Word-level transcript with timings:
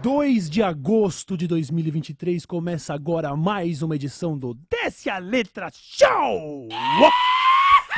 2 0.00 0.48
de 0.48 0.62
agosto 0.62 1.36
de 1.36 1.48
2023 1.48 2.46
começa 2.46 2.94
agora 2.94 3.34
mais 3.34 3.82
uma 3.82 3.96
edição 3.96 4.38
do 4.38 4.54
Desce 4.70 5.10
a 5.10 5.18
Letra 5.18 5.70
Show! 5.72 6.68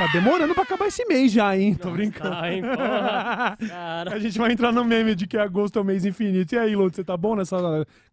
Tá 0.01 0.07
demorando 0.13 0.55
pra 0.55 0.63
acabar 0.63 0.87
esse 0.87 1.05
mês 1.05 1.31
já, 1.31 1.55
hein? 1.55 1.75
Tô 1.75 1.91
brincando. 1.91 2.31
Tá, 2.31 2.51
hein, 2.51 2.63
porra. 2.63 3.55
Cara. 3.69 4.15
A 4.15 4.19
gente 4.19 4.35
vai 4.39 4.51
entrar 4.51 4.71
no 4.71 4.83
meme 4.83 5.13
de 5.13 5.27
que 5.27 5.37
agosto 5.37 5.77
é 5.77 5.81
o 5.83 5.85
mês 5.85 6.03
infinito. 6.05 6.55
E 6.55 6.57
aí, 6.57 6.75
Lúcio, 6.75 6.95
você 6.95 7.03
tá 7.03 7.15
bom 7.15 7.35
nessa 7.35 7.57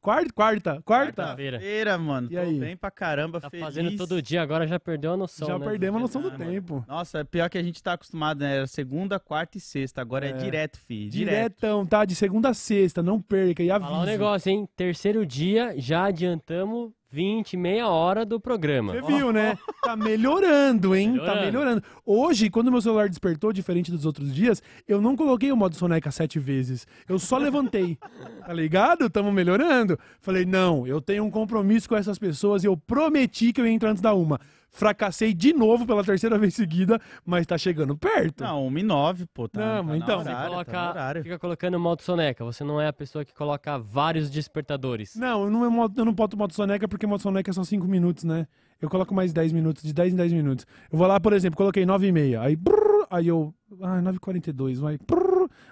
quarta? 0.02 0.30
Quarta? 0.34 0.82
Quarta? 0.82 0.82
Quarta-feira. 0.82 1.59
Feira, 1.59 1.97
mano. 1.97 2.28
E 2.30 2.34
Tô 2.34 2.41
aí? 2.41 2.59
bem 2.61 2.77
pra 2.77 2.91
caramba, 2.91 3.41
Tá 3.41 3.48
feliz. 3.48 3.64
fazendo 3.64 3.97
todo 3.97 4.20
dia, 4.20 4.42
agora 4.42 4.66
já 4.66 4.78
perdeu 4.78 5.14
a 5.14 5.16
noção. 5.16 5.48
Já 5.48 5.59
né, 5.59 5.64
perdemos 5.66 5.97
a 5.98 6.01
noção 6.02 6.20
do 6.20 6.30
dia. 6.30 6.45
tempo. 6.47 6.84
Nossa, 6.87 7.20
é 7.20 7.24
pior 7.24 7.48
que 7.48 7.56
a 7.56 7.62
gente 7.62 7.83
tá 7.83 7.95
acostumado, 7.95 8.41
né? 8.41 8.56
Era 8.56 8.66
segunda, 8.66 9.19
quarta 9.19 9.56
e 9.56 9.61
sexta. 9.61 10.02
Agora 10.02 10.27
é, 10.27 10.30
É. 10.30 10.33
direto, 10.34 10.78
fi. 10.78 11.09
Direto. 11.09 11.34
Diretão, 11.59 11.86
tá? 11.86 12.05
De 12.05 12.14
segunda 12.14 12.50
a 12.50 12.55
sexta, 12.55 13.02
não 13.02 13.19
perca 13.19 13.62
e 13.62 13.70
avisa. 13.70 13.89
Falar 13.91 14.02
um 14.02 14.06
negócio, 14.06 14.50
hein? 14.50 14.69
Terceiro 14.77 15.25
dia, 15.25 15.73
já 15.78 16.05
adiantamos 16.05 16.92
20, 17.11 17.57
meia 17.57 17.89
hora 17.89 18.25
do 18.25 18.39
programa. 18.39 18.93
Você 18.93 19.03
viu, 19.03 19.33
né? 19.33 19.57
Tá 19.83 19.97
melhorando, 19.97 20.95
hein? 20.95 21.12
Tá 21.12 21.19
Melhorando. 21.34 21.47
melhorando. 21.47 21.83
Hoje, 22.05 22.51
quando 22.51 22.71
meu 22.71 22.83
celular 22.83 23.09
despertou, 23.09 23.53
diferente 23.53 23.91
dos 23.91 24.05
outros 24.05 24.34
dias, 24.34 24.62
eu 24.87 25.01
não 25.01 25.17
coloquei 25.17 25.51
o 25.51 25.57
modo 25.57 25.75
soneca 25.77 26.11
sete 26.11 26.39
vezes. 26.39 26.87
Eu 27.09 27.19
só 27.19 27.39
levantei. 27.39 27.97
Tá 28.45 28.53
ligado? 28.55 29.11
Tamo 29.11 29.31
melhorando. 29.31 29.98
Falei, 30.21 30.47
não, 30.47 30.87
eu 30.87 31.01
tenho 31.03 31.23
um 31.23 31.31
compromisso 31.31 31.87
com 31.89 31.95
essas 31.97 32.19
pessoas 32.19 32.65
e 32.65 32.67
eu 32.67 32.77
prometi 32.77 33.53
que 33.53 33.61
eu 33.61 33.67
ia 33.67 33.72
entrar 33.72 33.91
antes 33.91 34.00
da 34.03 34.15
uma. 34.15 34.41
Fracassei 34.70 35.33
de 35.34 35.52
novo 35.52 35.86
pela 35.86 36.05
terceira 36.05 36.38
vez 36.38 36.55
seguida, 36.55 37.00
mas 37.24 37.47
tá 37.47 37.56
chegando 37.58 37.97
perto. 37.97 38.44
Não, 38.44 38.66
1 38.66 38.78
e 38.78 38.83
9, 38.83 39.27
pô. 39.33 39.48
Tá, 39.48 39.83
Não, 39.83 39.88
tá 39.88 39.97
então- 39.97 40.19
Você 40.20 40.28
horário, 40.28 40.50
coloca, 40.50 40.70
tá 40.72 40.84
no 40.84 40.91
horário. 40.91 41.22
fica 41.22 41.38
colocando 41.38 41.80
modo 41.80 42.02
soneca. 42.02 42.44
Você 42.44 42.62
não 42.64 42.80
é 42.80 42.86
a 42.86 42.92
pessoa 42.92 43.25
que 43.25 43.34
coloca 43.34 43.78
vários 43.78 44.30
despertadores. 44.30 45.14
Não, 45.16 45.44
eu 45.44 45.50
não, 45.50 45.64
é 45.64 45.69
modo- 45.69 46.00
eu 46.00 46.05
não 46.05 46.12
boto 46.12 46.36
modo 46.36 46.52
soneca 46.55 46.86
porque 46.86 47.06
modo 47.06 47.22
soneca 47.22 47.50
é 47.50 47.55
só 47.55 47.64
5 47.64 47.86
minutos, 47.88 48.25
né? 48.25 48.47
Eu 48.80 48.88
coloco 48.88 49.12
mais 49.14 49.33
10 49.33 49.52
minutos, 49.52 49.83
de 49.83 49.92
10 49.92 50.12
em 50.12 50.16
10 50.16 50.33
minutos. 50.33 50.64
Eu 50.92 50.97
vou 50.98 51.06
lá, 51.08 51.19
por 51.19 51.32
exemplo, 51.32 51.56
coloquei 51.56 51.84
9 51.84 52.06
e 52.06 52.12
meia, 52.12 52.41
aí 52.42 52.55
brrr, 52.55 53.06
aí 53.10 53.27
eu, 53.27 53.53
ah, 53.83 54.00
9h42, 54.02 54.78
vai, 54.80 54.98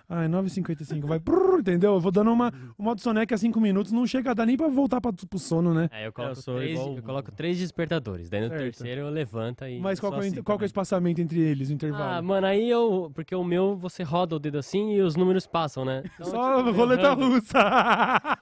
ai, 0.08 0.28
9h55, 0.28 1.06
vai, 1.06 1.20
entendeu? 1.58 1.94
Eu 1.94 2.00
vou 2.00 2.12
dando 2.12 2.30
uma, 2.30 2.52
o 2.76 2.82
modo 2.82 3.00
soneca 3.00 3.34
a 3.34 3.38
5 3.38 3.58
minutos, 3.60 3.90
não 3.92 4.06
chega 4.06 4.30
a 4.32 4.34
dar 4.34 4.44
nem 4.44 4.56
pra 4.56 4.68
voltar 4.68 5.00
pra, 5.00 5.12
pro 5.12 5.38
sono, 5.38 5.72
né? 5.72 5.88
Aí 5.90 6.04
eu 6.04 6.12
coloco, 6.12 6.36
sou 6.36 6.56
três, 6.56 6.72
igual 6.78 6.96
eu 6.96 7.02
coloco 7.02 7.32
três 7.32 7.58
despertadores. 7.58 8.28
Daí 8.28 8.42
no 8.42 8.48
Certo. 8.48 8.60
terceiro 8.62 9.00
eu 9.02 9.10
levanto 9.10 9.64
e. 9.64 9.80
Mas 9.80 9.98
qual, 9.98 10.12
é, 10.12 10.16
o 10.16 10.18
assim 10.20 10.42
qual 10.42 10.44
que 10.44 10.50
é 10.50 10.54
o 10.54 10.56
também. 10.56 10.66
espaçamento 10.66 11.20
entre 11.20 11.40
eles, 11.40 11.68
o 11.68 11.72
Ah, 11.72 11.74
intervalo? 11.74 12.26
mano, 12.26 12.46
aí 12.46 12.68
eu. 12.68 13.10
Porque 13.14 13.34
o 13.34 13.42
meu 13.42 13.76
você 13.76 14.02
roda 14.02 14.36
o 14.36 14.38
dedo 14.38 14.58
assim 14.58 14.92
e 14.94 15.00
os 15.00 15.16
números 15.16 15.46
passam, 15.46 15.84
né? 15.84 16.02
Então, 16.04 16.26
Só 16.26 16.56
tipo, 16.58 16.70
roleta 16.72 17.02
errando. 17.06 17.26
russa! 17.28 17.58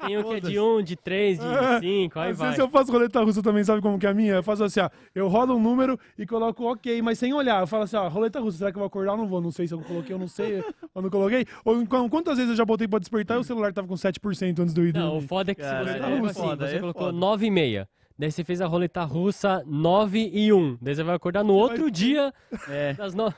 Tem 0.01 0.19
um 0.19 0.25
que 0.25 0.35
é 0.35 0.41
de 0.41 0.59
um, 0.61 0.83
de 0.83 0.97
três, 0.97 1.39
de 1.39 1.45
Ah, 1.47 1.79
cinco, 1.81 2.19
aí 2.19 2.31
Às 2.33 2.39
vai. 2.39 2.49
vezes 2.49 2.59
eu 2.59 2.69
faço 2.69 2.91
roleta 2.91 3.23
russa 3.23 3.43
também, 3.43 3.63
sabe 3.65 3.81
como 3.81 3.99
que 3.99 4.07
é 4.07 4.11
a 4.11 4.15
minha? 4.15 4.35
Eu 4.35 4.43
faço 4.43 4.65
assim, 4.65 4.81
ó, 4.81 4.91
eu 5.15 5.29
rolo 5.29 5.55
um 5.55 5.63
número 5.63 5.99
e 6.19 6.27
coloco 6.27 6.65
ok, 6.65 7.01
mas 7.03 7.19
sem 7.19 7.33
olhar. 7.33 7.61
Eu 7.61 7.67
falo 7.67 7.85
assim, 7.85 7.97
ó, 7.97 8.09
roleta 8.09 8.41
russa, 8.41 8.59
será 8.59 8.71
que 8.73 8.77
eu 8.77 8.81
vou 8.81 8.87
acordar 8.87 9.13
ou 9.13 9.19
não 9.19 9.27
vou? 9.27 9.44
Não 9.45 9.53
sei 9.53 9.69
se 9.69 9.75
eu 9.75 9.79
coloquei 9.81 10.13
ou 10.15 10.19
não 10.19 10.27
sei, 10.29 10.65
ou 10.95 11.03
não 11.03 11.11
coloquei. 11.11 11.47
Ou 11.65 11.87
quantas 12.09 12.37
vezes 12.37 12.51
eu 12.51 12.57
já 12.57 12.65
botei 12.65 12.89
pra 12.89 12.99
despertar 12.99 13.37
e 13.37 13.41
o 13.41 13.45
celular 13.45 13.73
tava 13.73 13.87
com 13.87 13.95
7% 13.95 14.59
antes 14.59 14.75
eu 14.77 14.87
ir 14.89 14.95
Não, 14.95 15.19
o 15.19 15.21
foda 15.21 15.53
é 15.53 15.55
que 15.55 15.63
se 15.63 15.69
Cara, 15.69 15.85
você 15.85 15.91
é 15.97 16.01
colocou 16.01 16.27
assim, 16.27 16.41
foda, 16.41 16.69
você 16.69 16.77
é 16.77 16.81
colocou 16.81 17.03
foda. 17.05 17.19
9 17.19 17.47
e 17.47 17.51
meia. 17.51 17.89
Daí 18.19 18.31
você 18.31 18.43
fez 18.45 18.61
a 18.61 18.67
roleta 18.67 19.03
russa 19.05 19.63
9 19.67 20.31
e 20.33 20.53
1. 20.53 20.79
Daí 20.81 20.95
você 20.95 21.03
vai 21.03 21.15
acordar 21.17 21.45
no 21.45 21.53
outro 21.53 21.83
vai- 21.83 21.91
dia 21.91 22.33
É. 22.69 22.95
das 22.95 23.13
9. 23.15 23.35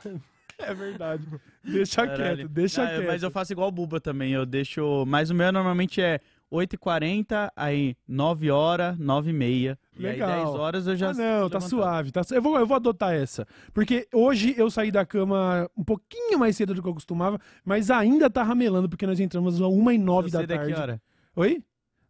É 0.59 0.73
verdade. 0.73 1.23
Deixa 1.63 2.07
Caralho. 2.07 2.37
quieto, 2.37 2.49
deixa 2.49 2.83
Ah, 2.83 2.87
quieto. 2.89 3.07
Mas 3.07 3.23
eu 3.23 3.31
faço 3.31 3.53
igual 3.53 3.69
o 3.69 3.73
Buba 3.73 4.01
também. 4.01 4.33
Eu 4.33 4.47
deixo. 4.47 5.05
Mas 5.07 5.29
o 5.31 5.35
meu 5.35 5.53
normalmente 5.53 6.01
é 6.01 6.19
8h40, 6.53 7.51
aí 7.57 7.97
9 8.07 8.51
horas, 8.51 8.99
9 8.99 9.31
e 9.31 9.33
meia. 9.33 9.79
E 9.99 10.07
aí 10.07 10.13
Legal. 10.13 10.45
10 10.45 10.49
horas 10.57 10.87
eu 10.87 10.97
já. 10.97 11.11
Ah, 11.11 11.15
não, 11.15 11.51
tá 11.51 11.61
suave. 11.61 12.13
Tá, 12.13 12.23
eu, 12.31 12.43
vou, 12.43 12.59
eu 12.59 12.67
vou 12.67 12.77
adotar 12.77 13.15
essa. 13.15 13.47
Porque 13.73 14.07
hoje 14.13 14.55
eu 14.57 14.71
saí 14.71 14.91
da 14.91 15.05
cama 15.05 15.69
um 15.77 15.85
pouquinho 15.85 16.39
mais 16.39 16.57
cedo 16.57 16.75
do 16.75 16.83
que 16.83 16.89
eu 16.89 16.95
costumava, 16.95 17.41
mas 17.65 17.91
ainda 17.91 18.31
tá 18.31 18.43
ramelando, 18.43 18.89
porque 18.89 19.07
nós 19.07 19.21
entramos 19.21 19.55
às 19.57 19.61
1 19.61 19.93
e 19.93 19.99
9 19.99 20.29
Eu 20.29 20.33
da 20.33 20.39
tarde. 20.39 20.55
daqui 20.55 20.81
hora. 20.81 21.03
Oi? 21.35 21.63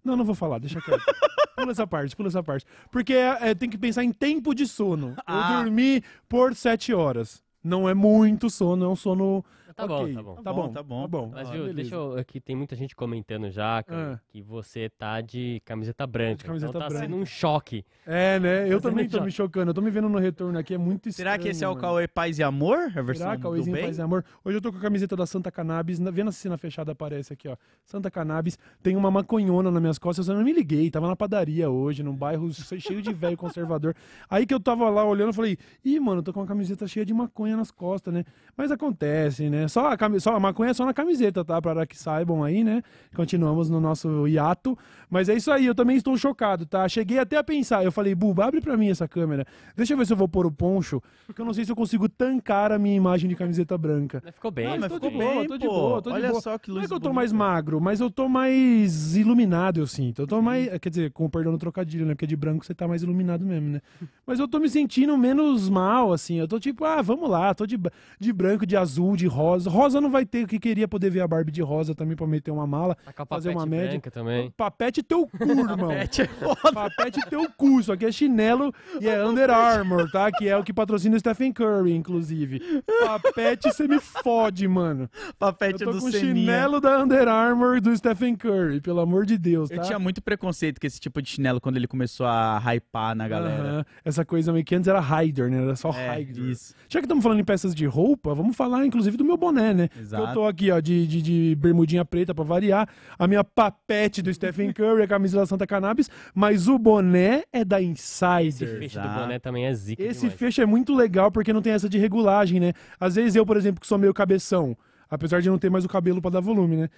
Não, 0.05 0.17
não 0.17 0.25
vou 0.25 0.35
falar, 0.35 0.59
deixa 0.59 0.81
quieto. 0.81 1.03
pula 1.57 1.73
essa 1.73 1.87
parte, 1.87 2.15
pula 2.15 2.29
essa 2.29 2.43
parte. 2.43 2.65
Porque 2.91 3.15
é, 3.15 3.51
é, 3.51 3.55
tem 3.55 3.69
que 3.69 3.79
pensar 3.79 4.05
em 4.05 4.13
tempo 4.13 4.55
de 4.55 4.67
sono. 4.67 5.15
Ah. 5.27 5.51
Eu 5.51 5.65
dormi 5.65 6.03
por 6.29 6.55
7 6.55 6.93
horas. 6.95 7.43
Não 7.63 7.89
é 7.89 7.95
muito 7.95 8.49
sono, 8.49 8.85
é 8.85 8.89
um 8.89 8.95
sono. 8.95 9.45
Tá 9.77 9.87
bom, 9.87 10.05
ok. 10.05 10.15
tá 10.15 10.23
bom. 10.23 10.35
Tá 10.37 10.53
bom, 10.53 10.63
bom, 10.63 10.73
tá 10.73 10.83
bom. 10.83 11.03
Tá 11.03 11.09
bom. 11.09 11.31
Mas 11.35 11.49
Ah, 11.49 11.53
viu, 11.53 11.61
beleza. 11.61 11.75
deixa 11.77 11.95
eu. 11.95 12.17
Aqui 12.17 12.41
tem 12.41 12.57
muita 12.57 12.75
gente 12.75 12.97
comentando 12.97 13.51
já 13.51 13.83
cara, 13.83 14.15
Ah. 14.15 14.21
que 14.31 14.41
você 14.41 14.89
tá 14.89 15.21
de 15.21 15.61
camiseta 15.67 16.07
branca. 16.07 16.37
De 16.37 16.45
camiseta 16.45 16.71
então 16.71 16.81
tá 16.81 16.89
branca. 16.89 17.05
sendo 17.05 17.17
um 17.17 17.27
choque. 17.27 17.85
É, 18.07 18.41
né? 18.41 18.73
Eu 18.73 18.81
Tá 18.81 18.89
também 18.89 19.05
tô 19.07 19.13
choque. 19.19 19.25
me 19.27 19.31
chocando. 19.33 19.71
Eu 19.71 19.75
tô 19.75 19.83
me 19.83 19.91
vendo 19.91 20.09
no 20.09 20.19
retorno 20.19 20.59
aqui, 20.59 20.73
é 20.73 20.79
muito 20.79 21.11
estranho. 21.11 21.29
Será 21.31 21.39
que 21.39 21.49
esse 21.51 21.63
é 21.63 21.69
o. 21.69 21.77
Cauê 21.77 22.09
Paz 22.09 22.39
e 22.39 22.43
Amor? 22.43 22.79
A 22.97 23.03
versão 23.03 23.27
Será, 23.27 23.37
do 23.37 23.43
Cauêzinho 23.43 23.75
bem? 23.77 23.85
Paz 23.85 23.99
e 23.99 24.01
Amor? 24.01 24.25
Hoje 24.43 24.57
eu 24.57 24.63
tô 24.63 24.73
com 24.73 24.79
a 24.79 24.81
camiseta 24.81 25.15
da 25.15 25.27
Santa 25.27 25.51
Cannabis, 25.53 25.99
na- 25.99 26.11
vendo 26.11 26.29
a 26.29 26.33
cena 26.33 26.57
fechada 26.57 26.93
aparece 26.93 27.35
aqui, 27.35 27.47
ó. 27.47 27.57
Santa 27.85 28.11
Cannabis, 28.11 28.59
tem 28.83 28.97
uma 28.97 29.11
maconhona 29.11 29.71
nas 29.71 29.81
minhas 29.83 29.99
costas, 29.99 30.27
eu 30.27 30.35
não 30.35 30.43
me 30.43 30.55
liguei, 30.55 30.91
tava 30.91 31.07
na 31.07 31.15
padaria 31.15 31.69
hoje, 31.69 32.03
num 32.03 32.15
bairro 32.17 32.51
che- 32.51 32.81
cheio 32.81 33.03
de 33.03 33.13
velho 33.13 33.37
conservador. 33.37 33.95
Aí 34.31 34.47
que 34.47 34.55
eu 34.55 34.61
tava 34.61 34.89
lá 34.89 35.05
olhando, 35.05 35.29
eu 35.29 35.35
falei, 35.35 35.59
ih, 35.85 36.01
mano, 36.01 36.21
eu 36.21 36.23
tô 36.23 36.33
com 36.33 36.41
uma 36.41 36.47
camiseta 36.47 36.89
cheia 36.89 37.05
de 37.05 37.13
maconha 37.13 37.59
nas 37.59 37.71
costas, 37.71 38.15
né? 38.15 38.25
Mas 38.57 38.71
acontece, 38.71 39.51
né? 39.51 39.66
Só 39.69 39.89
a, 39.89 39.97
cami- 39.97 40.21
só 40.21 40.35
a 40.37 40.41
maconha 40.41 40.71
é 40.71 40.75
só 40.75 40.85
na 40.85 40.93
camiseta, 40.95 41.45
tá? 41.45 41.61
Para 41.61 41.87
que 41.87 41.97
saibam 41.99 42.43
aí, 42.45 42.63
né? 42.65 42.83
Continuamos 43.15 43.69
no 43.71 43.81
nosso 43.81 44.27
hiato. 44.27 44.77
Mas 45.09 45.29
é 45.29 45.35
isso 45.37 45.51
aí, 45.53 45.67
eu 45.67 45.75
também 45.75 45.97
estou 45.97 46.17
chocado, 46.17 46.67
tá? 46.67 46.89
Cheguei 46.89 47.19
até 47.19 47.37
a 47.37 47.45
pensar, 47.45 47.85
eu 47.85 47.93
falei, 47.93 48.15
Buba, 48.15 48.45
abre 48.47 48.61
pra 48.61 48.77
mim 48.77 48.89
essa 48.89 49.07
câmera. 49.07 49.47
Deixa 49.77 49.93
eu 49.95 49.99
ver 49.99 50.05
se 50.07 50.13
eu 50.13 50.17
vou 50.17 50.29
pôr 50.29 50.47
o 50.47 50.51
poncho, 50.51 51.01
porque 51.27 51.41
eu 51.41 51.45
não 51.45 51.55
sei 51.55 51.65
se 51.65 51.71
eu 51.71 51.77
consigo 51.77 52.09
tancar 52.09 52.73
a 52.73 52.79
minha 52.79 52.97
imagem 52.97 53.29
de 53.29 53.37
camiseta 53.37 53.79
branca. 53.79 54.21
Mas 54.25 54.35
ficou 54.35 54.51
bem, 54.51 54.67
Ah, 54.67 54.71
mas 54.81 54.93
ficou 54.93 55.11
ficou 55.11 55.19
bem. 55.25 55.39
bem, 55.41 55.47
tô 55.49 55.57
de 55.59 55.67
pô. 55.67 55.73
boa, 55.73 56.03
tô 56.03 56.11
de 56.11 56.17
Olha 56.17 56.31
boa. 56.31 56.41
só 56.41 56.59
que 56.59 56.71
luz 56.71 56.79
Não 56.79 56.85
é 56.85 56.89
que 56.89 56.93
eu 56.93 56.99
tô 56.99 57.09
bonita. 57.09 57.15
mais 57.15 57.33
magro, 57.33 57.81
mas 57.81 58.01
eu 58.01 58.11
tô 58.11 58.29
mais 58.29 59.17
iluminado, 59.17 59.79
eu 59.81 59.87
sinto. 59.87 60.23
Eu 60.23 60.27
tô 60.27 60.43
mais. 60.43 60.69
Quer 60.81 60.89
dizer, 60.91 61.13
com 61.13 61.25
o 61.25 61.31
perdão 61.31 61.53
do 61.53 61.59
trocadilho, 61.59 62.05
né? 62.05 62.15
Porque 62.15 62.27
de 62.27 62.37
branco 62.37 62.65
você 62.67 62.75
tá 62.75 62.89
mais 62.89 63.03
iluminado 63.03 63.45
mesmo, 63.45 63.69
né? 63.69 63.81
Mas 64.27 64.41
eu 64.41 64.49
tô 64.49 64.59
me 64.59 64.69
sentindo 64.69 65.17
menos 65.17 65.69
mal, 65.69 66.13
assim. 66.13 66.35
Eu 66.35 66.49
tô 66.49 66.59
tipo, 66.59 66.85
ah, 66.85 67.01
vamos 67.01 67.31
lá, 67.31 67.55
tô 67.55 67.65
de, 67.65 67.79
de 68.19 68.33
branco, 68.33 68.67
de 68.67 68.77
azul, 68.77 69.17
de 69.17 69.27
rosa. 69.29 69.56
Rosa 69.65 70.01
não 70.01 70.11
vai 70.11 70.27
ter, 70.27 70.45
o 70.45 70.47
que 70.47 70.59
queria 70.59 70.87
poder 70.87 71.09
ver 71.11 71.21
a 71.21 71.29
Barbie 71.29 71.51
de 71.53 71.63
rosa 71.63 71.95
também 71.95 72.15
pra 72.17 72.27
meter 72.27 72.51
uma 72.51 72.67
mala. 72.67 72.95
Tá 73.15 73.23
a 73.23 73.27
fazer 73.27 73.51
uma 73.51 73.65
papete 73.65 73.71
média. 73.95 74.01
também. 74.11 74.51
Papete 74.57 75.03
teu 75.03 75.27
cu, 75.27 75.39
irmão. 75.49 75.89
Pet 75.89 76.23
é 76.23 76.27
foda. 76.27 76.73
Papete 76.73 77.21
teu 77.31 77.49
cu, 77.57 77.81
isso 77.81 77.93
aqui 77.93 78.05
é 78.05 78.13
chinelo 78.13 78.73
e 79.01 79.09
é 79.09 79.25
Under 79.25 79.49
Armour, 79.51 80.11
tá? 80.11 80.31
Que 80.31 80.49
é 80.49 80.57
o 80.57 80.63
que 80.65 80.73
patrocina 80.73 81.17
o 81.17 81.19
Stephen 81.21 81.53
Curry, 81.53 81.95
inclusive. 81.95 82.61
Papete, 83.07 83.69
você 83.73 83.87
me 83.87 84.01
fode, 84.01 84.67
mano. 84.69 85.09
Eu 85.27 85.35
Papete 85.39 85.85
tô 85.85 85.93
do 85.93 86.01
com 86.01 86.11
Seninha. 86.11 86.35
chinelo 86.35 86.81
da 86.81 87.03
Under 87.03 87.29
Armour 87.29 87.81
do 87.81 87.97
Stephen 87.97 88.35
Curry, 88.37 88.81
pelo 88.81 89.01
amor 89.01 89.25
de 89.25 89.39
Deus, 89.39 89.69
tá? 89.69 89.77
Eu 89.77 89.83
tinha 89.83 89.99
muito 89.99 90.21
preconceito 90.21 90.81
com 90.81 90.87
esse 90.87 90.99
tipo 91.01 91.23
de 91.23 91.29
chinelo 91.31 91.61
quando 91.61 91.77
ele 91.77 91.87
começou 91.87 92.27
a 92.27 92.59
hypar 92.59 93.15
na 93.15 93.29
galera. 93.29 93.87
Essa 94.05 94.25
coisa 94.25 94.53
meio 94.53 94.65
que 94.65 94.75
antes 94.75 94.89
era 94.89 95.01
Raider, 95.01 95.51
né? 95.51 95.63
Era 95.63 95.77
só 95.77 95.91
É, 95.91 96.09
Raider. 96.09 96.45
isso. 96.45 96.75
Já 96.89 97.01
que 97.01 97.05
estamos 97.07 97.23
falando 97.23 97.41
em 97.41 97.45
peças 97.45 97.75
de 97.75 97.87
roupa, 97.87 98.35
vamos 98.35 98.57
falar 98.57 98.85
inclusive 98.87 99.17
do 99.17 99.25
meu 99.25 99.37
boné, 99.47 99.75
né? 99.75 99.89
Exato. 99.99 100.23
Eu 100.25 100.33
tô 100.35 100.47
aqui, 100.47 100.71
ó, 100.71 100.81
de, 100.81 101.07
de, 101.07 101.23
de 101.23 101.55
bermudinha 101.57 102.05
preta 102.05 102.35
pra 102.35 102.45
variar, 102.45 102.89
a 103.19 103.27
minha 103.27 103.43
papete 103.43 104.21
do 104.23 104.33
Stephen 104.33 104.73
Curry, 104.73 105.03
a 105.03 105.07
camisa 105.09 105.39
da 105.39 105.47
Santa 105.47 105.67
Cannabis, 105.67 106.11
mas 106.35 106.69
o 106.69 106.79
boné 106.79 107.43
é 107.53 107.65
da 107.65 107.81
Insider. 107.83 108.47
Esse 108.47 108.67
fecho 108.67 108.99
do 109.01 109.05
Exato. 109.07 109.21
boné 109.21 109.39
também 109.39 109.67
é 109.67 109.73
zica 109.75 110.03
Esse 110.03 110.21
demais. 110.23 110.39
fecho 110.39 110.61
é 110.61 110.67
muito 110.67 110.95
legal 110.95 111.31
porque 111.31 111.53
não 111.53 111.63
tem 111.63 111.73
essa 111.73 111.89
de 111.89 111.99
regulagem, 111.99 112.61
né? 112.61 112.73
Às 113.01 113.15
vezes 113.17 113.35
eu, 113.37 113.45
por 113.47 113.57
exemplo, 113.57 113.81
que 113.81 113.87
sou 113.87 113.99
meio 113.99 114.13
cabeção, 114.15 114.77
apesar 115.09 115.41
de 115.41 115.49
não 115.49 115.59
ter 115.59 115.71
mais 115.71 115.85
o 115.85 115.89
cabelo 115.89 116.21
pra 116.21 116.31
dar 116.31 116.41
volume, 116.41 116.77
né? 116.77 116.89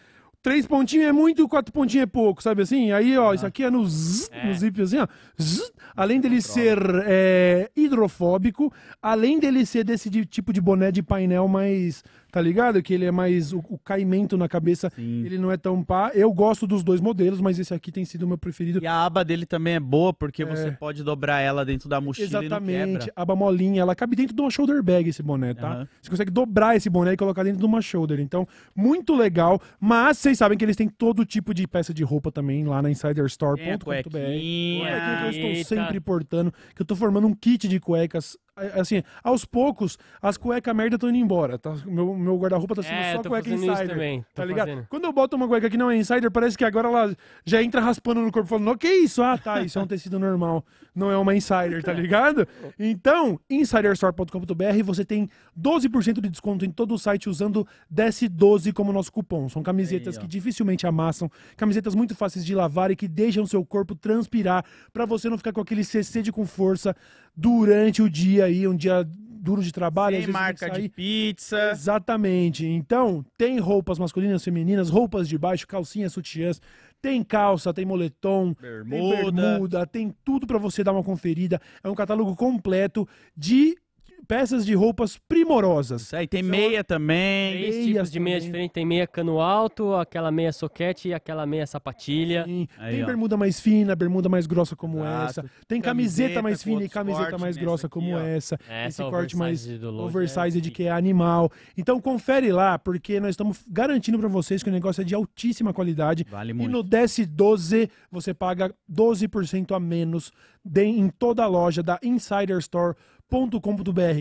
Três 0.40 0.68
pontinhos 0.68 1.08
é 1.08 1.10
muito, 1.12 1.48
quatro 1.48 1.72
pontinhos 1.72 2.04
é 2.04 2.06
pouco, 2.06 2.40
sabe 2.40 2.62
assim? 2.62 2.92
Aí, 2.92 3.18
ó, 3.18 3.34
isso 3.34 3.44
aqui 3.44 3.64
é 3.64 3.70
no, 3.70 3.84
zzz, 3.84 4.30
É. 4.32 4.46
no 4.46 4.54
zip 4.54 4.80
assim, 4.80 4.98
ó. 4.98 5.06
zzz. 5.40 5.72
além 5.96 6.20
dele 6.20 6.40
ser 6.40 6.78
é, 7.06 7.68
hidrofóbico, 7.76 8.72
além 9.02 9.40
dele 9.40 9.66
ser 9.66 9.82
desse 9.82 10.08
de- 10.08 10.24
tipo 10.24 10.52
de 10.52 10.60
boné 10.60 10.92
de 10.92 11.02
painel 11.02 11.48
mais, 11.48 12.04
tá 12.38 12.42
ligado? 12.42 12.80
Que 12.80 12.94
ele 12.94 13.04
é 13.04 13.10
mais. 13.10 13.52
O, 13.52 13.58
o 13.68 13.76
caimento 13.76 14.36
na 14.36 14.48
cabeça, 14.48 14.90
Sim. 14.94 15.24
ele 15.24 15.38
não 15.38 15.50
é 15.50 15.56
tão 15.56 15.82
pá. 15.82 16.12
Eu 16.14 16.32
gosto 16.32 16.68
dos 16.68 16.84
dois 16.84 17.00
modelos, 17.00 17.40
mas 17.40 17.58
esse 17.58 17.74
aqui 17.74 17.90
tem 17.90 18.04
sido 18.04 18.22
o 18.22 18.28
meu 18.28 18.38
preferido. 18.38 18.78
E 18.80 18.86
a 18.86 19.04
aba 19.04 19.24
dele 19.24 19.44
também 19.44 19.74
é 19.74 19.80
boa, 19.80 20.12
porque 20.14 20.44
É. 20.44 20.46
você 20.46 20.70
pode 20.70 21.02
dobrar 21.02 21.40
ela 21.40 21.64
dentro 21.64 21.88
da 21.88 22.00
mochila 22.00 22.28
Exatamente, 22.28 23.10
aba 23.16 23.34
molinha, 23.34 23.80
ela 23.82 23.94
cabe 23.96 24.14
dentro 24.14 24.36
de 24.36 24.40
uma 24.40 24.50
shoulder 24.50 24.80
bag 24.84 25.08
esse 25.08 25.20
boné, 25.20 25.52
tá? 25.52 25.68
Aham. 25.68 25.88
Você 26.00 26.10
consegue 26.10 26.30
dobrar 26.30 26.76
esse 26.76 26.88
boné 26.88 27.14
e 27.14 27.16
colocar 27.16 27.42
dentro 27.42 27.58
de 27.58 27.66
uma 27.66 27.82
shoulder. 27.82 28.20
Então, 28.20 28.46
muito 28.74 29.16
legal. 29.16 29.60
Mas 29.80 30.18
vocês 30.18 30.38
sabem 30.38 30.56
que 30.56 30.64
eles 30.64 30.76
têm 30.76 30.88
todo 30.88 31.24
tipo 31.24 31.52
de 31.52 31.66
peça 31.66 31.92
de 31.92 32.04
roupa 32.04 32.30
também 32.30 32.64
lá 32.64 32.80
na 32.80 32.88
insiderstore.com.br. 32.90 33.84
Cuequinha 33.84 35.28
que 35.30 35.36
eu 35.38 35.48
estou 35.50 35.64
sempre 35.64 35.98
portando, 35.98 36.52
que 36.74 36.82
eu 36.82 36.86
tô 36.86 36.94
formando 36.94 37.26
um 37.26 37.34
kit 37.34 37.66
de 37.66 37.80
cuecas. 37.80 38.36
Assim, 38.74 39.02
aos 39.22 39.44
poucos, 39.44 39.98
as 40.20 40.36
cuecas 40.36 40.74
merda 40.74 40.96
estão 40.96 41.08
indo 41.08 41.18
embora. 41.18 41.58
Tá? 41.58 41.74
Meu, 41.86 42.14
meu 42.14 42.36
guarda-roupa 42.36 42.74
tá 42.74 42.82
sendo 42.82 42.94
É, 42.94 43.14
só 43.14 43.22
cueca 43.22 43.48
insider. 43.50 43.88
também. 43.88 44.24
Tá 44.34 44.44
ligado? 44.44 44.68
fazendo. 44.68 44.86
Quando 44.88 45.04
eu 45.04 45.12
boto 45.12 45.36
uma 45.36 45.48
cueca 45.48 45.70
que 45.70 45.76
não 45.76 45.90
é 45.90 45.96
insider, 45.96 46.30
parece 46.30 46.58
que 46.58 46.64
agora 46.64 46.88
ela 46.88 47.16
já 47.44 47.62
entra 47.62 47.80
raspando 47.80 48.20
no 48.20 48.30
corpo, 48.30 48.48
falando, 48.48 48.70
o 48.70 48.76
que 48.76 48.86
é 48.86 48.96
isso? 48.98 49.22
Ah, 49.22 49.38
tá, 49.38 49.62
isso 49.62 49.78
é 49.78 49.82
um 49.82 49.86
tecido 49.86 50.18
normal. 50.18 50.64
Não 50.94 51.10
é 51.10 51.16
uma 51.16 51.34
insider, 51.34 51.82
tá 51.82 51.92
ligado? 51.94 52.46
Então, 52.78 53.40
insiderstore.com.br, 53.48 54.82
você 54.84 55.04
tem 55.04 55.28
12% 55.58 56.20
de 56.20 56.28
desconto 56.28 56.64
em 56.64 56.70
todo 56.70 56.94
o 56.94 56.98
site 56.98 57.28
usando 57.28 57.66
DS12 57.92 58.72
como 58.72 58.92
nosso 58.92 59.12
cupom. 59.12 59.48
São 59.48 59.62
camisetas 59.62 60.16
Aí, 60.16 60.20
que 60.22 60.28
dificilmente 60.28 60.86
amassam, 60.86 61.30
camisetas 61.56 61.94
muito 61.94 62.14
fáceis 62.14 62.44
de 62.44 62.54
lavar 62.54 62.90
e 62.90 62.96
que 62.96 63.08
deixam 63.08 63.46
seu 63.46 63.64
corpo 63.64 63.94
transpirar 63.94 64.64
pra 64.92 65.06
você 65.06 65.28
não 65.28 65.38
ficar 65.38 65.52
com 65.52 65.60
aquele 65.60 65.84
CC 65.84 66.18
com 66.32 66.44
força 66.44 66.96
durante 67.38 68.02
o 68.02 68.10
dia 68.10 68.46
aí, 68.46 68.66
um 68.66 68.74
dia 68.74 69.06
duro 69.40 69.62
de 69.62 69.72
trabalho. 69.72 70.18
tem 70.18 70.26
marca 70.26 70.66
sair. 70.66 70.82
de 70.82 70.88
pizza. 70.88 71.70
Exatamente. 71.70 72.66
Então, 72.66 73.24
tem 73.36 73.60
roupas 73.60 73.96
masculinas, 73.98 74.42
femininas, 74.42 74.90
roupas 74.90 75.28
de 75.28 75.38
baixo, 75.38 75.66
calcinhas, 75.66 76.12
sutiãs, 76.12 76.60
tem 77.00 77.22
calça, 77.22 77.72
tem 77.72 77.84
moletom, 77.84 78.52
tem 78.52 78.68
Bermuda. 78.68 79.32
bermuda, 79.32 79.86
tem 79.86 80.12
tudo 80.24 80.48
pra 80.48 80.58
você 80.58 80.82
dar 80.82 80.92
uma 80.92 81.04
conferida. 81.04 81.60
É 81.82 81.88
um 81.88 81.94
catálogo 81.94 82.34
completo 82.34 83.08
de 83.36 83.76
peças 84.26 84.64
de 84.66 84.74
roupas 84.74 85.16
primorosas. 85.28 86.02
Isso 86.02 86.16
aí, 86.16 86.26
tem 86.26 86.42
meia 86.42 86.82
também. 86.84 87.52
Três 87.52 87.74
meias 87.76 87.86
tipos 87.86 88.10
de 88.10 88.20
meia 88.20 88.36
também. 88.36 88.46
diferentes. 88.48 88.74
Tem 88.74 88.84
meia 88.86 89.06
cano 89.06 89.40
alto, 89.40 89.94
aquela 89.94 90.30
meia 90.30 90.52
soquete 90.52 91.08
e 91.08 91.14
aquela 91.14 91.46
meia 91.46 91.66
sapatilha. 91.66 92.44
Sim. 92.44 92.66
Aí, 92.78 92.94
tem 92.96 93.02
ó. 93.04 93.06
bermuda 93.06 93.36
mais 93.36 93.60
fina, 93.60 93.94
bermuda 93.96 94.28
mais 94.28 94.46
grossa 94.46 94.74
como 94.76 94.98
Exato. 94.98 95.24
essa. 95.30 95.44
Tem 95.66 95.80
camiseta, 95.80 96.18
Camiseta 96.34 96.42
mais 96.42 96.58
com 96.58 96.64
fina 96.64 96.72
e 96.72 96.82
outros 96.84 96.92
camiseta 96.94 97.24
cortes 97.24 97.40
mais 97.40 97.56
nessa 97.56 97.64
grossa 97.66 97.86
aqui, 97.86 97.92
como 97.94 98.14
ó. 98.14 98.18
essa. 98.20 98.58
Essa 98.68 99.02
Esse 99.02 99.10
corte 99.10 99.36
mais 99.36 99.66
oversized 99.84 100.52
do 100.52 100.58
é 100.58 100.60
de 100.62 100.70
que 100.70 100.82
é 100.84 100.90
animal. 100.90 101.50
Então 101.76 102.00
confere 102.00 102.52
lá, 102.52 102.78
porque 102.78 103.20
nós 103.20 103.30
estamos 103.30 103.60
garantindo 103.68 104.18
pra 104.18 104.28
vocês 104.28 104.62
que 104.62 104.68
o 104.68 104.72
negócio 104.72 105.00
é 105.00 105.04
de 105.04 105.14
altíssima 105.14 105.72
qualidade. 105.72 106.24
Vale 106.28 106.50
E 106.50 106.54
muito. 106.54 106.70
no 106.70 106.84
DS12 106.84 107.88
você 108.10 108.34
paga 108.34 108.74
12% 108.90 109.74
a 109.74 109.80
menos 109.80 110.32
de- 110.64 110.82
em 110.84 111.08
toda 111.08 111.42
a 111.44 111.46
loja 111.46 111.82
da 111.82 111.98
insiderstore.com.br. 112.02 113.17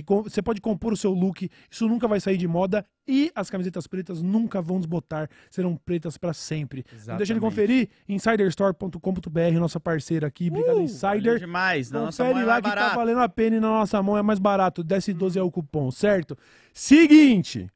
Com- 0.05 0.23
Você 0.23 0.41
pode 0.41 0.59
compor 0.59 0.91
o 0.91 0.97
seu 0.97 1.11
look, 1.13 1.49
isso 1.71 1.87
nunca 1.87 2.07
vai 2.07 2.19
sair 2.19 2.35
de 2.37 2.47
moda 2.47 2.85
e 3.07 3.31
as 3.33 3.49
camisetas 3.49 3.87
pretas 3.87 4.21
nunca 4.21 4.61
vão 4.61 4.77
desbotar, 4.79 5.29
serão 5.49 5.75
pretas 5.77 6.17
pra 6.17 6.33
sempre. 6.33 6.83
Não 6.91 6.91
deixa 6.91 7.03
de 7.05 7.11
Exatamente. 7.33 7.39
conferir 7.39 7.89
insiderstore.com.br, 8.09 9.59
nossa 9.59 9.79
parceira 9.79 10.27
aqui. 10.27 10.47
Obrigado, 10.49 10.67
Valeu 10.75 10.83
Insider. 10.83 11.39
demais. 11.39 11.91
Na 11.91 12.01
nossa 12.01 12.23
Confere 12.23 12.33
mão 12.33 12.43
é 12.43 12.45
lá 12.45 12.51
mais 12.53 12.63
que 12.65 12.69
tá 12.69 12.75
barato. 12.75 12.95
valendo 12.95 13.19
a 13.21 13.29
pena 13.29 13.55
e 13.55 13.59
na 13.59 13.69
nossa 13.69 14.03
mão 14.03 14.17
é 14.17 14.21
mais 14.21 14.39
barato. 14.39 14.83
Desce 14.83 15.13
12 15.13 15.39
é 15.39 15.41
o 15.41 15.49
cupom, 15.51 15.89
certo? 15.91 16.37
Seguinte, 16.73 17.67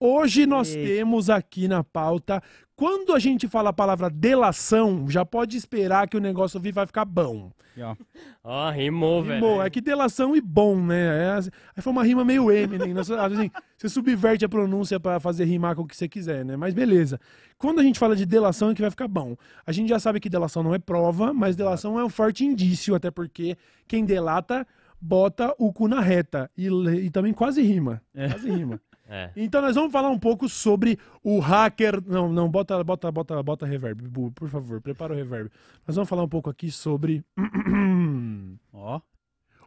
hoje 0.00 0.46
nós 0.46 0.74
Eita. 0.74 0.88
temos 0.88 1.28
aqui 1.30 1.68
na 1.68 1.84
pauta, 1.84 2.42
quando 2.78 3.12
a 3.12 3.18
gente 3.18 3.48
fala 3.48 3.70
a 3.70 3.72
palavra 3.72 4.08
delação, 4.08 5.10
já 5.10 5.24
pode 5.24 5.56
esperar 5.56 6.06
que 6.06 6.16
o 6.16 6.20
negócio 6.20 6.60
vai 6.72 6.86
ficar 6.86 7.04
bom. 7.04 7.50
Ó. 7.76 7.96
Ó, 8.44 8.70
rimou, 8.70 9.20
velho. 9.20 9.44
Rimou, 9.44 9.60
é 9.60 9.68
que 9.68 9.80
delação 9.80 10.36
e 10.36 10.40
bom, 10.40 10.80
né? 10.80 11.24
É, 11.24 11.38
aí 11.74 11.82
foi 11.82 11.92
uma 11.92 12.04
rima 12.04 12.24
meio 12.24 12.52
Eminem. 12.52 12.94
né? 12.94 13.00
Assim, 13.00 13.50
você 13.76 13.88
subverte 13.88 14.44
a 14.44 14.48
pronúncia 14.48 15.00
pra 15.00 15.18
fazer 15.18 15.44
rimar 15.44 15.74
com 15.74 15.82
o 15.82 15.86
que 15.88 15.96
você 15.96 16.06
quiser, 16.06 16.44
né? 16.44 16.56
Mas 16.56 16.72
beleza. 16.72 17.18
Quando 17.58 17.80
a 17.80 17.82
gente 17.82 17.98
fala 17.98 18.14
de 18.14 18.24
delação 18.24 18.70
é 18.70 18.74
que 18.76 18.80
vai 18.80 18.92
ficar 18.92 19.08
bom. 19.08 19.34
A 19.66 19.72
gente 19.72 19.88
já 19.88 19.98
sabe 19.98 20.20
que 20.20 20.30
delação 20.30 20.62
não 20.62 20.72
é 20.72 20.78
prova, 20.78 21.34
mas 21.34 21.56
delação 21.56 21.98
é 21.98 22.04
um 22.04 22.08
forte 22.08 22.44
indício, 22.44 22.94
até 22.94 23.10
porque 23.10 23.56
quem 23.88 24.04
delata 24.04 24.64
bota 25.00 25.52
o 25.58 25.72
cu 25.72 25.88
na 25.88 26.00
reta. 26.00 26.48
E, 26.56 26.68
e 26.68 27.10
também 27.10 27.32
quase 27.32 27.60
rima. 27.60 28.00
É. 28.14 28.28
Quase 28.28 28.48
rima. 28.48 28.80
É. 29.08 29.30
Então 29.34 29.62
nós 29.62 29.74
vamos 29.74 29.90
falar 29.90 30.10
um 30.10 30.18
pouco 30.18 30.48
sobre 30.48 30.98
o 31.24 31.38
hacker. 31.38 32.02
Não, 32.06 32.30
não, 32.30 32.48
bota, 32.48 32.82
bota, 32.84 33.10
bota, 33.10 33.42
bota 33.42 33.66
reverb, 33.66 34.02
Bu, 34.06 34.30
por 34.32 34.48
favor, 34.48 34.82
prepara 34.82 35.14
o 35.14 35.16
reverb. 35.16 35.50
Nós 35.86 35.96
vamos 35.96 36.08
falar 36.08 36.22
um 36.22 36.28
pouco 36.28 36.50
aqui 36.50 36.70
sobre 36.70 37.24
Ó. 38.72 39.00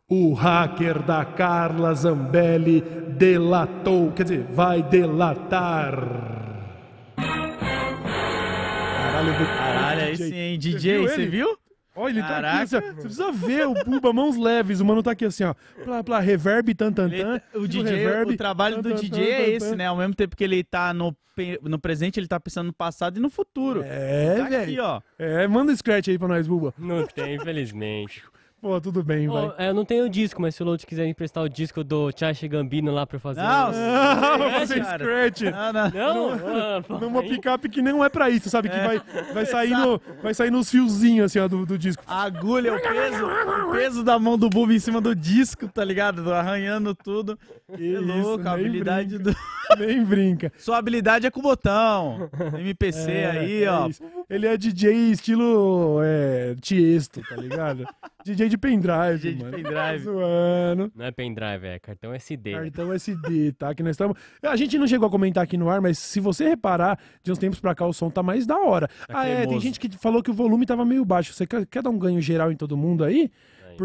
o 0.08 0.34
hacker 0.34 1.02
da 1.02 1.26
Carla 1.26 1.94
Zambelli 1.96 2.82
delatou, 3.18 4.12
quer 4.12 4.24
dizer, 4.24 4.44
vai 4.52 4.84
delatar. 4.84 5.96
Caralho, 9.22 9.34
vou... 9.34 9.48
Caralho, 9.48 10.02
aí 10.02 10.18
sim, 10.18 10.36
hein? 10.36 10.60
DJ, 10.60 11.00
viu 11.00 11.08
você 11.10 11.26
viu? 11.28 11.61
Olha, 11.96 12.12
ele 12.12 12.22
tá 12.22 12.28
aqui. 12.28 12.42
Caraca. 12.42 12.68
Você, 12.68 12.82
você 12.82 13.02
precisa 13.02 13.32
ver 13.32 13.68
o 13.68 13.74
Buba, 13.84 14.14
mãos 14.14 14.38
leves. 14.38 14.80
O 14.80 14.86
mano 14.86 15.04
tá 15.04 15.12
aqui 15.12 15.26
assim, 15.26 15.44
ó. 15.44 15.54
Plá, 15.84 16.04
plá, 16.04 16.20
reverb, 16.20 16.74
tan, 16.74 16.92
tan, 16.92 17.10
tan. 17.10 17.42
O 17.54 17.68
tira 17.68 17.84
DJ, 17.84 17.98
reverb, 17.98 18.34
o 18.34 18.38
trabalho 18.38 18.76
tan, 18.78 18.82
do 18.82 18.90
tan, 18.90 18.96
DJ 18.96 19.26
tan, 19.26 19.32
é 19.32 19.50
esse, 19.50 19.76
né? 19.76 19.88
Ao 19.88 19.98
mesmo 19.98 20.16
tempo 20.16 20.36
que 20.36 20.44
ele 20.44 20.64
tá 20.64 20.94
no, 20.94 21.16
no 21.62 21.78
presente, 21.80 22.20
ele 22.20 22.28
tá 22.28 22.40
pensando 22.40 22.68
no 22.68 22.74
passado 22.74 23.18
e 23.18 23.20
no 23.20 23.30
futuro. 23.30 23.84
É, 23.86 24.36
tá 24.38 24.44
aqui, 24.44 24.52
velho. 24.52 24.84
ó. 24.84 25.02
É, 25.20 25.48
manda 25.48 25.72
um 25.72 25.76
scratch 25.76 26.08
aí 26.08 26.18
pra 26.18 26.28
nós, 26.28 26.48
Buba. 26.48 26.74
Não 26.78 27.06
tem, 27.06 27.36
infelizmente. 27.36 28.24
Pô, 28.62 28.80
tudo 28.80 29.04
bem, 29.04 29.28
vai. 29.28 29.46
Ô, 29.48 29.54
é, 29.58 29.70
eu 29.70 29.74
não 29.74 29.84
tenho 29.84 30.06
o 30.06 30.10
disco, 30.10 30.40
mas 30.40 30.54
se 30.54 30.62
o 30.62 30.66
Load 30.68 30.86
quiser 30.86 31.08
emprestar 31.08 31.44
o 31.44 31.50
disco 31.50 31.84
do 31.84 32.12
Chachi 32.16 32.48
Gambino 32.48 32.92
lá 32.92 33.08
pra 33.08 33.18
fazer. 33.18 33.42
Não, 33.42 33.72
um- 33.72 33.74
Ah, 33.74 34.38
vai 34.38 34.48
É, 34.50 34.60
fazer 34.60 34.84
scratch. 34.86 35.42
Não, 35.42 35.74
não. 35.74 35.90
Não, 35.90 36.78
ah, 36.78 36.82
pô, 36.88 36.98
Numa 37.00 37.22
aí- 37.22 37.30
picape 37.30 37.68
que 37.70 37.82
não 37.82 38.06
é 38.06 38.10
pra 38.10 38.30
isso, 38.30 38.52
sabe? 38.52 38.70
Que 38.70 38.78
vai, 38.78 39.02
vai, 39.34 39.46
sair 39.48 39.72
no, 39.72 40.00
vai 40.22 40.34
sair 40.36 40.52
nos 40.52 40.70
fiozinhos 40.70 41.26
assim, 41.32 41.40
ó, 41.40 41.48
do, 41.48 41.66
do 41.66 41.76
disco. 41.76 42.04
A 42.06 42.22
agulha, 42.22 42.76
o 42.76 42.80
peso, 42.80 43.26
o 43.68 43.72
peso 43.72 44.04
da 44.04 44.20
mão 44.20 44.38
do 44.38 44.48
Bubo 44.48 44.72
em 44.72 44.78
cima 44.80 45.02
do 45.02 45.16
disco, 45.16 45.68
tá 45.68 45.84
ligado? 45.84 46.32
Arranhando 46.32 46.94
tudo. 46.94 47.40
Que 47.76 47.96
é 47.96 48.00
louco, 48.00 48.48
a 48.48 48.52
habilidade 48.52 49.18
brinca, 49.18 49.32
do. 49.76 49.80
Nem 49.80 50.04
brinca. 50.04 50.52
Sua 50.60 50.78
habilidade 50.78 51.26
é 51.26 51.32
com 51.32 51.40
o 51.40 51.44
botão. 51.44 52.30
MPC 52.60 53.10
É, 53.12 53.26
aí, 53.32 53.64
é 53.64 53.72
ó. 53.72 53.88
isso. 53.88 54.04
Ele 54.32 54.48
é 54.48 54.56
DJ 54.56 55.12
estilo 55.12 56.00
é, 56.02 56.56
Tiesto, 56.62 57.22
tá 57.22 57.36
ligado? 57.36 57.86
DJ 58.24 58.48
de 58.48 58.58
pendrive, 58.58 59.18
DJ 59.18 59.34
de 59.34 59.44
mano. 59.44 59.58
pendrive. 59.58 60.04
Zoando. 60.06 60.92
Não 60.96 61.06
é 61.06 61.12
pendrive, 61.12 61.68
é 61.68 61.80
cartão 61.80 62.14
SD. 62.14 62.54
Cartão 62.54 62.94
SD, 62.94 63.52
tá? 63.52 63.76
Que 63.76 63.84
nós 63.84 63.92
estamos. 63.92 64.18
A 64.42 64.56
gente 64.56 64.78
não 64.78 64.88
chegou 64.88 65.10
a 65.10 65.12
comentar 65.12 65.44
aqui 65.44 65.58
no 65.58 65.70
ar, 65.70 65.82
mas 65.82 66.00
se 66.00 66.22
você 66.22 66.48
reparar, 66.48 66.98
de 67.22 67.30
uns 67.30 67.38
tempos 67.38 67.60
pra 67.60 67.76
cá 67.76 67.86
o 67.86 67.92
som 67.92 68.10
tá 68.10 68.24
mais 68.24 68.46
da 68.46 68.58
hora. 68.58 68.88
Tá 68.88 69.20
ah, 69.20 69.28
é, 69.28 69.36
tem 69.36 69.44
cremoso. 69.48 69.66
gente 69.66 69.80
que 69.82 69.90
falou 69.98 70.24
que 70.24 70.32
o 70.32 70.34
volume 70.34 70.66
tava 70.66 70.86
meio 70.86 71.04
baixo. 71.04 71.34
Você 71.34 71.46
quer, 71.46 71.66
quer 71.66 71.84
dar 71.84 71.90
um 71.90 72.00
ganho 72.00 72.22
geral 72.22 72.54
em 72.54 72.56
todo 72.56 72.78
mundo 72.78 73.04
aí? 73.04 73.30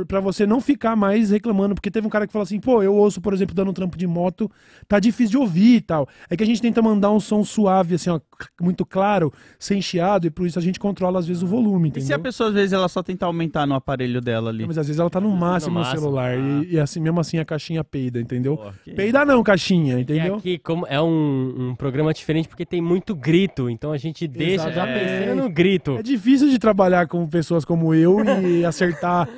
Pra 0.04 0.20
você 0.20 0.44
não 0.46 0.60
ficar 0.60 0.96
mais 0.96 1.30
reclamando, 1.30 1.74
porque 1.74 1.90
teve 1.90 2.06
um 2.06 2.10
cara 2.10 2.26
que 2.26 2.32
falou 2.32 2.42
assim, 2.44 2.60
pô, 2.60 2.82
eu 2.82 2.94
ouço, 2.94 3.20
por 3.20 3.32
exemplo, 3.32 3.54
dando 3.54 3.70
um 3.70 3.74
trampo 3.74 3.96
de 3.96 4.06
moto, 4.06 4.50
tá 4.88 4.98
difícil 4.98 5.30
de 5.30 5.36
ouvir 5.38 5.76
e 5.76 5.80
tal. 5.80 6.08
É 6.28 6.36
que 6.36 6.42
a 6.42 6.46
gente 6.46 6.60
tenta 6.60 6.82
mandar 6.82 7.10
um 7.10 7.20
som 7.20 7.42
suave, 7.44 7.94
assim, 7.94 8.10
ó, 8.10 8.20
muito 8.60 8.84
claro, 8.84 9.32
sem 9.58 9.80
chiado, 9.80 10.26
e 10.26 10.30
por 10.30 10.46
isso 10.46 10.58
a 10.58 10.62
gente 10.62 10.78
controla 10.78 11.18
às 11.18 11.26
vezes 11.26 11.42
o 11.42 11.46
volume, 11.46 11.86
E 11.86 11.90
entendeu? 11.90 12.06
se 12.06 12.12
a 12.12 12.18
pessoa, 12.18 12.48
às 12.48 12.54
vezes, 12.54 12.72
ela 12.72 12.88
só 12.88 13.02
tentar 13.02 13.26
aumentar 13.26 13.66
no 13.66 13.74
aparelho 13.74 14.20
dela 14.20 14.50
ali? 14.50 14.60
Não, 14.60 14.66
Mas 14.68 14.78
às 14.78 14.86
vezes 14.86 15.00
ela 15.00 15.08
tá 15.10 15.20
no 15.20 15.30
máximo 15.30 15.74
no, 15.74 15.80
máximo, 15.80 16.00
celular, 16.00 16.32
ah. 16.32 16.64
e, 16.64 16.74
e 16.74 16.80
assim, 16.80 17.00
mesmo 17.00 17.20
assim 17.20 17.38
a 17.38 17.44
caixinha 17.44 17.82
peida, 17.84 18.20
entendeu? 18.20 18.56
Pô, 18.56 18.70
que- 18.84 18.92
Peida 18.92 19.24
não, 19.24 19.42
caixinha, 19.42 19.98
E 19.98 20.02
entendeu? 20.02 20.36
aqui, 20.36 20.58
como 20.58 20.86
é 20.88 21.00
um, 21.00 21.70
um 21.70 21.74
programa 21.74 22.12
diferente 22.12 22.48
porque 22.48 22.66
tem 22.66 22.80
muito 22.80 23.14
grito, 23.14 23.70
então 23.70 23.92
a 23.92 23.96
gente 23.98 24.26
deixa 24.26 24.70
já 24.72 24.86
pensando 24.86 25.42
no 25.42 25.48
grito. 25.48 25.96
É 25.98 26.02
difícil 26.02 26.48
de 26.48 26.58
trabalhar 26.58 27.06
com 27.06 27.26
pessoas 27.26 27.64
como 27.64 27.94
eu 27.94 28.18
e 28.42 28.64
acertar 28.66 29.28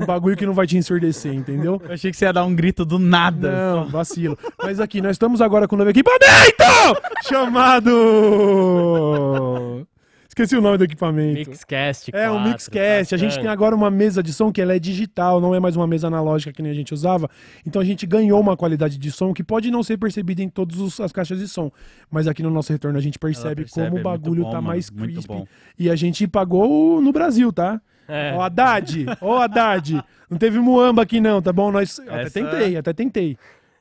um 0.00 0.06
bagulho 0.06 0.36
que 0.36 0.46
não 0.46 0.54
vai 0.54 0.66
te 0.66 0.76
ensurdecer, 0.76 1.32
entendeu? 1.32 1.80
Eu 1.84 1.92
achei 1.92 2.10
que 2.10 2.16
você 2.16 2.24
ia 2.24 2.32
dar 2.32 2.44
um 2.44 2.54
grito 2.54 2.84
do 2.84 2.98
nada. 2.98 3.50
Não, 3.50 3.88
vacilo. 3.88 4.38
Mas 4.62 4.80
aqui, 4.80 5.00
nós 5.00 5.12
estamos 5.12 5.40
agora 5.40 5.68
com 5.68 5.74
o 5.76 5.78
novo 5.78 5.90
equipamento 5.90 6.20
chamado. 7.28 7.90
Esqueci 10.28 10.56
o 10.56 10.60
nome 10.62 10.78
do 10.78 10.84
equipamento. 10.84 11.50
Mixcast. 11.50 12.10
É, 12.14 12.30
um 12.30 12.34
4, 12.34 12.50
Mixcast. 12.50 13.14
A 13.14 13.18
gente 13.18 13.38
tem 13.38 13.48
agora 13.48 13.74
uma 13.74 13.90
mesa 13.90 14.22
de 14.22 14.32
som 14.32 14.52
que 14.52 14.62
ela 14.62 14.74
é 14.74 14.78
digital, 14.78 15.40
não 15.40 15.54
é 15.54 15.60
mais 15.60 15.74
uma 15.74 15.88
mesa 15.88 16.06
analógica 16.06 16.52
que 16.52 16.62
nem 16.62 16.70
a 16.70 16.74
gente 16.74 16.94
usava. 16.94 17.28
Então 17.66 17.82
a 17.82 17.84
gente 17.84 18.06
ganhou 18.06 18.40
uma 18.40 18.56
qualidade 18.56 18.96
de 18.96 19.10
som 19.10 19.34
que 19.34 19.42
pode 19.42 19.72
não 19.72 19.82
ser 19.82 19.98
percebida 19.98 20.40
em 20.40 20.48
todas 20.48 21.00
as 21.00 21.10
caixas 21.10 21.40
de 21.40 21.48
som. 21.48 21.70
Mas 22.08 22.28
aqui 22.28 22.44
no 22.44 22.50
nosso 22.50 22.72
retorno 22.72 22.96
a 22.96 23.02
gente 23.02 23.18
percebe, 23.18 23.62
percebe, 23.62 23.88
como 23.88 23.98
é 23.98 24.00
o 24.00 24.04
bagulho 24.04 24.42
muito 24.42 24.44
bom, 24.44 24.50
tá 24.50 24.56
mano, 24.62 24.68
mais 24.68 24.88
bom. 24.88 25.46
E 25.76 25.90
a 25.90 25.96
gente 25.96 26.28
pagou 26.28 27.02
no 27.02 27.12
Brasil, 27.12 27.52
tá? 27.52 27.80
É. 28.10 28.34
Ó, 28.36 28.42
Haddad, 28.42 29.06
ó, 29.20 29.38
Haddad. 29.42 30.02
Não 30.28 30.36
teve 30.38 30.58
muamba 30.58 31.02
aqui 31.02 31.20
não, 31.20 31.40
tá 31.40 31.52
bom? 31.52 31.70
Nós 31.70 31.98
até 32.00 32.22
Essa- 32.22 32.30
tentei, 32.30 32.76
até 32.76 32.92
tentei. 32.92 33.36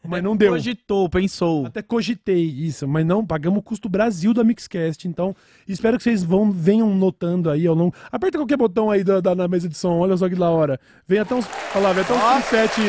mas 0.07 0.23
não 0.23 0.35
deu. 0.35 0.51
Cogitou, 0.53 1.09
pensou. 1.09 1.65
Até 1.65 1.81
cogitei 1.81 2.41
isso, 2.43 2.87
mas 2.87 3.05
não, 3.05 3.25
pagamos 3.25 3.59
o 3.59 3.61
custo 3.61 3.89
Brasil 3.89 4.33
da 4.33 4.43
Mixcast. 4.43 5.07
Então, 5.07 5.35
espero 5.67 5.97
que 5.97 6.03
vocês 6.03 6.23
vão, 6.23 6.51
venham 6.51 6.89
notando 6.95 7.49
aí 7.49 7.67
ao 7.67 7.75
longo. 7.75 7.93
Aperta 8.11 8.37
qualquer 8.37 8.57
botão 8.57 8.89
aí 8.89 9.03
da, 9.03 9.19
da- 9.19 9.35
na 9.35 9.47
mesa 9.47 9.67
de 9.67 9.75
som, 9.77 9.97
olha 9.99 10.15
só 10.17 10.27
que 10.29 10.35
da 10.35 10.49
hora. 10.49 10.79
Vem 11.07 11.19
até 11.19 11.35
uns. 11.35 11.45
Olha 11.75 11.83
lá, 11.87 11.93
vem 11.93 12.03
até 12.03 12.13
uns 12.13 12.45
preset. 12.45 12.81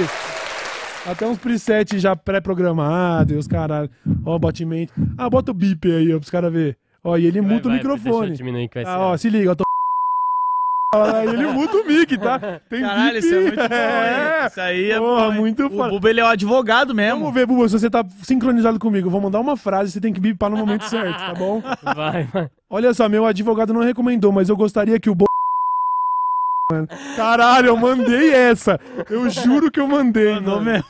Até 1.07 1.27
uns 1.27 1.39
preset 1.39 1.99
já 1.99 2.15
pré-programados, 2.15 3.37
os 3.37 3.47
caralho. 3.47 3.91
Ó, 4.25 4.37
o 4.37 4.39
batimento. 4.39 4.93
Ah, 5.19 5.29
bota 5.31 5.51
o 5.51 5.55
bip 5.55 5.91
aí, 5.91 6.15
ó, 6.15 6.19
pros 6.19 6.31
caras 6.31 6.53
verem. 6.53 6.77
Ó, 7.03 7.17
e 7.17 7.25
ele 7.27 7.41
Vai, 7.41 7.51
muta 7.51 7.69
o 7.69 7.71
vai, 7.71 7.81
Deixa 7.81 7.95
microfone. 7.97 8.37
ser. 8.37 8.87
Ah, 8.87 8.99
ó, 9.01 9.17
se 9.17 9.29
liga, 9.31 9.51
eu 9.51 9.57
tô. 9.57 9.65
Ele 11.23 11.47
muta 11.47 11.77
o 11.77 11.87
mic, 11.87 12.19
tá? 12.19 12.61
Tem 12.69 12.81
Caralho, 12.81 13.13
bip. 13.15 13.19
isso 13.25 13.33
é 13.35 13.41
muito 13.41 13.57
bom. 13.57 13.75
É. 13.75 14.47
Isso 14.49 14.61
aí 14.61 14.91
é 14.91 14.99
Porra, 14.99 15.27
bom, 15.27 15.33
muito 15.33 15.67
O 15.67 15.71
foda. 15.71 15.89
Buba, 15.91 16.11
ele 16.11 16.21
é 16.21 16.25
o 16.25 16.27
advogado 16.27 16.93
mesmo. 16.93 17.21
Vamos 17.21 17.35
ver, 17.35 17.47
Bubu, 17.47 17.69
se 17.69 17.79
você 17.79 17.89
tá 17.89 18.05
sincronizado 18.25 18.77
comigo. 18.77 19.07
Eu 19.07 19.11
vou 19.13 19.21
mandar 19.21 19.39
uma 19.39 19.57
frase, 19.57 19.93
você 19.93 20.01
tem 20.01 20.13
que 20.13 20.19
bipar 20.21 20.51
no 20.51 20.57
momento 20.57 20.85
certo, 20.87 21.17
tá 21.17 21.33
bom? 21.35 21.63
Vai, 21.95 22.25
vai. 22.25 22.51
Olha 22.69 22.93
só, 22.93 23.09
meu 23.09 23.25
advogado 23.25 23.73
não 23.73 23.83
recomendou, 23.83 24.33
mas 24.33 24.49
eu 24.49 24.57
gostaria 24.57 24.99
que 24.99 25.09
o 25.09 25.15
Bo... 25.15 25.27
Mano, 26.73 26.89
Caralho, 27.17 27.69
eu 27.69 27.77
mandei 27.77 28.31
essa. 28.33 28.79
Eu 29.09 29.29
juro 29.31 29.71
que 29.71 29.79
eu 29.81 29.87
mandei, 29.89 30.35
Mandou 30.35 30.57
mano. 30.61 30.71
mesmo. 30.73 30.85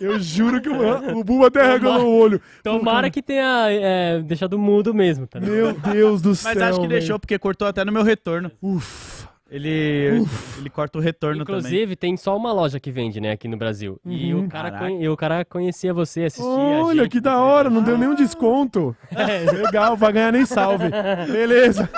Eu 0.00 0.18
juro 0.20 0.60
que 0.60 0.68
eu... 0.68 0.74
O 1.18 1.22
Bubu 1.24 1.44
até 1.46 1.70
regalou 1.70 2.06
o 2.06 2.18
olho. 2.18 2.40
Tomara 2.62 3.08
que 3.10 3.22
tenha 3.22 3.66
é, 3.70 4.20
deixado 4.20 4.58
mudo 4.58 4.92
mesmo, 4.94 5.26
tá 5.26 5.38
ligado? 5.38 5.54
Meu 5.54 5.72
Deus 5.72 6.20
do 6.22 6.34
céu, 6.34 6.52
Mas 6.54 6.62
acho 6.62 6.80
que 6.80 6.86
velho. 6.88 6.98
deixou, 7.00 7.18
porque 7.18 7.38
cortou 7.38 7.68
até 7.68 7.84
no 7.84 7.92
meu 7.92 8.02
retorno. 8.02 8.50
Ufa. 8.62 9.13
Ele, 9.54 10.26
ele 10.58 10.68
corta 10.68 10.98
o 10.98 11.00
retorno 11.00 11.44
também. 11.44 11.60
Inclusive, 11.60 11.94
tem 11.94 12.16
só 12.16 12.36
uma 12.36 12.52
loja 12.52 12.80
que 12.80 12.90
vende, 12.90 13.20
né, 13.20 13.30
aqui 13.30 13.46
no 13.46 13.56
Brasil. 13.56 14.00
E, 14.04 14.34
Uhum. 14.34 14.46
o 14.46 14.48
cara 14.48 14.70
Caraca. 14.72 14.90
e 14.90 15.08
o 15.08 15.16
cara 15.16 15.44
conhecia 15.44 15.94
você, 15.94 16.24
assistia. 16.24 16.44
Olha, 16.44 17.02
gente, 17.04 17.12
que 17.12 17.20
da 17.20 17.38
hora, 17.38 17.70
não 17.70 17.80
deu 17.80 17.96
nenhum 17.96 18.16
desconto. 18.16 18.96
Legal, 19.64 19.96
vai 19.96 20.12
ganhar 20.12 20.32
nem 20.32 20.44
salve. 20.44 20.86
Beleza. 21.30 21.88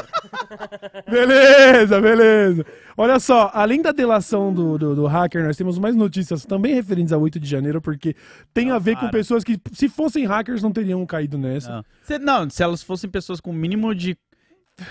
Beleza, 1.11 2.01
beleza. 2.01 2.67
Olha 2.97 3.19
só, 3.19 3.51
além 3.55 3.81
da 3.81 3.93
delação 3.93 4.53
do, 4.53 4.77
do, 4.77 4.95
do 4.95 5.07
hacker, 5.07 5.43
nós 5.45 5.57
temos 5.57 5.79
mais 5.79 5.95
notícias 5.97 6.45
também 6.45 6.75
referentes 6.75 7.13
a 7.13 7.19
8 7.19 7.39
de 7.41 7.49
janeiro, 7.49 7.81
porque 7.81 8.15
tem 8.53 8.71
a 8.71 8.79
ver 8.79 8.97
com 8.97 9.09
pessoas 9.09 9.43
que, 9.45 9.59
se 9.73 9.89
fossem 9.89 10.27
hackers, 10.27 10.63
não 10.63 10.73
teriam 10.73 11.05
caído 11.07 11.39
nessa. 11.39 11.71
Não. 11.77 11.85
Se, 12.03 12.19
não, 12.19 12.51
se 12.51 12.63
elas 12.63 12.83
fossem 12.83 13.09
pessoas 13.09 13.41
com 13.41 13.51
o 13.51 13.55
mínimo 13.55 13.95
de 13.95 14.17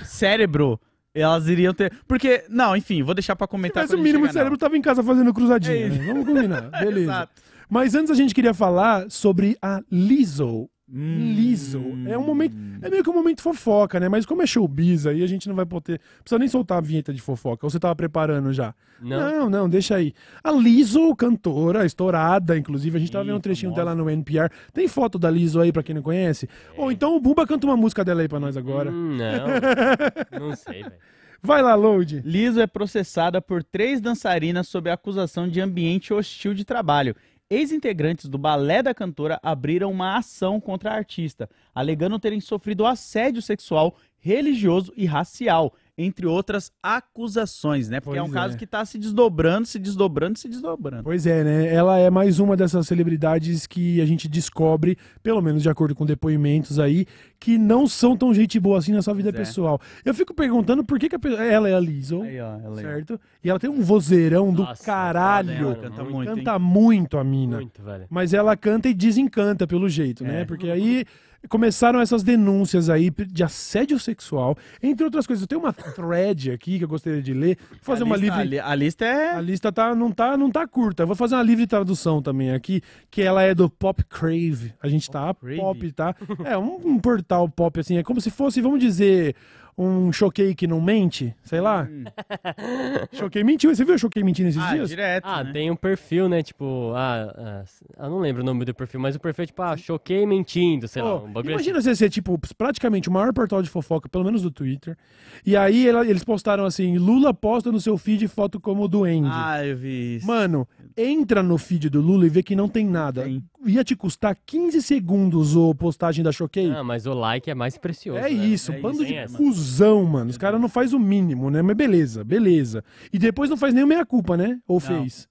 cérebro, 0.03 0.79
elas 1.21 1.47
iriam 1.47 1.73
ter. 1.73 1.91
Porque, 2.07 2.43
não, 2.49 2.75
enfim, 2.75 3.03
vou 3.03 3.13
deixar 3.13 3.35
pra 3.35 3.47
comentar. 3.47 3.83
tivesse 3.83 3.99
o 3.99 4.03
mínimo 4.03 4.25
de 4.25 4.33
chegar 4.33 4.39
cérebro, 4.41 4.57
tava 4.57 4.77
em 4.77 4.81
casa 4.81 5.01
fazendo 5.01 5.33
cruzadinha. 5.33 5.87
É 5.87 5.89
né? 5.89 6.05
Vamos 6.05 6.25
combinar. 6.25 6.69
Beleza. 6.79 7.29
Mas 7.69 7.95
antes 7.95 8.11
a 8.11 8.15
gente 8.15 8.33
queria 8.35 8.53
falar 8.53 9.09
sobre 9.09 9.57
a 9.61 9.81
Lizzo. 9.91 10.69
Hum. 10.91 11.33
Liso. 11.33 11.81
É 12.07 12.17
um 12.17 12.23
momento. 12.23 12.55
É 12.81 12.89
meio 12.89 13.03
que 13.03 13.09
um 13.09 13.13
momento 13.13 13.41
fofoca, 13.41 13.99
né? 13.99 14.07
Mas 14.07 14.25
como 14.25 14.43
é 14.43 14.45
showbiz 14.45 15.07
aí, 15.07 15.23
a 15.23 15.27
gente 15.27 15.47
não 15.47 15.55
vai 15.55 15.65
poder. 15.65 15.99
Precisa 16.21 16.37
nem 16.37 16.47
soltar 16.47 16.77
a 16.77 16.81
vinheta 16.81 17.11
de 17.11 17.21
fofoca. 17.21 17.65
Ou 17.65 17.69
você 17.69 17.79
tava 17.79 17.95
preparando 17.95 18.53
já? 18.53 18.73
Não. 19.01 19.17
não, 19.17 19.49
não, 19.49 19.69
deixa 19.69 19.95
aí. 19.95 20.13
A 20.43 20.51
Lizzo, 20.51 21.15
cantora, 21.15 21.85
estourada, 21.85 22.57
inclusive. 22.57 22.97
A 22.97 22.99
gente 22.99 23.11
tava 23.11 23.23
Ih, 23.23 23.27
vendo 23.27 23.37
um 23.37 23.41
trechinho 23.41 23.71
famosa. 23.71 23.95
dela 23.95 24.03
no 24.03 24.09
NPR. 24.09 24.49
Tem 24.73 24.87
foto 24.87 25.17
da 25.17 25.29
Lizzo 25.29 25.59
aí, 25.59 25.71
pra 25.71 25.81
quem 25.81 25.95
não 25.95 26.03
conhece? 26.03 26.47
Ou 26.77 26.91
então 26.91 27.15
o 27.15 27.19
Buba 27.19 27.47
canta 27.47 27.65
uma 27.65 27.75
música 27.75 28.05
dela 28.05 28.21
aí 28.21 28.27
pra 28.27 28.39
nós 28.39 28.55
agora. 28.55 28.91
Hum, 28.91 29.17
não. 29.17 30.39
não 30.49 30.55
sei, 30.55 30.83
velho. 30.83 30.93
Vai 31.41 31.61
lá, 31.61 31.75
Load. 31.75 32.23
Liso 32.25 32.59
é 32.59 32.65
processada 32.65 33.39
por 33.39 33.63
três 33.63 34.01
dançarinas 34.01 34.67
sob 34.67 34.89
acusação 34.89 35.47
de 35.47 35.61
ambiente 35.61 36.11
hostil 36.13 36.55
de 36.55 36.65
trabalho. 36.65 37.15
Ex-integrantes 37.47 38.27
do 38.27 38.39
balé 38.39 38.81
da 38.81 38.91
cantora 38.91 39.39
abriram 39.43 39.91
uma 39.91 40.17
ação 40.17 40.59
contra 40.59 40.91
a 40.91 40.95
artista, 40.95 41.47
alegando 41.75 42.19
terem 42.19 42.41
sofrido 42.41 42.87
assédio 42.87 43.39
sexual, 43.39 43.95
religioso 44.17 44.91
e 44.97 45.05
racial, 45.05 45.75
entre 45.97 46.25
outras 46.25 46.71
acusações, 46.83 47.87
né? 47.89 47.99
Porque 48.01 48.19
é 48.19 48.21
um 48.21 48.25
Pois 48.25 48.33
caso 48.33 48.55
é. 48.55 48.57
que 48.57 48.67
tá 48.67 48.83
se 48.83 48.97
desdobrando, 48.97 49.65
se 49.65 49.79
desdobrando, 49.79 50.37
se 50.37 50.49
desdobrando. 50.49 51.03
Pois 51.03 51.25
é, 51.25 51.43
né? 51.43 51.73
Ela 51.73 51.97
é 51.97 52.09
mais 52.09 52.39
uma 52.39 52.57
dessas 52.57 52.85
celebridades 52.87 53.65
que 53.65 54.01
a 54.01 54.05
gente 54.05 54.27
descobre, 54.27 54.97
pelo 55.23 55.41
menos 55.41 55.63
de 55.63 55.69
acordo 55.69 55.95
com 55.95 56.05
depoimentos 56.05 56.79
aí, 56.79 57.05
que 57.39 57.57
não 57.57 57.87
são 57.87 58.17
tão 58.17 58.33
gente 58.33 58.59
boa 58.59 58.77
assim 58.79 58.91
na 58.91 59.01
sua 59.01 59.13
vida 59.13 59.31
Pois 59.31 59.41
é. 59.41 59.45
pessoal. 59.45 59.79
Eu 60.03 60.13
fico 60.13 60.33
perguntando 60.33 60.83
por 60.83 60.99
que, 60.99 61.07
que 61.07 61.15
a 61.15 61.19
pe- 61.19 61.33
ela 61.35 61.69
é 61.69 61.73
a 61.73 61.79
Lizzo, 61.79 62.21
Aí, 62.23 62.39
ó, 62.41 62.57
ela 62.59 62.77
aí. 62.77 62.83
certo? 62.83 63.19
E 63.43 63.49
ela 63.49 63.59
tem 63.59 63.69
um 63.69 63.81
vozeirão 63.81 64.53
do 64.53 64.63
Nossa, 64.63 64.83
caralho. 64.83 65.47
foda, 65.55 65.63
Ela 65.65 65.75
canta 65.75 66.03
muito? 66.03 66.35
Canta 66.35 66.59
muito 66.59 67.17
a 67.17 67.23
mina. 67.23 67.55
Muito, 67.57 67.81
velho. 67.81 68.05
Mas 68.09 68.33
ela 68.33 68.57
canta 68.57 68.89
e 68.89 68.93
desencanta 68.93 69.65
pelo 69.65 69.87
jeito, 69.87 70.23
né? 70.23 70.41
É. 70.41 70.45
Porque 70.45 70.69
aí 70.69 71.05
começaram 71.49 71.99
essas 71.99 72.23
denúncias 72.23 72.89
aí 72.89 73.09
de 73.09 73.43
assédio 73.43 73.99
sexual, 73.99 74.57
entre 74.81 75.03
outras 75.05 75.25
coisas. 75.27 75.41
Eu 75.43 75.47
tenho 75.47 75.61
uma 75.61 75.73
thread 75.73 76.51
aqui 76.51 76.77
que 76.77 76.83
eu 76.83 76.87
gostaria 76.87 77.21
de 77.21 77.33
ler. 77.33 77.57
Vou 77.69 77.79
fazer 77.81 78.03
a 78.03 78.05
uma 78.05 78.17
lista, 78.17 78.43
livre. 78.43 78.59
A, 78.59 78.63
li- 78.65 78.71
a 78.71 78.75
lista 78.75 79.05
é. 79.05 79.35
A 79.35 79.41
lista 79.41 79.71
tá, 79.71 79.93
não, 79.95 80.11
tá, 80.11 80.37
não 80.37 80.49
tá 80.51 80.67
curta. 80.67 81.03
Eu 81.03 81.07
vou 81.07 81.15
fazer 81.15 81.35
uma 81.35 81.43
livre 81.43 81.65
tradução 81.67 82.21
também 82.21 82.51
aqui, 82.51 82.81
que 83.09 83.21
ela 83.21 83.41
é 83.43 83.53
do 83.53 83.69
Pop 83.69 84.03
Crave. 84.05 84.73
A 84.81 84.87
gente 84.87 85.09
tá 85.09 85.33
Crave? 85.33 85.57
pop, 85.57 85.91
tá? 85.91 86.15
É 86.43 86.57
um, 86.57 86.79
um 86.85 86.99
portal 86.99 87.47
pop, 87.49 87.79
assim. 87.79 87.97
É 87.97 88.03
como 88.03 88.19
se 88.21 88.29
fosse, 88.29 88.61
vamos 88.61 88.79
dizer, 88.79 89.35
um 89.77 90.11
choquei 90.11 90.55
que 90.55 90.65
não 90.67 90.79
mente, 90.79 91.35
sei 91.43 91.59
lá. 91.59 91.87
Hum. 91.89 92.05
Choquei 93.13 93.43
mentiu. 93.43 93.73
Você 93.75 93.83
viu 93.83 93.95
o 93.95 93.99
choquei 93.99 94.23
mentindo 94.23 94.49
esses 94.49 94.61
Ah, 94.61 94.73
dias? 94.73 94.89
direto. 94.89 95.25
Ah, 95.25 95.43
né? 95.43 95.51
tem 95.51 95.69
um 95.71 95.75
perfil, 95.75 96.29
né? 96.29 96.41
Tipo, 96.41 96.93
ah, 96.95 97.63
ah, 97.97 98.03
eu 98.05 98.09
não 98.09 98.19
lembro 98.19 98.41
o 98.41 98.45
nome 98.45 98.63
do 98.65 98.73
perfil, 98.73 98.99
mas 98.99 99.15
o 99.15 99.19
perfil 99.19 99.43
é 99.43 99.45
tipo, 99.47 99.61
ah, 99.61 99.75
choquei 99.75 100.25
mentindo, 100.25 100.87
sei 100.87 101.01
lá. 101.01 101.19
Pô, 101.19 101.25
Um 101.25 101.31
bagulho 101.33 101.51
imagina 101.53 101.81
você 101.81 101.95
ser, 101.95 102.09
tipo, 102.09 102.39
praticamente 102.57 103.09
o 103.09 103.11
maior 103.11 103.33
portal 103.33 103.61
de 103.61 103.69
fofoca, 103.69 104.07
pelo 104.07 104.23
menos 104.23 104.41
do 104.41 104.51
Twitter. 104.51 104.97
E 105.45 105.55
aí 105.57 105.87
ela- 105.87 106.05
eles 106.07 106.23
postaram 106.23 106.65
assim: 106.65 106.97
Lula 106.97 107.33
posta 107.33 107.71
no 107.71 107.79
seu 107.81 107.97
feed 107.97 108.27
foto 108.27 108.59
como 108.59 108.87
duende. 108.87 109.27
Ah, 109.31 109.65
eu 109.65 109.75
vi 109.75 110.15
isso. 110.17 110.27
Mano, 110.27 110.67
entra 110.97 111.43
no 111.43 111.57
feed 111.57 111.89
do 111.89 111.99
Lula 112.01 112.25
e 112.25 112.29
vê 112.29 112.41
que 112.41 112.55
não 112.55 112.69
tem 112.69 112.85
nada. 112.87 113.23
Tem. 113.23 113.43
Ia 113.65 113.83
te 113.83 113.95
custar 113.95 114.35
15 114.45 114.81
segundos 114.81 115.55
o 115.55 115.73
postagem 115.75 116.23
da 116.23 116.31
Choquei? 116.31 116.71
Ah, 116.71 116.83
mas 116.83 117.05
o 117.05 117.13
like 117.13 117.49
é 117.49 117.55
mais 117.55 117.77
precioso. 117.77 118.19
É 118.19 118.23
né? 118.23 118.29
isso, 118.29 118.71
É 118.71 118.79
bando 118.79 118.97
isso, 119.03 119.05
de 119.05 119.15
essa. 119.15 119.37
cuzão, 119.37 120.03
mano. 120.05 120.29
Os 120.29 120.37
caras 120.37 120.59
não 120.61 120.69
faz 120.69 120.93
o 120.93 120.99
mínimo, 120.99 121.49
né? 121.49 121.61
Mas 121.61 121.75
beleza, 121.75 122.23
beleza. 122.23 122.83
E 123.11 123.19
depois 123.19 123.49
não 123.49 123.57
faz 123.57 123.73
nem 123.73 123.85
meia 123.85 124.05
culpa, 124.05 124.37
né? 124.37 124.59
Ou 124.67 124.79
fez? 124.79 125.27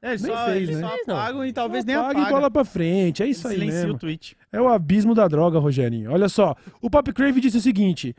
É, 0.00 0.10
eles 0.10 0.20
só, 0.20 0.44
fez, 0.44 0.68
eles 0.68 0.76
né? 0.76 0.82
só 0.88 0.94
Fez, 0.94 1.06
não. 1.08 1.16
apagam 1.16 1.44
e 1.44 1.52
talvez 1.52 1.82
Só 1.82 1.86
nem 1.88 1.96
apaga 1.96 2.12
apaga. 2.20 2.28
e 2.28 2.32
bola 2.32 2.50
pra 2.52 2.64
frente. 2.64 3.20
É 3.20 3.26
isso 3.26 3.48
aí 3.48 3.54
Silencia 3.54 3.80
mesmo. 3.80 3.94
o 3.94 3.98
tweet. 3.98 4.36
É 4.52 4.60
o 4.60 4.68
abismo 4.68 5.12
da 5.12 5.26
droga, 5.26 5.58
Rogerinho. 5.58 6.12
Olha 6.12 6.28
só, 6.28 6.54
o 6.80 6.88
Pop 6.88 7.12
Crave 7.12 7.40
disse 7.40 7.56
o 7.56 7.60
seguinte: 7.60 8.14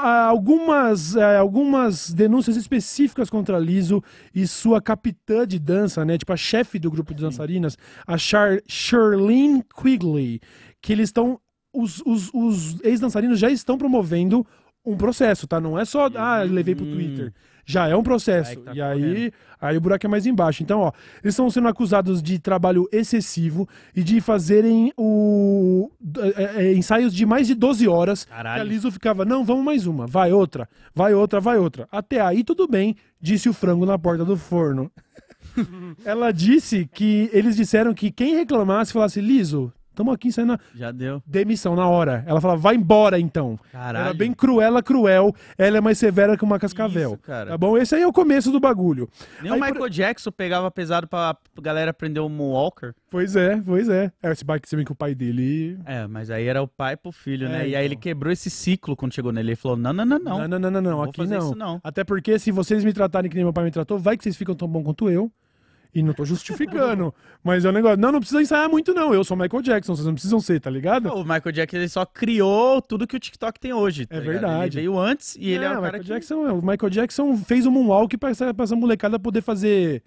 algumas, 0.00 1.16
eh, 1.16 1.36
algumas 1.36 2.12
denúncias 2.12 2.56
específicas 2.56 3.28
contra 3.28 3.58
Liso 3.58 4.02
e 4.34 4.46
sua 4.46 4.80
capitã 4.80 5.46
de 5.46 5.58
dança, 5.58 6.04
né? 6.04 6.16
Tipo 6.16 6.32
a 6.32 6.36
chefe 6.36 6.78
do 6.78 6.90
grupo 6.90 7.14
de 7.14 7.22
dançarinas, 7.22 7.76
a 8.06 8.16
Char 8.16 8.60
Charlene 8.66 9.62
Quigley, 9.80 10.40
que 10.80 10.92
eles 10.92 11.08
estão. 11.08 11.40
Os, 11.72 12.00
os, 12.06 12.30
os 12.32 12.80
ex-dançarinos 12.82 13.38
já 13.38 13.50
estão 13.50 13.76
promovendo 13.76 14.44
um 14.84 14.96
processo, 14.96 15.46
tá? 15.46 15.60
Não 15.60 15.78
é 15.78 15.84
só, 15.84 16.08
ah, 16.14 16.42
levei 16.42 16.74
pro 16.74 16.86
Hum. 16.86 17.30
Já 17.68 17.86
é 17.86 17.94
um 17.94 18.02
processo. 18.02 18.56
Que 18.56 18.62
tá 18.62 18.72
e 18.74 18.80
aí, 18.80 19.00
correndo. 19.00 19.32
aí 19.60 19.76
o 19.76 19.80
buraco 19.80 20.06
é 20.06 20.08
mais 20.08 20.24
embaixo. 20.24 20.62
Então, 20.62 20.80
ó, 20.80 20.92
eles 21.22 21.34
estão 21.34 21.50
sendo 21.50 21.68
acusados 21.68 22.22
de 22.22 22.38
trabalho 22.38 22.88
excessivo 22.90 23.68
e 23.94 24.02
de 24.02 24.22
fazerem 24.22 24.90
o 24.96 25.90
é, 26.34 26.64
é, 26.64 26.74
ensaios 26.74 27.14
de 27.14 27.26
mais 27.26 27.46
de 27.46 27.54
12 27.54 27.86
horas. 27.86 28.24
Que 28.24 28.32
a 28.32 28.36
Caralho. 28.36 28.70
Liso 28.70 28.90
ficava, 28.90 29.22
não, 29.26 29.44
vamos 29.44 29.62
mais 29.62 29.86
uma, 29.86 30.06
vai 30.06 30.32
outra, 30.32 30.66
vai 30.94 31.12
outra, 31.12 31.40
vai 31.40 31.58
outra. 31.58 31.86
Até 31.92 32.22
aí 32.22 32.42
tudo 32.42 32.66
bem, 32.66 32.96
disse 33.20 33.50
o 33.50 33.52
frango 33.52 33.84
na 33.84 33.98
porta 33.98 34.24
do 34.24 34.36
forno. 34.36 34.90
Ela 36.06 36.32
disse 36.32 36.88
que 36.90 37.28
eles 37.34 37.54
disseram 37.54 37.92
que 37.92 38.10
quem 38.10 38.34
reclamasse 38.34 38.94
falasse, 38.94 39.20
Liso, 39.20 39.70
estamos 39.98 40.14
aqui 40.14 40.30
saindo 40.32 40.52
na 40.52 40.58
Já 40.74 40.90
deu. 40.92 41.22
demissão 41.26 41.74
na 41.74 41.88
hora. 41.88 42.22
Ela 42.26 42.40
falava, 42.40 42.60
vai 42.60 42.76
embora 42.76 43.18
então. 43.18 43.58
Caralho. 43.72 44.04
Era 44.06 44.14
bem 44.14 44.32
cruela, 44.32 44.82
cruel. 44.82 45.34
Ela 45.56 45.78
é 45.78 45.80
mais 45.80 45.98
severa 45.98 46.36
que 46.36 46.44
uma 46.44 46.58
cascavel. 46.58 47.10
Isso, 47.14 47.18
cara. 47.18 47.50
Tá 47.50 47.58
bom? 47.58 47.76
Esse 47.76 47.94
aí 47.94 48.02
é 48.02 48.06
o 48.06 48.12
começo 48.12 48.50
do 48.52 48.60
bagulho. 48.60 49.08
Nem 49.42 49.50
o 49.50 49.54
Aí, 49.54 49.60
Michael 49.60 49.76
por- 49.80 49.90
Jackson 49.90 50.30
pegava 50.30 50.70
pesado 50.70 51.06
pra 51.08 51.36
galera 51.60 51.90
aprender 51.90 52.20
o 52.20 52.28
Moonwalker. 52.28 52.94
Pois 53.10 53.34
é, 53.36 53.60
pois 53.64 53.88
é. 53.88 54.12
É, 54.22 54.30
esse 54.30 54.44
bike, 54.44 54.68
você 54.68 54.76
vê 54.76 54.84
que 54.84 54.92
o 54.92 54.94
pai 54.94 55.14
dele. 55.14 55.78
É, 55.84 56.06
mas 56.06 56.30
aí 56.30 56.46
era 56.46 56.62
o 56.62 56.68
pai 56.68 56.96
pro 56.96 57.10
filho, 57.10 57.46
É, 57.46 57.50
né? 57.50 57.64
E 57.64 57.68
então. 57.70 57.80
aí 57.80 57.84
ele 57.84 57.96
quebrou 57.96 58.32
esse 58.32 58.50
ciclo 58.50 58.94
quando 58.96 59.14
chegou 59.14 59.32
nele. 59.32 59.48
Ele 59.50 59.56
falou: 59.56 59.76
não, 59.76 59.92
não, 59.92 60.04
não, 60.04 60.18
não. 60.18 60.38
Não, 60.40 60.48
não, 60.48 60.58
não, 60.58 60.70
não, 60.70 60.80
não. 60.82 61.02
Aqui 61.02 61.26
não. 61.26 61.50
não. 61.52 61.80
Até 61.82 62.04
porque 62.04 62.38
se 62.38 62.50
vocês 62.52 62.84
me 62.84 62.92
tratarem 62.92 63.30
que 63.30 63.34
nem 63.36 63.44
meu 63.44 63.52
pai 63.52 63.64
me 63.64 63.70
tratou, 63.70 63.98
vai 63.98 64.16
que 64.16 64.22
vocês 64.22 64.36
ficam 64.36 64.54
tão 64.54 64.68
bom 64.68 64.82
quanto 64.82 65.08
eu. 65.10 65.32
E 65.94 66.02
não 66.02 66.12
tô 66.12 66.24
justificando. 66.24 67.14
mas 67.42 67.64
é 67.64 67.68
um 67.70 67.72
negócio. 67.72 67.96
Não, 67.98 68.12
não 68.12 68.20
precisa 68.20 68.42
ensaiar 68.42 68.68
muito, 68.68 68.92
não. 68.92 69.12
Eu 69.14 69.24
sou 69.24 69.36
Michael 69.36 69.62
Jackson, 69.62 69.94
vocês 69.96 70.06
não 70.06 70.12
precisam 70.14 70.38
ser, 70.38 70.60
tá 70.60 70.68
ligado? 70.70 71.08
O 71.08 71.22
Michael 71.22 71.52
Jackson 71.52 71.76
ele 71.78 71.88
só 71.88 72.04
criou 72.04 72.82
tudo 72.82 73.06
que 73.06 73.16
o 73.16 73.20
TikTok 73.20 73.58
tem 73.58 73.72
hoje. 73.72 74.06
tá 74.06 74.16
É 74.16 74.20
ligado? 74.20 74.32
verdade. 74.32 74.78
Ele 74.78 74.86
veio 74.88 74.98
antes 74.98 75.36
e 75.40 75.50
ele 75.50 75.64
é 75.64 75.68
Não, 75.68 75.78
o 75.78 75.82
cara 75.82 75.98
Michael 75.98 76.02
que... 76.02 76.08
Jackson, 76.08 76.34
o 76.52 76.62
Michael 76.62 76.90
Jackson 76.90 77.36
fez 77.38 77.64
um 77.66 77.70
moonwalk 77.70 78.16
pra 78.18 78.30
essa, 78.30 78.52
pra 78.52 78.64
essa 78.64 78.76
molecada 78.76 79.18
poder 79.18 79.40
fazer 79.40 80.02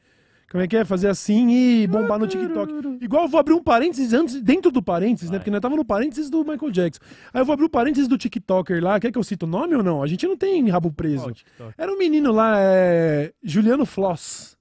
Como 0.51 0.61
é 0.63 0.67
que 0.67 0.77
é? 0.77 0.85
Fazer 0.85 1.07
assim 1.07 1.49
e 1.49 1.87
bombar 1.87 2.19
no 2.19 2.27
TikTok. 2.27 2.99
Igual 3.01 3.23
eu 3.23 3.29
vou 3.29 3.39
abrir 3.39 3.53
um 3.53 3.63
parênteses 3.63 4.13
antes, 4.13 4.39
dentro 4.41 4.69
do 4.71 4.83
parênteses, 4.83 5.29
né? 5.29 5.37
Vai. 5.37 5.39
Porque 5.39 5.49
nós 5.51 5.61
tava 5.61 5.75
no 5.75 5.83
parênteses 5.85 6.29
do 6.29 6.39
Michael 6.43 6.71
Jackson. 6.71 7.01
Aí 7.33 7.41
eu 7.41 7.45
vou 7.45 7.53
abrir 7.53 7.65
o 7.65 7.69
parênteses 7.69 8.07
do 8.07 8.17
TikToker 8.17 8.83
lá. 8.83 8.99
Quer 8.99 9.11
que 9.11 9.17
eu 9.17 9.23
cite 9.23 9.45
o 9.45 9.47
nome 9.47 9.75
ou 9.75 9.81
não? 9.81 10.03
A 10.03 10.07
gente 10.07 10.27
não 10.27 10.37
tem 10.37 10.69
rabo 10.69 10.91
preso. 10.91 11.31
Era 11.77 11.91
um 11.91 11.97
menino 11.97 12.31
lá, 12.31 12.55
é... 12.59 13.31
Juliano 13.43 13.85
Floss. 13.85 14.55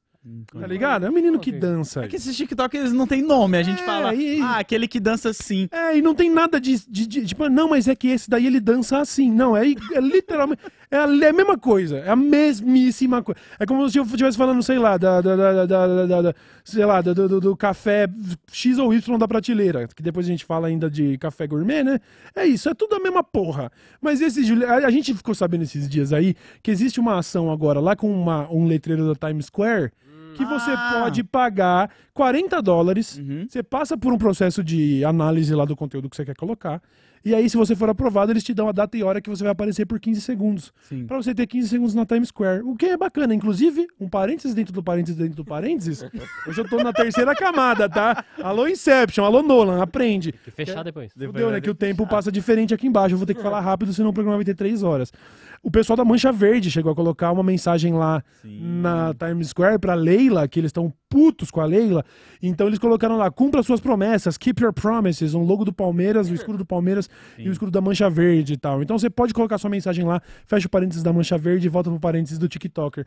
Tá 0.53 0.67
ligado? 0.67 1.07
É 1.07 1.09
um 1.09 1.13
menino 1.15 1.39
que 1.39 1.51
dança. 1.51 2.05
É 2.05 2.09
que 2.09 2.17
esses 2.17 2.37
TikTok 2.37 2.77
eles 2.77 2.93
não 2.93 3.07
tem 3.07 3.23
nome, 3.23 3.57
a 3.57 3.63
gente 3.63 3.81
É, 3.81 3.87
fala, 3.87 4.15
e- 4.15 4.39
ah, 4.43 4.59
aquele 4.59 4.87
que 4.87 5.01
dança 5.01 5.31
assim. 5.31 5.67
É, 5.73 5.97
e 5.97 6.03
não 6.03 6.15
tem 6.15 6.31
nada 6.31 6.61
de, 6.61 6.79
de, 6.87 7.07
de- 7.07 7.27
Tipo, 7.27 7.49
não, 7.49 7.71
mas 7.71 7.89
é 7.89 7.97
que 7.97 8.09
esse 8.09 8.29
daí 8.29 8.47
ele 8.47 8.61
dança 8.61 8.99
assim. 8.99 9.31
Não, 9.33 9.57
é, 9.57 9.63
é 9.67 10.01
literalmente. 10.01 10.61
É 10.91 10.97
a, 10.99 11.07
é 11.25 11.29
a 11.29 11.33
mesma 11.33 11.57
coisa. 11.57 11.99
É 11.99 12.11
a 12.11 12.17
mesmíssima 12.17 13.23
coisa. 13.23 13.41
É 13.59 13.65
como 13.65 13.89
se 13.89 13.99
eu 13.99 14.05
estivesse 14.05 14.37
falando, 14.37 14.63
sei 14.63 14.79
lá, 14.79 14.99
da, 14.99 15.21
da, 15.23 15.37
da, 15.37 15.53
da- 15.53 15.67
da- 15.67 16.07
da- 16.07 16.23
da- 16.23 16.35
sei 16.65 16.85
lá, 16.85 17.01
do, 17.01 17.15
do, 17.15 17.41
do 17.41 17.57
café 17.57 18.07
X 18.53 18.77
ou 18.79 18.93
Y 18.93 19.19
da 19.19 19.27
prateleira. 19.27 19.89
Que 19.89 20.03
depois 20.03 20.27
a 20.27 20.29
gente 20.29 20.45
fala 20.45 20.67
ainda 20.69 20.91
de 20.91 21.17
café 21.17 21.47
gourmet, 21.47 21.83
né? 21.83 21.99
É 22.37 22.45
isso, 22.45 22.69
é 22.69 22.75
tudo 22.75 22.95
a 22.95 23.01
mesma 23.01 23.25
porra. 23.25 23.71
Mas 24.03 24.21
esse 24.21 24.45
Juli- 24.45 24.65
a, 24.67 24.75
a 24.87 24.91
gente 24.91 25.15
ficou 25.15 25.35
sabendo 25.35 25.63
esses 25.63 25.89
dias 25.89 26.13
aí 26.13 26.35
que 26.63 26.71
existe 26.71 27.01
uma 27.01 27.19
ação 27.19 27.51
agora 27.51 27.81
lá 27.81 27.97
com 27.97 28.11
uma, 28.13 28.51
um 28.53 28.67
letreiro 28.67 29.15
da 29.15 29.29
Times 29.29 29.47
Square. 29.47 29.91
Que 30.35 30.45
você 30.45 30.71
Ah. 30.71 31.01
pode 31.03 31.23
pagar 31.25 31.91
40 32.15 32.61
dólares 32.63 33.19
Uhum. 33.19 33.47
você 33.49 33.63
passa 33.63 33.97
por 33.97 34.13
um 34.13 34.19
processo 34.19 34.63
de 34.65 35.05
análise 35.05 35.55
lá 35.55 35.65
do 35.65 35.77
conteúdo 35.77 36.09
que 36.09 36.17
você 36.17 36.25
quer 36.25 36.37
colocar. 36.37 36.81
E 37.23 37.35
aí, 37.35 37.51
se 37.51 37.57
você 37.57 37.77
for 37.77 37.87
aprovado, 37.91 38.33
eles 38.33 38.43
te 38.43 38.55
dão 38.55 38.67
a 38.67 38.73
data 38.73 38.97
e 38.97 39.03
hora 39.03 39.21
que 39.21 39.29
você 39.29 39.43
vai 39.43 39.53
aparecer 39.53 39.85
por 39.85 40.01
15 40.01 40.23
segundos. 40.23 40.73
Pra 41.07 41.19
você 41.19 41.35
ter 41.35 41.47
15 41.47 41.69
segundos 41.69 41.95
na 41.95 42.07
Times 42.07 42.29
Square. 42.29 42.63
O 42.65 42.75
que 42.75 42.87
é 42.87 42.97
bacana. 42.97 43.35
Inclusive, 43.35 43.87
um 44.01 44.09
parênteses 44.09 44.55
dentro 44.55 44.73
do 44.73 44.83
parênteses 44.83 45.17
dentro 45.19 45.35
do 45.37 45.45
parênteses. 45.45 46.03
Hoje 46.49 46.59
eu 46.59 46.67
tô 46.67 46.79
na 46.83 46.95
terceira 46.95 47.35
camada, 47.35 47.91
tá? 47.91 48.25
Alô 48.43 48.67
Inception, 48.67 49.23
alô 49.23 49.43
Nolan, 49.43 49.83
aprende. 49.83 50.33
Que 50.33 50.51
fechar 50.51 50.83
depois. 50.83 51.13
Fudeu, 51.13 51.51
né? 51.51 51.61
Que 51.61 51.69
o 51.69 51.75
tempo 51.75 52.07
passa 52.07 52.33
diferente 52.33 52.73
aqui 52.73 52.87
embaixo. 52.87 53.13
Eu 53.15 53.19
vou 53.19 53.27
ter 53.27 53.35
que 53.35 53.43
falar 53.43 53.61
rápido, 53.61 53.93
senão 53.93 54.09
o 54.09 54.15
programa 54.15 54.39
vai 54.39 54.45
ter 54.47 54.55
três 54.55 54.83
horas. 54.83 55.13
O 55.63 55.71
pessoal 55.71 55.95
da 55.95 56.05
Mancha 56.05 56.33
Verde 56.33 56.71
chegou 56.71 56.91
a 56.91 56.95
colocar 56.95 57.31
uma 57.33 57.43
mensagem 57.43 57.93
lá 57.93 58.25
Sim. 58.41 58.81
na 58.81 59.13
Times 59.13 59.49
Square 59.49 59.79
pra 59.79 59.93
Leila, 59.93 60.49
que 60.49 60.59
eles 60.59 60.71
estão 60.71 60.91
putos 61.07 61.51
com 61.51 61.61
a 61.61 61.67
Leila. 61.67 62.03
Então 62.43 62.67
eles 62.67 62.79
colocaram 62.79 63.19
lá, 63.19 63.31
cumpra 63.31 63.63
suas 63.63 63.79
promessas, 63.79 64.39
keep 64.39 64.63
your 64.63 64.73
promises, 64.73 65.35
um 65.35 65.43
logo 65.43 65.65
do 65.65 65.73
Palmeiras, 65.73 66.31
o 66.31 66.35
escudo 66.35 66.57
do 66.57 66.65
Palmeiras 66.65 67.11
e 67.39 67.47
o 67.47 67.53
escudo 67.53 67.71
da 67.71 67.81
Mancha 67.81 68.09
Verde 68.09 68.55
e 68.55 68.57
tal. 68.57 68.83
Então 68.83 68.99
você 68.99 69.11
pode 69.11 69.35
colocar 69.35 69.59
sua 69.59 69.69
mensagem 69.69 70.03
lá, 70.05 70.23
fecha 70.47 70.67
o 70.67 70.71
parênteses 70.71 71.03
da 71.03 71.13
Mancha 71.13 71.37
Verde 71.37 71.67
e 71.67 71.69
volta 71.69 71.91
pro 71.91 72.01
parênteses 72.01 72.39
do 72.39 72.49
TikToker. 72.49 73.05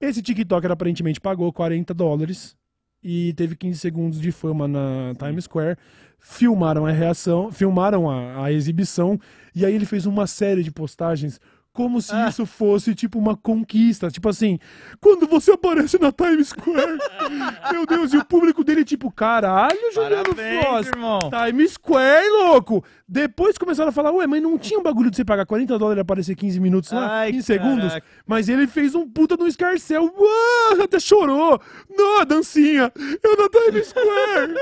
Esse 0.00 0.20
TikToker 0.20 0.72
aparentemente 0.72 1.20
pagou 1.20 1.52
40 1.52 1.94
dólares 1.94 2.56
e 3.00 3.32
teve 3.34 3.54
15 3.54 3.78
segundos 3.78 4.20
de 4.20 4.32
fama 4.32 4.66
na 4.66 5.12
Times 5.18 5.44
Square. 5.44 5.76
Filmaram 6.18 6.84
a 6.84 6.90
reação, 6.90 7.52
filmaram 7.52 8.10
a, 8.10 8.44
a 8.44 8.52
exibição 8.52 9.18
e 9.54 9.64
aí 9.64 9.74
ele 9.74 9.86
fez 9.86 10.04
uma 10.04 10.26
série 10.26 10.64
de 10.64 10.70
postagens 10.72 11.40
como 11.72 12.00
se 12.02 12.12
Ah. 12.14 12.28
isso 12.28 12.44
fosse 12.44 12.94
tipo 12.94 13.18
uma 13.18 13.36
conquista, 13.36 14.10
tipo 14.10 14.28
assim, 14.28 14.58
quando 15.00 15.26
você 15.26 15.52
aparece 15.52 15.98
na 15.98 16.12
Times 16.12 16.48
Square, 16.48 16.98
meu 17.72 17.86
Deus, 17.86 18.12
e 18.12 18.18
o 18.18 18.24
público 18.24 18.62
dele 18.62 18.84
tipo, 18.84 19.10
caralho, 19.10 19.78
Juliano 19.94 20.34
Parabéns, 20.34 20.64
Frost, 20.64 20.88
irmão. 20.90 21.18
Times 21.30 21.72
Square, 21.72 22.28
louco! 22.28 22.84
Depois 23.08 23.58
começaram 23.58 23.90
a 23.90 23.92
falar, 23.92 24.10
ué, 24.12 24.26
mas 24.26 24.42
não 24.42 24.56
tinha 24.58 24.78
um 24.78 24.82
bagulho 24.82 25.10
de 25.10 25.16
você 25.16 25.24
pagar 25.24 25.44
40 25.44 25.78
dólares 25.78 25.98
e 25.98 26.00
aparecer 26.00 26.34
15 26.34 26.58
minutos 26.60 26.90
lá, 26.92 27.20
Ai, 27.20 27.32
15 27.32 27.42
segundos? 27.46 27.88
caraca. 27.88 28.06
Mas 28.26 28.48
ele 28.48 28.66
fez 28.66 28.94
um 28.94 29.06
puta 29.08 29.36
no 29.36 29.46
escarcel. 29.46 30.04
Uau, 30.04 30.82
até 30.82 30.98
chorou. 30.98 31.60
Não, 31.94 32.24
dancinha. 32.24 32.90
Eu 33.22 33.36
na 33.36 33.48
Times 33.50 33.88
Square. 33.88 34.54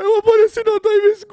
eu 0.00 0.18
apareci 0.18 0.64
na 0.64 0.80
Times 0.80 1.24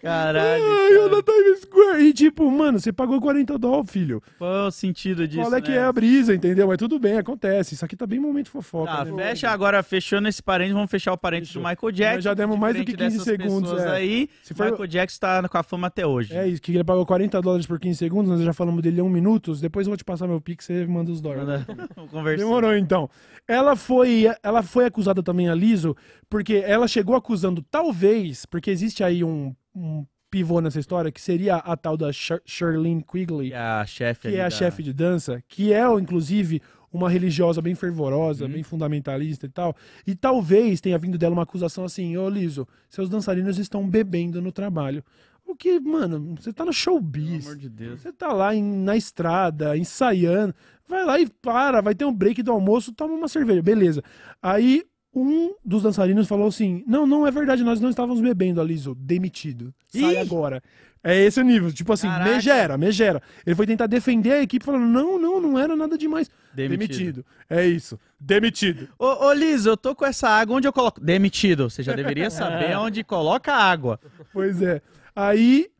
Caralho. 0.00 0.62
Square. 0.62 0.80
Ai, 0.80 0.92
eu 0.94 1.04
na 1.10 1.22
cara. 1.22 1.22
Times 1.24 1.60
Square. 1.62 2.02
E 2.04 2.12
tipo, 2.12 2.48
mano, 2.50 2.78
você 2.78 2.92
pagou 2.92 3.20
40 3.20 3.58
dólares, 3.58 3.90
filho. 3.90 4.22
Qual 4.40 4.54
é 4.56 4.66
o 4.68 4.70
sentido 4.70 5.28
disso, 5.28 5.42
Qual 5.42 5.54
é 5.54 5.60
que 5.60 5.70
né? 5.70 5.76
é 5.76 5.82
a 5.84 5.92
brisa, 5.92 6.34
entendeu? 6.34 6.66
Mas 6.66 6.78
tudo 6.78 6.98
bem, 6.98 7.18
acontece. 7.18 7.74
Isso 7.74 7.84
aqui 7.84 7.94
tá 7.94 8.06
bem 8.06 8.18
momento 8.18 8.48
fofoca. 8.48 8.90
Tá, 8.90 9.04
né? 9.04 9.22
fecha 9.28 9.50
agora, 9.50 9.82
fechou 9.82 10.18
nesse 10.18 10.42
parênteses, 10.42 10.74
vamos 10.74 10.90
fechar 10.90 11.12
o 11.12 11.18
parênteses 11.18 11.52
do 11.52 11.60
Michael 11.60 11.92
Jackson. 11.92 12.14
Nós 12.14 12.24
já 12.24 12.32
demos 12.32 12.58
mais 12.58 12.74
do 12.74 12.78
que 12.82 12.92
Diferente 12.92 13.18
15 13.18 13.24
dessas 13.36 13.46
segundos, 13.46 13.82
é. 13.82 13.90
aí, 13.90 14.30
Se 14.42 14.54
for- 14.54 14.70
Michael 14.70 14.86
Jackson 14.86 15.18
tá 15.20 15.46
com 15.46 15.58
a 15.58 15.62
fama 15.62 15.88
até 15.88 16.06
hoje. 16.06 16.34
É 16.34 16.48
isso, 16.48 16.62
que 16.62 16.72
ele 16.72 16.82
pagou 16.82 17.04
40 17.04 17.38
dólares 17.42 17.66
por 17.66 17.78
15 17.78 17.98
segundos, 17.98 18.30
nós 18.32 18.40
já 18.40 18.54
falamos 18.54 18.80
dele 18.80 18.98
há 19.00 19.04
um 19.04 19.10
minuto. 19.10 19.54
Depois 19.56 19.86
eu 19.86 19.90
vou 19.90 19.98
te 19.98 20.04
passar 20.04 20.26
meu 20.26 20.40
pix, 20.40 20.64
você 20.64 20.86
manda 20.86 21.12
os 21.12 21.20
dólares. 21.20 21.66
Demorou 22.38 22.74
então. 22.74 23.10
Ela 23.46 23.76
foi, 23.76 24.24
ela 24.42 24.62
foi 24.62 24.86
acusada 24.86 25.22
também 25.22 25.50
a 25.50 25.54
Liso, 25.54 25.94
porque 26.30 26.62
ela 26.64 26.88
chegou 26.88 27.14
acusando, 27.14 27.60
talvez, 27.62 28.46
porque 28.46 28.70
existe 28.70 29.04
aí 29.04 29.22
um, 29.22 29.54
um 29.74 30.06
pivô 30.30 30.60
nessa 30.60 30.78
história, 30.78 31.10
que 31.10 31.20
seria 31.20 31.56
a 31.56 31.76
tal 31.76 31.96
da 31.96 32.10
Shirlene 32.12 33.02
Quigley, 33.02 33.48
Que 33.48 33.54
é 33.54 33.58
a 33.58 33.86
chefe 33.86 34.20
que 34.28 34.36
é 34.36 34.40
a 34.40 34.44
da- 34.44 34.50
chefe 34.50 34.82
de 34.82 34.92
dança, 34.92 35.42
que 35.48 35.72
é, 35.72 35.84
inclusive, 35.98 36.62
uma 36.92 37.08
religiosa 37.08 37.60
bem 37.62 37.74
fervorosa, 37.74 38.44
Uhum. 38.46 38.52
bem 38.52 38.62
fundamentalista 38.62 39.46
e 39.46 39.48
tal. 39.48 39.74
E 40.06 40.14
talvez 40.14 40.80
tenha 40.80 40.98
vindo 40.98 41.16
dela 41.18 41.32
uma 41.34 41.42
acusação 41.42 41.84
assim: 41.84 42.16
Ô 42.16 42.28
Liso, 42.28 42.66
seus 42.88 43.08
dançarinos 43.08 43.58
estão 43.58 43.88
bebendo 43.88 44.40
no 44.40 44.50
trabalho. 44.52 45.02
O 45.46 45.56
que, 45.56 45.80
mano, 45.80 46.36
você 46.38 46.52
tá 46.52 46.62
no 46.64 46.70
Pelo 46.70 46.72
showbiz. 46.74 47.46
amor 47.46 47.56
de 47.58 47.68
Deus. 47.68 48.00
Você 48.02 48.12
tá 48.12 48.32
lá 48.32 48.54
em- 48.54 48.62
na 48.62 48.96
estrada, 48.96 49.76
ensaiando, 49.76 50.54
vai 50.88 51.04
lá 51.04 51.18
e 51.18 51.28
para, 51.28 51.80
vai 51.80 51.94
ter 51.94 52.04
um 52.04 52.12
break 52.14 52.40
do 52.42 52.52
almoço, 52.52 52.92
toma 52.92 53.14
uma 53.14 53.26
cerveja, 53.28 53.60
beleza. 53.62 54.02
Aí 54.40 54.84
um 55.14 55.54
dos 55.64 55.82
dançarinos 55.82 56.28
falou 56.28 56.48
assim: 56.48 56.84
Não, 56.86 57.06
não 57.06 57.26
é 57.26 57.30
verdade, 57.30 57.62
nós 57.64 57.80
não 57.80 57.90
estávamos 57.90 58.20
bebendo, 58.20 58.60
Aliso, 58.60 58.94
demitido. 58.94 59.74
Sai 59.88 60.14
Ih! 60.14 60.18
agora. 60.18 60.62
É 61.02 61.18
esse 61.18 61.40
o 61.40 61.42
nível, 61.42 61.72
tipo 61.72 61.90
assim, 61.94 62.06
Caraca. 62.06 62.30
megera, 62.30 62.76
megera. 62.76 63.22
Ele 63.46 63.56
foi 63.56 63.66
tentar 63.66 63.86
defender 63.86 64.32
a 64.32 64.42
equipe 64.42 64.64
falando: 64.64 64.84
Não, 64.84 65.18
não, 65.18 65.40
não 65.40 65.58
era 65.58 65.74
nada 65.74 65.96
demais. 65.96 66.30
Demitido. 66.54 67.24
É 67.48 67.66
isso, 67.66 67.98
demitido. 68.20 68.88
Ô, 68.98 69.26
ô 69.26 69.32
Liz, 69.32 69.64
eu 69.64 69.76
tô 69.76 69.94
com 69.94 70.04
essa 70.04 70.28
água, 70.28 70.56
onde 70.56 70.68
eu 70.68 70.72
coloco? 70.72 71.00
Demitido. 71.00 71.70
Você 71.70 71.82
já 71.82 71.94
deveria 71.94 72.28
saber 72.30 72.76
onde 72.76 73.02
coloca 73.02 73.52
a 73.52 73.62
água. 73.62 73.98
Pois 74.32 74.60
é. 74.60 74.82
Aí 75.16 75.70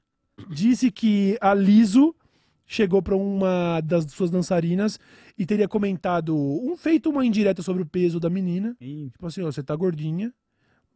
disse 0.48 0.90
que 0.90 1.36
a 1.40 1.52
Liso 1.52 2.14
chegou 2.66 3.02
pra 3.02 3.14
uma 3.16 3.80
das 3.82 4.04
suas 4.10 4.30
dançarinas 4.30 4.98
e 5.40 5.46
teria 5.46 5.66
comentado, 5.66 6.36
um 6.36 6.76
feito 6.76 7.08
uma 7.08 7.24
indireta 7.24 7.62
sobre 7.62 7.82
o 7.82 7.86
peso 7.86 8.20
da 8.20 8.28
menina. 8.28 8.76
Ih, 8.78 9.08
Tipo 9.10 9.26
assim, 9.26 9.42
ó, 9.42 9.46
você 9.46 9.62
tá 9.62 9.74
gordinha. 9.74 10.30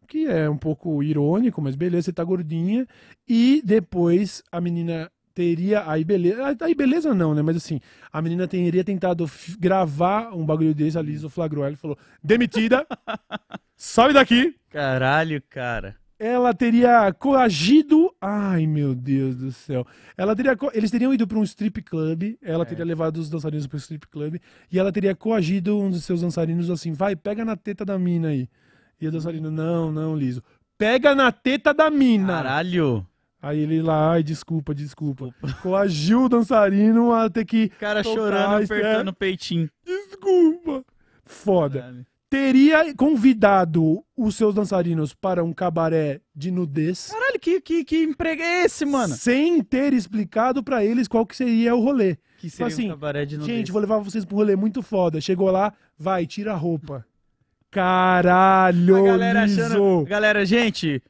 Que 0.06 0.26
é 0.26 0.50
um 0.50 0.58
pouco 0.58 1.02
irônico, 1.02 1.62
mas 1.62 1.74
beleza, 1.74 2.02
você 2.04 2.12
tá 2.12 2.22
gordinha. 2.22 2.86
E 3.26 3.62
depois 3.64 4.42
a 4.52 4.60
menina 4.60 5.10
teria. 5.32 5.90
Aí 5.90 6.04
beleza. 6.04 6.54
Aí 6.60 6.74
beleza 6.74 7.14
não, 7.14 7.34
né? 7.34 7.40
Mas 7.40 7.56
assim, 7.56 7.80
a 8.12 8.20
menina 8.20 8.46
teria 8.46 8.84
tentado 8.84 9.24
gravar 9.58 10.36
um 10.36 10.44
bagulho 10.44 10.74
desse, 10.74 10.98
a 10.98 11.00
Liso 11.00 11.30
flagrou 11.30 11.64
ela 11.64 11.72
e 11.72 11.78
falou: 11.78 11.96
demitida, 12.22 12.86
sobe 13.78 14.12
daqui. 14.12 14.54
Caralho, 14.68 15.42
cara. 15.48 15.96
Ela 16.26 16.54
teria 16.54 17.12
coagido. 17.12 18.10
Ai, 18.18 18.66
meu 18.66 18.94
Deus 18.94 19.36
do 19.36 19.52
céu. 19.52 19.86
Ela 20.16 20.34
teria. 20.34 20.56
co- 20.56 20.70
Eles 20.72 20.90
teriam 20.90 21.12
ido 21.12 21.26
para 21.26 21.38
um 21.38 21.42
strip 21.42 21.82
club. 21.82 22.34
Ela 22.40 22.64
teria 22.64 22.84
levado 22.84 23.18
os 23.18 23.28
dançarinos 23.28 23.66
para 23.66 23.76
o 23.76 23.78
strip 23.78 24.06
club. 24.08 24.36
E 24.72 24.78
ela 24.78 24.90
teria 24.90 25.14
coagido 25.14 25.78
um 25.78 25.90
dos 25.90 26.02
seus 26.04 26.22
dançarinos 26.22 26.70
assim: 26.70 26.92
vai, 26.92 27.14
pega 27.14 27.44
na 27.44 27.56
teta 27.56 27.84
da 27.84 27.98
mina 27.98 28.28
aí. 28.28 28.48
E 28.98 29.06
o 29.06 29.12
dançarino: 29.12 29.50
não, 29.50 29.92
não, 29.92 30.16
liso. 30.16 30.42
Pega 30.78 31.14
na 31.14 31.30
teta 31.30 31.74
da 31.74 31.90
mina. 31.90 32.28
Caralho. 32.32 33.06
Aí 33.42 33.58
ele 33.58 33.82
lá, 33.82 34.12
ai, 34.12 34.22
desculpa, 34.22 34.74
desculpa. 34.74 35.28
Coagiu 35.62 36.22
o 36.24 36.28
dançarino 36.30 37.12
a 37.12 37.28
ter 37.28 37.44
que. 37.44 37.64
O 37.66 37.78
cara 37.78 38.02
chorando, 38.02 38.60
é- 38.62 38.64
apertando 38.64 39.08
o 39.08 39.12
peitinho. 39.12 39.68
Desculpa. 39.84 40.82
Foda. 41.26 41.80
Caralho. 41.80 42.06
Teria 42.34 42.92
convidado 42.96 44.04
os 44.16 44.34
seus 44.34 44.56
dançarinos 44.56 45.14
para 45.14 45.44
um 45.44 45.52
cabaré 45.52 46.20
de 46.34 46.50
nudez. 46.50 47.06
Caralho, 47.12 47.38
que, 47.38 47.60
que, 47.60 47.84
que 47.84 48.02
emprego 48.02 48.42
é 48.42 48.64
esse, 48.64 48.84
mano? 48.84 49.14
sem 49.14 49.62
ter 49.62 49.92
explicado 49.92 50.60
pra 50.60 50.84
eles 50.84 51.06
qual 51.06 51.24
que 51.24 51.36
seria 51.36 51.76
o 51.76 51.80
rolê. 51.80 52.16
Que 52.38 52.50
seria 52.50 52.66
assim, 52.66 52.86
um 52.86 52.88
cabaré 52.88 53.24
de 53.24 53.38
nudez. 53.38 53.56
Gente, 53.56 53.70
vou 53.70 53.80
levar 53.80 54.00
vocês 54.00 54.24
pra 54.24 54.34
um 54.34 54.38
rolê 54.38 54.56
muito 54.56 54.82
foda. 54.82 55.20
Chegou 55.20 55.48
lá, 55.48 55.72
vai, 55.96 56.26
tira 56.26 56.54
a 56.54 56.56
roupa. 56.56 57.06
Caralho, 57.70 58.96
a 58.96 59.02
galera 59.02 59.44
achando... 59.44 60.04
Galera, 60.04 60.44
gente, 60.44 61.00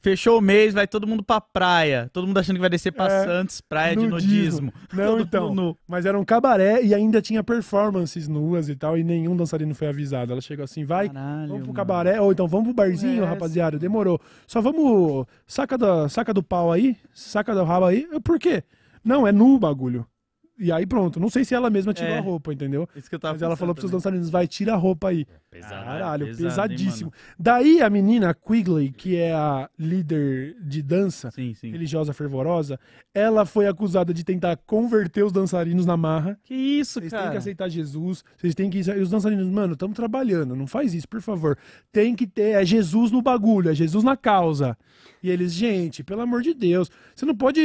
fechou 0.00 0.38
o 0.38 0.40
mês, 0.40 0.74
vai 0.74 0.86
todo 0.86 1.06
mundo 1.06 1.22
pra 1.22 1.40
praia. 1.40 2.08
Todo 2.12 2.26
mundo 2.26 2.38
achando 2.38 2.56
que 2.56 2.60
vai 2.60 2.70
descer 2.70 2.92
pra 2.92 3.06
É, 3.06 3.24
Santos, 3.24 3.60
praia 3.60 3.96
de 3.96 4.06
nudismo. 4.06 4.66
nudismo. 4.66 4.72
Não, 4.92 5.06
Todo 5.18 5.22
então. 5.22 5.54
nu. 5.54 5.76
Mas 5.86 6.06
era 6.06 6.18
um 6.18 6.24
cabaré 6.24 6.82
e 6.82 6.94
ainda 6.94 7.20
tinha 7.20 7.42
performances 7.44 8.28
nuas 8.28 8.68
e 8.68 8.76
tal, 8.76 8.96
e 8.96 9.04
nenhum 9.04 9.36
dançarino 9.36 9.74
foi 9.74 9.88
avisado. 9.88 10.32
Ela 10.32 10.40
chegou 10.40 10.64
assim, 10.64 10.84
vai, 10.84 11.08
Caralho, 11.08 11.38
vamos 11.48 11.58
pro 11.58 11.66
mano. 11.68 11.74
cabaré, 11.74 12.20
ou 12.20 12.32
então 12.32 12.46
vamos 12.48 12.66
pro 12.66 12.74
barzinho, 12.74 13.22
Essa. 13.22 13.30
rapaziada. 13.30 13.78
Demorou. 13.78 14.20
Só 14.46 14.60
vamos. 14.60 15.26
Saca, 15.46 15.76
da, 15.78 16.08
saca 16.08 16.32
do 16.34 16.42
pau 16.42 16.70
aí, 16.72 16.96
saca 17.12 17.54
do 17.54 17.64
rabo 17.64 17.86
aí. 17.86 18.06
Por 18.22 18.38
quê? 18.38 18.62
Não, 19.04 19.26
é 19.26 19.32
nu 19.32 19.54
o 19.54 19.58
bagulho. 19.58 20.06
E 20.58 20.72
aí 20.72 20.84
pronto. 20.86 21.20
Não 21.20 21.28
sei 21.30 21.44
se 21.44 21.54
ela 21.54 21.70
mesma 21.70 21.94
tirou 21.94 22.10
É. 22.12 22.18
a 22.18 22.20
roupa, 22.20 22.52
entendeu? 22.52 22.88
Isso 22.96 23.08
que 23.08 23.14
eu 23.14 23.18
tava 23.20 23.34
Mas 23.34 23.42
ela 23.42 23.56
falou 23.56 23.74
pros 23.74 23.82
seus 23.82 23.90
também. 23.90 24.00
dançarinos, 24.20 24.30
vai, 24.30 24.46
tira 24.48 24.72
a 24.74 24.76
roupa 24.76 25.08
aí. 25.08 25.24
Pesado, 25.50 25.74
né? 25.76 25.84
Caralho, 25.84 26.26
Pesado, 26.26 26.42
hein, 26.42 26.48
pesadíssimo. 26.76 27.12
Daí 27.38 27.80
a 27.80 27.88
menina, 27.88 28.30
a 28.30 28.34
Quigley, 28.34 28.90
que 28.92 29.16
é 29.16 29.32
a 29.32 29.68
líder 29.78 30.56
de 30.60 30.82
dança, 30.82 31.30
Sim, 31.30 31.54
sim. 31.54 31.70
religiosa 31.70 32.12
fervorosa, 32.12 32.78
ela 33.14 33.46
foi 33.46 33.66
acusada 33.66 34.12
de 34.12 34.24
tentar 34.24 34.56
converter 34.66 35.24
os 35.24 35.32
dançarinos 35.32 35.86
na 35.86 35.96
marra. 35.96 36.38
Que 36.44 36.54
isso, 36.54 37.00
Vocês 37.00 37.10
têm 37.12 37.18
cara? 37.18 37.30
que 37.32 37.36
aceitar 37.38 37.68
Jesus, 37.68 38.24
vocês 38.36 38.54
têm 38.54 38.68
que. 38.68 38.78
E 38.78 39.00
os 39.00 39.10
dançarinos, 39.10 39.46
mano, 39.48 39.72
estamos 39.74 39.96
trabalhando, 39.96 40.54
não 40.54 40.66
faz 40.66 40.92
isso, 40.94 41.08
por 41.08 41.20
favor. 41.22 41.56
Tem 41.92 42.14
que 42.14 42.26
ter. 42.26 42.48
É 42.60 42.64
Jesus 42.64 43.10
no 43.10 43.22
bagulho, 43.22 43.70
é 43.70 43.74
Jesus 43.74 44.02
na 44.04 44.16
causa. 44.16 44.76
E 45.22 45.30
eles, 45.30 45.52
gente, 45.52 46.04
pelo 46.04 46.20
amor 46.20 46.42
de 46.42 46.54
Deus, 46.54 46.90
você 47.14 47.26
não 47.26 47.34
pode 47.34 47.60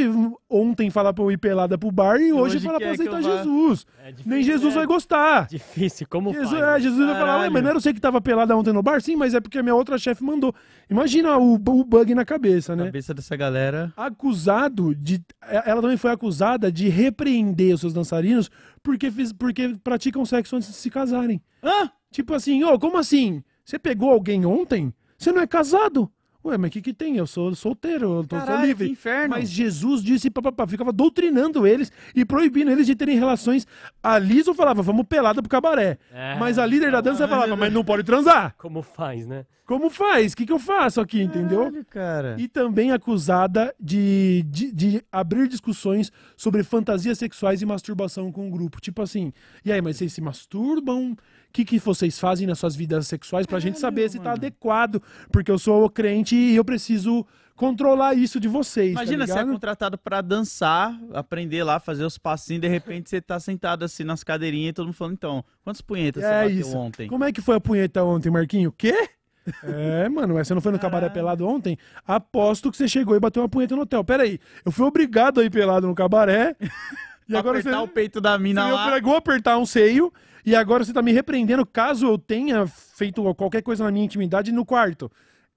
ontem 0.50 0.90
falar 0.90 1.12
pra 1.12 1.22
eu 1.24 1.30
ir 1.30 1.38
pelada 1.38 1.78
pro 1.78 1.90
bar 1.90 2.20
e 2.20 2.32
hoje, 2.32 2.56
hoje 2.56 2.60
falar 2.66 2.80
vá. 2.92 3.22
Jesus. 3.22 3.86
É 3.98 4.10
difícil, 4.10 4.30
Nem 4.32 4.42
Jesus 4.42 4.72
é 4.72 4.76
vai 4.76 4.86
gostar. 4.86 5.46
Difícil, 5.46 6.06
como 6.08 6.32
Jesus, 6.32 6.50
faz? 6.50 6.62
é, 6.62 6.66
né? 6.66 6.80
Jesus 6.80 7.06
vai 7.06 7.14
falar, 7.14 7.24
ué, 7.24 7.32
Caralho. 7.32 7.52
mas 7.52 7.62
não 7.62 7.70
era 7.70 7.80
você 7.80 7.94
que 7.94 8.00
tava 8.00 8.20
pelada 8.20 8.56
ontem 8.56 8.72
no 8.72 8.82
bar? 8.82 9.00
Sim, 9.00 9.16
mas 9.16 9.34
é 9.34 9.40
porque 9.40 9.58
a 9.58 9.62
minha 9.62 9.74
outra 9.74 9.96
chefe 9.98 10.22
mandou. 10.22 10.54
Imagina 10.90 11.36
o, 11.36 11.54
o 11.54 11.84
bug 11.84 12.14
na 12.14 12.24
cabeça, 12.24 12.74
né? 12.76 12.84
Cabeça 12.86 13.14
dessa 13.14 13.36
galera. 13.36 13.92
acusado 13.96 14.94
de. 14.94 15.22
Ela 15.42 15.80
também 15.80 15.96
foi 15.96 16.10
acusada 16.10 16.70
de 16.70 16.88
repreender 16.88 17.74
os 17.74 17.80
seus 17.80 17.92
dançarinos 17.92 18.50
porque, 18.82 19.10
fiz, 19.10 19.32
porque 19.32 19.76
praticam 19.82 20.24
sexo 20.24 20.56
antes 20.56 20.68
de 20.68 20.74
se 20.74 20.90
casarem. 20.90 21.40
Ah! 21.62 21.90
Tipo 22.10 22.34
assim, 22.34 22.62
ô, 22.64 22.78
como 22.78 22.98
assim? 22.98 23.42
Você 23.64 23.78
pegou 23.78 24.10
alguém 24.10 24.44
ontem? 24.44 24.92
Você 25.18 25.32
não 25.32 25.40
é 25.40 25.46
casado? 25.46 26.10
Ué, 26.44 26.58
mas 26.58 26.68
o 26.68 26.72
que, 26.72 26.82
que 26.82 26.92
tem? 26.92 27.16
Eu 27.16 27.26
sou 27.26 27.54
solteiro, 27.54 28.18
eu 28.18 28.24
tô, 28.24 28.36
sou 28.36 28.46
Caralho, 28.46 28.60
que 28.62 28.66
livre. 28.66 28.90
inferno. 28.90 29.30
Mas 29.30 29.50
Jesus 29.50 30.02
disse, 30.02 30.28
papapá, 30.28 30.66
ficava 30.66 30.92
doutrinando 30.92 31.66
eles 31.66 31.90
e 32.14 32.24
proibindo 32.24 32.70
eles 32.70 32.86
de 32.86 32.94
terem 32.94 33.18
relações. 33.18 33.66
A 34.02 34.18
Liso 34.18 34.52
falava, 34.52 34.82
vamos 34.82 35.06
pelada 35.06 35.40
pro 35.40 35.48
cabaré. 35.48 35.98
É. 36.12 36.36
Mas 36.38 36.58
a 36.58 36.66
líder 36.66 36.92
da 36.92 37.00
dança 37.00 37.26
falava, 37.26 37.56
mas 37.56 37.72
não 37.72 37.82
pode 37.82 38.02
transar. 38.02 38.54
Como 38.58 38.82
faz, 38.82 39.26
né? 39.26 39.46
Como 39.66 39.88
faz? 39.88 40.34
O 40.34 40.36
que, 40.36 40.44
que 40.44 40.52
eu 40.52 40.58
faço 40.58 41.00
aqui, 41.00 41.22
entendeu? 41.22 41.60
Caralho, 41.60 41.84
cara. 41.86 42.36
E 42.38 42.46
também 42.46 42.92
acusada 42.92 43.74
de, 43.80 44.44
de, 44.46 44.70
de 44.70 45.02
abrir 45.10 45.48
discussões 45.48 46.12
sobre 46.36 46.62
fantasias 46.62 47.16
sexuais 47.16 47.62
e 47.62 47.66
masturbação 47.66 48.30
com 48.30 48.46
o 48.46 48.50
grupo. 48.50 48.78
Tipo 48.78 49.00
assim, 49.00 49.32
e 49.64 49.72
aí, 49.72 49.80
mas 49.80 49.96
vocês 49.96 50.12
se 50.12 50.20
masturbam? 50.20 51.16
O 51.54 51.56
que, 51.56 51.64
que 51.64 51.78
vocês 51.78 52.18
fazem 52.18 52.48
nas 52.48 52.58
suas 52.58 52.74
vidas 52.74 53.06
sexuais 53.06 53.46
pra 53.46 53.60
gente 53.60 53.78
saber 53.78 54.10
se 54.10 54.18
tá 54.18 54.24
mano. 54.24 54.34
adequado? 54.38 55.00
Porque 55.30 55.48
eu 55.48 55.56
sou 55.56 55.88
crente 55.88 56.34
e 56.34 56.56
eu 56.56 56.64
preciso 56.64 57.24
controlar 57.54 58.14
isso 58.14 58.40
de 58.40 58.48
vocês. 58.48 58.90
Imagina, 58.90 59.24
tá 59.24 59.34
você 59.34 59.38
é 59.38 59.44
contratado 59.44 59.96
pra 59.96 60.20
dançar, 60.20 60.98
aprender 61.12 61.62
lá, 61.62 61.78
fazer 61.78 62.04
os 62.04 62.18
passinhos, 62.18 62.60
de 62.62 62.66
repente 62.66 63.08
você 63.08 63.20
tá 63.20 63.38
sentado 63.38 63.84
assim 63.84 64.02
nas 64.02 64.24
cadeirinhas 64.24 64.70
e 64.70 64.72
todo 64.72 64.86
mundo 64.86 64.96
falando, 64.96 65.12
então, 65.14 65.44
quantas 65.62 65.80
punhetas 65.80 66.24
você 66.24 66.28
É 66.28 66.42
bateu 66.42 66.58
isso. 66.58 66.76
ontem? 66.76 67.06
Como 67.06 67.22
é 67.22 67.30
que 67.30 67.40
foi 67.40 67.54
a 67.54 67.60
punheta 67.60 68.02
ontem, 68.02 68.30
Marquinho? 68.30 68.70
O 68.70 68.72
quê? 68.72 69.08
É, 69.62 70.08
mano, 70.08 70.34
você 70.34 70.54
não 70.54 70.60
foi 70.62 70.72
no 70.72 70.78
cabaré 70.78 71.08
pelado 71.10 71.46
ontem? 71.46 71.76
Aposto 72.04 72.70
que 72.70 72.78
você 72.78 72.88
chegou 72.88 73.14
e 73.14 73.20
bateu 73.20 73.42
uma 73.42 73.48
punheta 73.48 73.76
no 73.76 73.82
hotel. 73.82 74.02
Pera 74.02 74.22
aí, 74.22 74.40
eu 74.64 74.72
fui 74.72 74.86
obrigado 74.86 75.38
a 75.38 75.44
ir 75.44 75.50
pelado 75.50 75.86
no 75.86 75.94
cabaré. 75.94 76.56
E 77.26 77.34
agora 77.36 77.58
apertar 77.58 77.78
você... 77.78 77.84
o 77.84 77.88
peito 77.88 78.20
da 78.20 78.38
mina 78.38 78.66
Você 78.66 78.72
lá. 78.72 78.86
me 78.86 78.92
pegou 78.92 79.16
apertar 79.16 79.56
um 79.56 79.64
seio 79.64 80.12
e 80.44 80.54
agora 80.54 80.84
você 80.84 80.92
tá 80.92 81.02
me 81.02 81.12
repreendendo 81.12 81.64
caso 81.66 82.06
eu 82.06 82.18
tenha 82.18 82.66
feito 82.66 83.22
qualquer 83.34 83.62
coisa 83.62 83.84
na 83.84 83.90
minha 83.90 84.04
intimidade 84.04 84.52
no 84.52 84.64
quarto. 84.64 85.10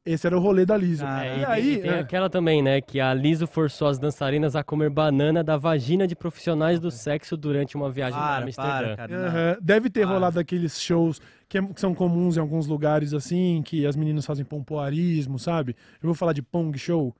Esse 0.06 0.26
era 0.26 0.38
o 0.38 0.40
rolê 0.40 0.66
da 0.66 0.78
Liso. 0.78 1.04
Ah, 1.06 1.26
e 1.28 1.40
e, 1.42 1.46
aí, 1.46 1.64
tem, 1.64 1.74
e 1.74 1.82
tem 1.82 1.92
é. 1.92 2.00
aquela 2.00 2.30
também, 2.30 2.64
né? 2.64 2.80
Que 2.80 2.98
a 3.02 3.14
Liso 3.14 3.46
forçou 3.46 3.90
as 3.90 4.00
dançarinas 4.00 4.56
a 4.56 4.64
comer 4.64 4.90
banana 4.90 5.44
da 5.44 5.58
vagina 5.58 6.08
de 6.08 6.16
profissionais 6.16 6.80
do 6.80 6.90
sexo 6.90 7.36
durante 7.36 7.76
uma 7.76 7.90
viagem 7.90 8.18
para 8.18 8.28
Para, 8.28 8.46
Amsterdã. 8.46 8.96
para. 8.96 9.28
Aham. 9.28 9.58
Deve 9.62 9.90
ter 9.90 10.06
Para. 10.06 10.14
rolado 10.14 10.40
aqueles 10.40 10.82
shows 10.82 11.20
que, 11.50 11.58
é- 11.58 11.62
que 11.62 11.82
são 11.82 11.94
comuns 11.94 12.38
em 12.38 12.40
alguns 12.40 12.68
lugares 12.68 13.14
assim, 13.14 13.62
que 13.66 13.86
as 13.86 13.98
meninas 13.98 14.26
fazem 14.26 14.46
pompoarismo, 14.46 15.38
sabe? 15.38 15.76
Eu 16.02 16.08
vou 16.08 16.16
falar 16.16 16.32
de 16.32 16.42
pong 16.42 16.78
show. 16.80 17.14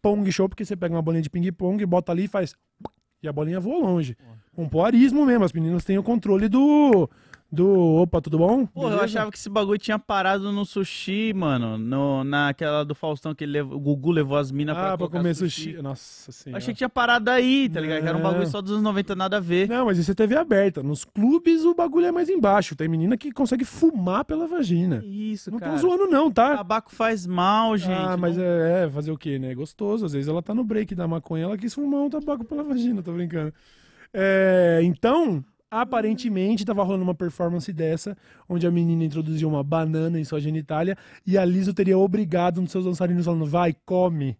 Pong 0.00 0.32
show 0.32 0.48
porque 0.48 0.64
você 0.64 0.74
pega 0.74 0.94
uma 0.94 1.02
bolinha 1.02 1.20
de 1.22 1.28
ping-pong, 1.28 1.84
bota 1.84 2.10
ali 2.10 2.24
e 2.24 2.28
faz. 2.28 2.54
E 3.22 3.28
a 3.28 3.32
bolinha 3.32 3.60
voa 3.60 3.78
longe. 3.78 4.16
Pompoarismo 4.54 5.24
mesmo, 5.26 5.44
as 5.44 5.52
meninas 5.52 5.84
têm 5.84 5.98
o 5.98 6.02
controle 6.02 6.48
do. 6.48 7.08
Do. 7.52 7.66
Opa, 7.96 8.20
tudo 8.20 8.38
bom? 8.38 8.68
Eu 8.76 8.82
Beleza? 8.82 9.02
achava 9.04 9.30
que 9.32 9.36
esse 9.36 9.50
bagulho 9.50 9.76
tinha 9.78 9.98
parado 9.98 10.52
no 10.52 10.64
sushi, 10.64 11.32
mano. 11.34 11.76
No, 11.76 12.22
naquela 12.22 12.84
do 12.84 12.94
Faustão 12.94 13.34
que 13.34 13.42
ele 13.42 13.52
levou, 13.54 13.76
o 13.76 13.80
Gugu 13.80 14.12
levou 14.12 14.38
as 14.38 14.52
minas 14.52 14.76
pra, 14.76 14.84
Ah, 14.84 14.88
pra 14.90 14.98
colocar 14.98 15.18
comer 15.18 15.34
sushi. 15.34 15.72
Nossa 15.82 16.30
Eu 16.30 16.32
senhora. 16.32 16.58
achei 16.58 16.72
que 16.72 16.78
tinha 16.78 16.88
parado 16.88 17.28
aí, 17.28 17.68
tá 17.68 17.80
ligado? 17.80 18.02
Que 18.02 18.08
era 18.08 18.16
um 18.16 18.20
Não. 18.22 18.30
bagulho 18.30 18.46
só 18.46 18.60
dos 18.62 18.70
anos 18.70 18.84
90, 18.84 19.16
nada 19.16 19.38
a 19.38 19.40
ver. 19.40 19.68
Não, 19.68 19.86
mas 19.86 19.98
isso 19.98 20.12
é 20.12 20.14
TV 20.14 20.36
aberta. 20.36 20.80
Nos 20.80 21.04
clubes 21.04 21.64
o 21.64 21.74
bagulho 21.74 22.06
é 22.06 22.12
mais 22.12 22.28
embaixo. 22.28 22.76
Tem 22.76 22.86
menina 22.86 23.16
que 23.16 23.32
consegue 23.32 23.64
fumar 23.64 24.24
pela 24.24 24.46
vagina. 24.46 25.02
Isso, 25.04 25.50
Não 25.50 25.58
cara. 25.58 25.72
tô 25.72 25.78
zoando, 25.78 26.06
não, 26.06 26.30
tá? 26.30 26.56
Tabaco 26.58 26.94
faz 26.94 27.26
mal, 27.26 27.76
gente. 27.76 27.90
ah, 27.92 28.16
mas 28.16 28.36
não- 28.36 28.44
é, 28.44 28.84
é, 28.84 28.90
fazer 28.90 29.10
o 29.10 29.18
quê, 29.18 29.40
né? 29.40 29.50
É 29.50 29.54
gostoso. 29.56 30.06
Às 30.06 30.12
vezes 30.12 30.28
ela 30.28 30.40
tá 30.40 30.54
no 30.54 30.62
break 30.62 30.94
da 30.94 31.08
maconha, 31.08 31.44
ela 31.44 31.58
quis 31.58 31.74
fumar 31.74 32.02
um 32.02 32.10
tabaco 32.10 32.44
pela 32.44 32.62
vagina, 32.62 33.02
tô 33.02 33.12
brincando. 33.12 33.52
É, 34.14 34.80
então, 34.84 35.44
aparentemente 35.70 36.64
tava 36.64 36.82
rolando 36.82 37.04
uma 37.04 37.14
performance 37.14 37.72
dessa, 37.72 38.16
onde 38.48 38.66
a 38.66 38.70
menina 38.70 39.04
introduziu 39.04 39.48
uma 39.48 39.62
banana 39.62 40.18
em 40.18 40.24
sua 40.24 40.40
genitália 40.40 40.96
e 41.26 41.38
a 41.38 41.44
Liso 41.44 41.72
teria 41.72 41.96
obrigado 41.96 42.60
um 42.60 42.64
dos 42.64 42.72
seus 42.72 42.84
dançarinos 42.84 43.24
falando, 43.24 43.46
vai, 43.46 43.74
come. 43.84 44.36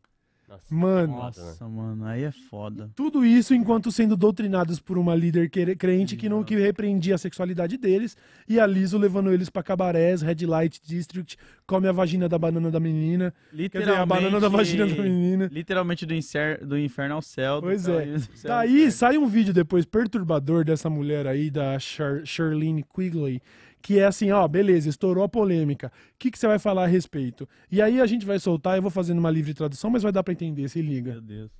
Nossa, 0.49 0.75
Mano, 0.75 1.13
né? 1.13 1.19
Nossa, 1.21 1.69
mano, 1.69 2.05
aí 2.07 2.25
é 2.25 2.33
foda. 2.33 2.91
tudo 2.97 3.25
isso 3.25 3.55
enquanto 3.55 3.93
sendo 3.93 4.17
doutrinados 4.17 4.81
por 4.81 4.99
uma 4.99 5.15
líder 5.15 5.49
crente 5.49 6.17
que 6.17 6.29
não 6.29 6.43
que 6.43 6.57
repreendia 6.57 7.15
a 7.15 7.19
sexualidade 7.19 7.77
deles 7.77 8.17
e 8.49 8.59
a 8.59 8.67
Liso 8.67 8.99
levando 8.99 9.33
eles 9.33 9.49
pra 9.49 9.63
cabarés, 9.63 10.23
Red 10.23 10.45
Light 10.47 10.81
District, 10.85 11.37
come 11.71 11.87
a 11.87 11.93
vagina 11.93 12.29
da 12.29 12.37
banana 12.37 12.69
da 12.69 12.81
menina. 12.81 13.33
Quer 13.57 13.79
dizer, 13.79 13.93
a 13.93 14.05
banana 14.05 14.41
da 14.41 14.49
vagina 14.49 14.85
da 14.85 15.01
menina. 15.01 15.49
Literalmente 15.53 16.05
do, 16.05 16.13
incer... 16.13 16.67
do 16.67 16.77
inferno 16.77 17.15
ao 17.15 17.23
céu. 17.23 17.61
Pois 17.63 17.87
é. 17.87 18.19
céu 18.19 18.49
Daí 18.49 18.91
sai 18.91 19.17
um 19.17 19.29
vídeo 19.29 19.55
depois 19.55 19.85
perturbador 19.85 20.65
dessa 20.65 20.91
mulher 20.91 21.29
aí, 21.29 21.49
da 21.49 21.79
Char 21.79 22.23
Charlene 22.25 22.83
Quigley, 22.83 23.41
que 23.81 24.01
é 24.01 24.07
assim, 24.07 24.33
ó, 24.33 24.49
beleza, 24.49 24.89
estourou 24.89 25.23
a 25.23 25.29
polêmica. 25.29 25.87
O 25.87 26.19
que, 26.19 26.33
que 26.33 26.39
você 26.39 26.49
vai 26.49 26.59
falar 26.59 26.85
a 26.85 26.89
respeito? 26.89 27.49
E 27.71 27.81
aí 27.81 28.01
a 28.01 28.07
gente 28.07 28.27
vai 28.27 28.41
soltar, 28.41 28.77
eu 28.77 28.83
vou 28.83 28.91
fazendo 28.91 29.21
uma 29.21 29.31
livre 29.31 29.55
tradução, 29.55 29.91
mas 29.91 30.03
vai 30.03 30.11
dar 30.11 30.25
pra 30.25 30.33
entender, 30.33 30.69
se 30.69 30.83
liga. 30.83 31.13
Meu 31.13 31.21
Deus. 31.21 31.51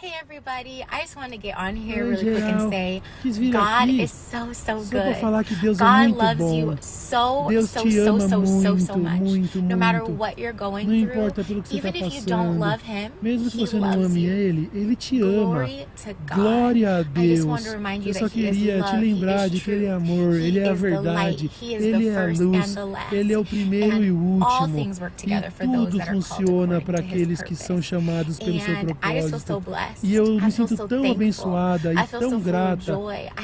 Hey 0.00 0.12
everybody, 0.22 0.84
I 0.88 1.00
just 1.00 1.16
want 1.16 1.32
to 1.32 1.38
get 1.38 1.56
on 1.58 1.74
here 1.74 2.06
really 2.06 2.22
quick 2.22 2.36
geral. 2.36 2.62
and 2.62 2.70
say 2.70 3.02
God 3.50 3.88
is 3.88 4.12
so 4.12 4.52
so 4.52 4.80
good. 4.84 5.16
é 5.16 5.20
God 5.76 6.16
loves 6.16 6.38
bom. 6.38 6.54
you 6.54 6.76
so 6.80 7.46
Deus 7.48 7.68
so 7.70 7.80
so 7.90 8.18
so 8.20 8.28
so 8.28 8.40
muito, 8.40 8.80
so 8.86 8.96
much. 8.96 9.20
muito, 9.20 9.60
no 9.60 9.76
matter 9.76 10.04
what 10.04 10.38
you're 10.38 10.52
going 10.52 10.86
Não 10.86 11.04
through, 11.04 11.66
even 11.72 11.92
tá 11.92 12.06
if 12.06 12.14
you 12.14 12.20
don't 12.26 12.60
love 12.60 12.80
him, 12.84 13.10
Mesmo 13.20 13.50
que 13.50 13.58
he 13.60 13.66
você 13.66 13.80
não 13.80 13.90
ame 14.04 14.20
you. 14.20 14.32
ele, 14.32 14.70
ele 14.72 14.94
te 14.94 15.20
ama. 15.20 15.32
Glory 15.66 15.86
to 15.96 16.14
God. 16.28 16.36
Glória 16.36 16.96
a 16.98 17.00
I 17.00 17.02
just 17.02 17.14
Deus. 17.14 17.44
want 17.44 17.64
to 17.64 17.70
remind 17.72 18.04
you 18.04 18.10
Eu 18.10 18.14
só 18.14 18.28
queria 18.28 18.82
te 18.84 18.96
lembrar 18.98 19.48
de 19.48 19.60
que 19.60 19.70
ele 19.72 19.86
é 19.86 19.92
amor, 19.92 20.34
he 20.34 20.46
ele 20.46 20.58
é 20.60 20.68
a 20.68 20.74
verdade, 20.74 21.50
ele 21.60 22.08
é 22.08 22.16
a 22.16 22.26
luz, 22.26 22.76
ele 23.10 23.32
é 23.32 23.38
o 23.38 23.44
primeiro 23.44 23.96
And 23.96 24.04
e 24.04 24.12
o 24.12 24.44
all 24.44 24.60
último. 24.60 24.76
things 24.76 25.00
work 25.00 25.14
E 25.18 25.22
together 25.22 25.50
for 25.50 25.66
those 25.66 25.90
tudo 25.90 26.04
funciona 26.06 26.80
para 26.80 27.00
aqueles 27.00 27.42
que 27.42 27.56
são 27.56 27.82
chamados 27.82 28.38
pelo 28.38 28.60
seu 28.60 28.76
so 28.76 28.80
propósito. 28.86 29.87
E 30.02 30.14
eu 30.14 30.40
me 30.40 30.50
sinto 30.50 30.88
tão 30.88 31.10
abençoada 31.10 31.92
e 31.92 32.06
tão 32.06 32.40
grata. 32.40 32.92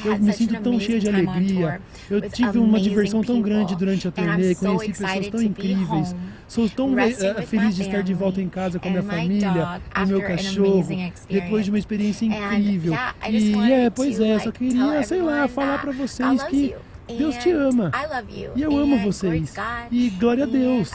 Eu 0.04 0.18
me 0.18 0.32
sinto 0.32 0.60
tão 0.60 0.78
cheia 0.78 1.00
de 1.00 1.08
alegria. 1.08 1.80
Eu 2.10 2.20
tive 2.30 2.58
uma 2.58 2.80
diversão 2.80 3.22
tão 3.22 3.40
grande 3.40 3.74
durante 3.76 4.08
a 4.08 4.10
turnê, 4.10 4.54
conheci 4.54 4.88
pessoas 4.88 5.28
tão 5.28 5.42
incríveis. 5.42 6.14
Sou 6.46 6.68
tão 6.68 6.98
eh, 6.98 7.42
feliz 7.42 7.74
de 7.74 7.82
estar 7.82 8.02
de 8.02 8.14
volta 8.14 8.40
em 8.40 8.48
casa 8.48 8.78
com 8.78 8.86
a 8.86 8.90
minha 8.90 9.02
família, 9.02 9.80
com 9.94 10.02
o 10.02 10.06
meu 10.06 10.22
cachorro, 10.22 10.88
depois 11.28 11.64
de 11.64 11.70
uma 11.70 11.78
experiência 11.78 12.26
incrível. 12.26 12.94
E 13.28 13.72
é, 13.72 13.90
pois 13.90 14.20
é, 14.20 14.38
só 14.38 14.52
queria, 14.52 15.02
sei 15.02 15.22
lá, 15.22 15.48
falar 15.48 15.78
God 15.78 15.92
vocês 15.92 16.42
que. 16.44 16.74
Deus 17.18 17.36
te 17.36 17.50
ama. 17.50 17.90
I 17.94 18.06
love 18.14 18.40
you. 18.40 18.52
E 18.56 18.62
eu 18.62 18.76
amo 18.76 18.98
vocês. 18.98 19.54
E 19.90 20.10
glória 20.10 20.44
a 20.44 20.46
Deus. 20.46 20.90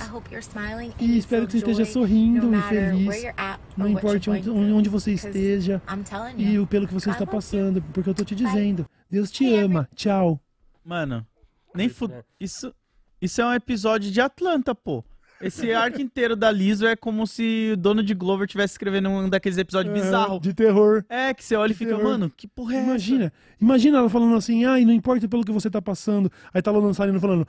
E 0.99 1.17
espero 1.17 1.45
que 1.45 1.53
você 1.53 1.57
esteja 1.57 1.85
sorrindo 1.85 2.53
e 2.55 2.61
feliz. 2.63 3.23
Não 3.77 3.87
importa 3.87 4.31
onde, 4.31 4.89
você 4.89 5.11
esteja 5.11 5.81
I'm 5.89 6.03
telling 6.03 6.63
e 6.63 6.65
pelo 6.65 6.87
que 6.87 6.93
você 6.93 7.09
está 7.09 7.25
passando, 7.25 7.81
porque 7.93 8.09
eu 8.09 8.13
tô 8.13 8.23
te 8.23 8.35
dizendo. 8.35 8.87
Deus 9.09 9.31
te 9.31 9.53
ama. 9.55 9.89
Tchau. 9.95 10.39
Mano, 10.83 11.25
nem 11.73 11.89
fu... 11.89 12.07
né? 12.07 12.23
isso, 12.39 12.73
isso 13.21 13.41
é 13.41 13.45
um 13.45 13.53
episódio 13.53 14.11
de 14.11 14.21
Atlanta, 14.21 14.73
pô. 14.73 15.03
Esse 15.41 15.71
arco 15.71 16.01
inteiro 16.01 16.35
da 16.35 16.51
Liso 16.51 16.85
é 16.85 16.95
como 16.95 17.25
se 17.25 17.71
o 17.73 17.77
dono 17.77 18.03
de 18.03 18.13
Glover 18.13 18.47
tivesse 18.47 18.73
escrevendo 18.73 19.09
um 19.09 19.29
daqueles 19.29 19.57
episódios 19.57 19.93
Aham, 19.93 20.03
bizarros. 20.03 20.41
De 20.41 20.53
terror. 20.53 21.03
É, 21.09 21.33
que 21.33 21.43
você 21.43 21.55
olha 21.55 21.71
e 21.71 21.75
fica, 21.75 21.95
terror. 21.95 22.03
mano, 22.11 22.31
que 22.35 22.47
porra 22.47 22.75
é 22.75 22.83
Imagina, 22.83 23.31
imagina 23.61 23.97
ela 23.99 24.09
falando 24.09 24.35
assim, 24.35 24.65
ai, 24.65 24.83
não 24.85 24.93
importa 24.93 25.27
pelo 25.27 25.43
que 25.45 25.51
você 25.51 25.69
tá 25.69 25.81
passando. 25.81 26.31
Aí 26.53 26.61
tá 26.61 26.71
lá 26.71 26.79
o 26.79 26.81
dançarino 26.81 27.19
falando, 27.19 27.47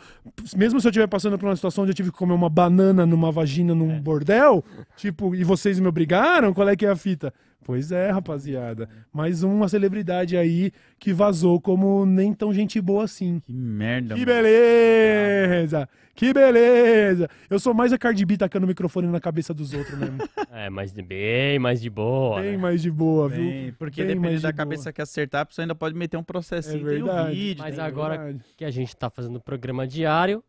mesmo 0.57 0.81
se 0.81 0.87
eu 0.87 0.91
estiver 0.91 1.07
passando 1.07 1.37
por 1.39 1.47
uma 1.47 1.57
situação 1.57 1.83
onde 1.83 1.91
eu 1.91 1.97
tive 1.97 2.11
que 2.13 2.19
comer 2.19 2.35
uma 2.35 2.49
banana 2.49 3.05
numa 3.05 3.33
vagina 3.33 3.75
num 3.75 3.91
É. 3.93 4.01
bordel, 4.01 4.65
tipo, 4.97 5.35
e 5.35 5.43
vocês 5.45 5.81
me 5.81 5.87
obrigaram, 5.89 6.55
qual 6.55 6.69
é 6.69 6.77
que 6.77 6.87
é 6.87 6.91
a 6.91 6.97
fita? 6.97 7.33
Pois 7.71 7.93
é, 7.93 8.11
rapaziada. 8.11 8.89
Mais 9.13 9.45
uma 9.45 9.69
celebridade 9.69 10.37
aí 10.37 10.73
que 10.99 11.13
vazou 11.13 11.61
como 11.61 12.05
nem 12.05 12.35
tão 12.35 12.53
gente 12.53 12.81
boa 12.81 13.05
assim. 13.05 13.39
Que 13.47 13.53
merda, 13.53 14.17
Que 14.17 14.27
mano. 14.27 14.33
beleza! 14.43 15.89
Que 16.17 16.33
beleza! 16.35 17.29
Eu 17.49 17.61
sou 17.61 17.73
mais 17.73 17.93
a 17.93 17.99
Cardi 17.99 18.27
B 18.27 18.37
tacando 18.37 18.65
o 18.65 18.69
microfone 18.69 19.07
na 19.07 19.21
cabeça 19.21 19.55
dos 19.55 19.73
outros 19.73 19.97
mesmo. 19.97 20.19
É, 20.53 20.69
mas 20.69 20.93
de- 20.93 21.01
bem 21.01 21.61
mais 21.61 21.81
de 21.81 21.89
boa. 21.89 22.41
Bem 22.41 22.53
né? 22.53 22.57
mais 22.59 22.83
de 22.83 22.91
boa, 22.91 23.29
viu? 23.29 23.45
Bem, 23.49 23.73
porque 23.79 24.01
Bem 24.03 24.09
dependendo 24.09 24.31
mais 24.33 24.43
da 24.43 24.51
de 24.51 24.57
cabeça 24.57 24.93
que 24.93 25.01
acertar, 25.01 25.43
a 25.43 25.47
pessoa 25.47 25.63
ainda 25.63 25.77
pode 25.77 25.95
meter 25.95 26.17
um 26.17 26.25
processinho. 26.25 26.81
É 26.89 26.91
verdade. 26.95 27.35
vídeo, 27.37 27.63
Mas 27.63 27.79
agora 27.79 28.19
verdade. 28.19 28.45
que 28.57 28.65
a 28.65 28.71
gente 28.71 28.95
tá 28.97 29.09
fazendo 29.09 29.37
o 29.37 29.41
programa 29.41 29.87
diário, 29.87 30.43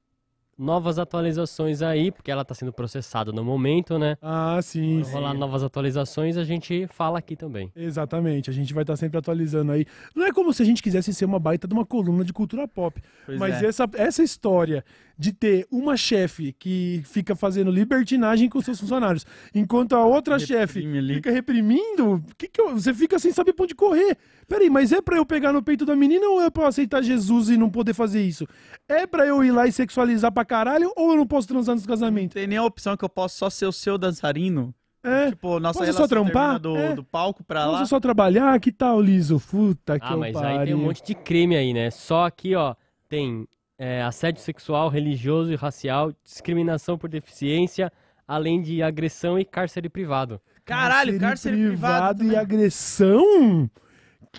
novas 0.58 1.00
atualizações 1.00 1.82
aí, 1.82 2.12
porque 2.12 2.30
ela 2.30 2.46
tá 2.46 2.54
sendo 2.54 2.72
processada 2.72 3.32
no 3.32 3.44
momento, 3.44 3.98
né? 3.98 4.18
Ah, 4.22 4.60
sim. 4.62 5.02
Rolar 5.02 5.32
sim. 5.34 5.38
novas 5.40 5.64
atualizações, 5.64 6.38
a 6.38 6.44
gente 6.44 6.88
fala 6.88 7.20
aqui 7.20 7.36
também. 7.36 7.72
Exatamente, 7.76 8.50
a 8.50 8.54
gente 8.54 8.74
vai 8.74 8.84
estar 8.84 8.96
sempre 8.96 9.18
atualizando 9.18 9.72
aí. 9.72 9.86
Não 10.16 10.26
é 10.26 10.32
como 10.32 10.54
se 10.54 10.62
a 10.62 10.66
gente 10.66 10.84
quisesse 10.84 11.14
ser 11.14 11.26
uma 11.26 11.40
baita 11.40 11.68
de 11.68 11.74
uma 11.74 11.86
coluna 11.86 12.24
de 12.24 12.32
cultura 12.34 12.68
pop. 12.68 13.02
Pois 13.26 13.40
mas 13.40 13.62
é. 13.64 13.66
essa, 13.68 13.90
essa 13.96 14.22
história 14.24 14.84
de 15.18 15.32
ter 15.32 15.68
uma 15.72 15.96
chefe 15.96 16.54
que 16.58 17.02
fica 17.06 17.36
fazendo 17.36 17.70
libertinagem 17.70 18.50
com 18.50 18.60
seus 18.62 18.80
funcionários, 18.80 19.26
enquanto 19.54 19.94
a 19.94 20.04
outra 20.06 20.40
chefe 20.40 20.82
fica 21.14 21.32
reprimindo, 21.32 22.24
que 22.38 22.48
que 22.48 22.60
eu- 22.60 22.72
você 22.74 22.94
fica 22.94 23.20
sem 23.20 23.32
saber 23.32 23.54
onde 23.60 23.76
correr. 23.76 24.18
Peraí, 24.52 24.70
mas 24.70 24.92
é 24.92 25.02
pra 25.02 25.16
eu 25.16 25.26
pegar 25.26 25.54
no 25.54 25.64
peito 25.64 25.86
da 25.86 25.96
menina 25.96 26.28
ou 26.28 26.42
é 26.42 26.50
pra 26.50 26.64
eu 26.64 26.68
aceitar 26.68 27.02
Jesus 27.02 27.50
e 27.50 27.56
não 27.56 27.70
poder 27.70 27.94
fazer 27.94 28.22
isso? 28.22 28.46
É 28.86 29.08
pra 29.08 29.26
eu 29.26 29.42
ir 29.44 29.52
lá 29.52 29.66
e 29.66 29.72
sexualizar 29.72 30.30
pra 30.32 30.44
caralho 30.44 30.92
ou 30.96 31.12
eu 31.12 31.18
não 31.18 31.26
posso 31.26 31.48
transar 31.48 31.74
nesse 31.74 31.88
Não 31.88 31.94
casamento? 31.94 32.34
tem 32.34 32.48
nem 32.48 32.58
a 32.58 32.64
opção 32.66 32.98
que 32.98 33.06
eu 33.06 33.10
posso 33.10 33.38
só 33.38 33.50
ser 33.50 33.66
o 33.66 33.72
seu 33.72 33.98
dançarino. 33.98 34.76
É. 35.04 35.30
Tipo, 35.30 35.58
nossa 35.60 35.80
Posso 35.80 35.86
relação 35.86 36.04
só 36.04 36.08
trampar? 36.08 36.60
do, 36.60 36.76
É. 36.76 36.94
do 36.94 37.04
palco 37.04 37.44
pra 37.46 37.66
lá. 37.66 37.78
Posso 37.80 37.90
só 37.90 38.00
trabalhar? 38.00 38.60
Que 38.60 38.74
tal, 38.74 39.02
Liso? 39.02 39.40
Puta 39.40 39.98
que 39.98 40.06
Ah, 40.06 40.18
mas 40.18 40.34
pariu. 40.34 40.60
aí 40.60 40.66
tem 40.66 40.76
um 40.76 40.84
monte 40.84 41.02
de 41.02 41.16
crime 41.16 41.56
aí, 41.56 41.74
né? 41.74 41.90
Só 41.90 42.26
aqui, 42.26 42.54
ó, 42.54 42.76
tem 43.08 43.48
é, 43.80 44.04
assédio 44.04 44.42
sexual, 44.44 44.90
religioso 44.90 45.52
e 45.52 45.56
racial, 45.56 46.12
discriminação 46.24 46.98
por 46.98 47.10
deficiência, 47.10 47.90
além 48.28 48.62
de 48.62 48.84
agressão 48.84 49.40
e 49.40 49.46
cárcere 49.46 49.88
privado. 49.90 50.40
Caralho, 50.66 51.18
cárcere 51.20 51.56
privado. 51.56 52.22
e 52.24 52.26
também. 52.28 52.38
agressão? 52.38 53.70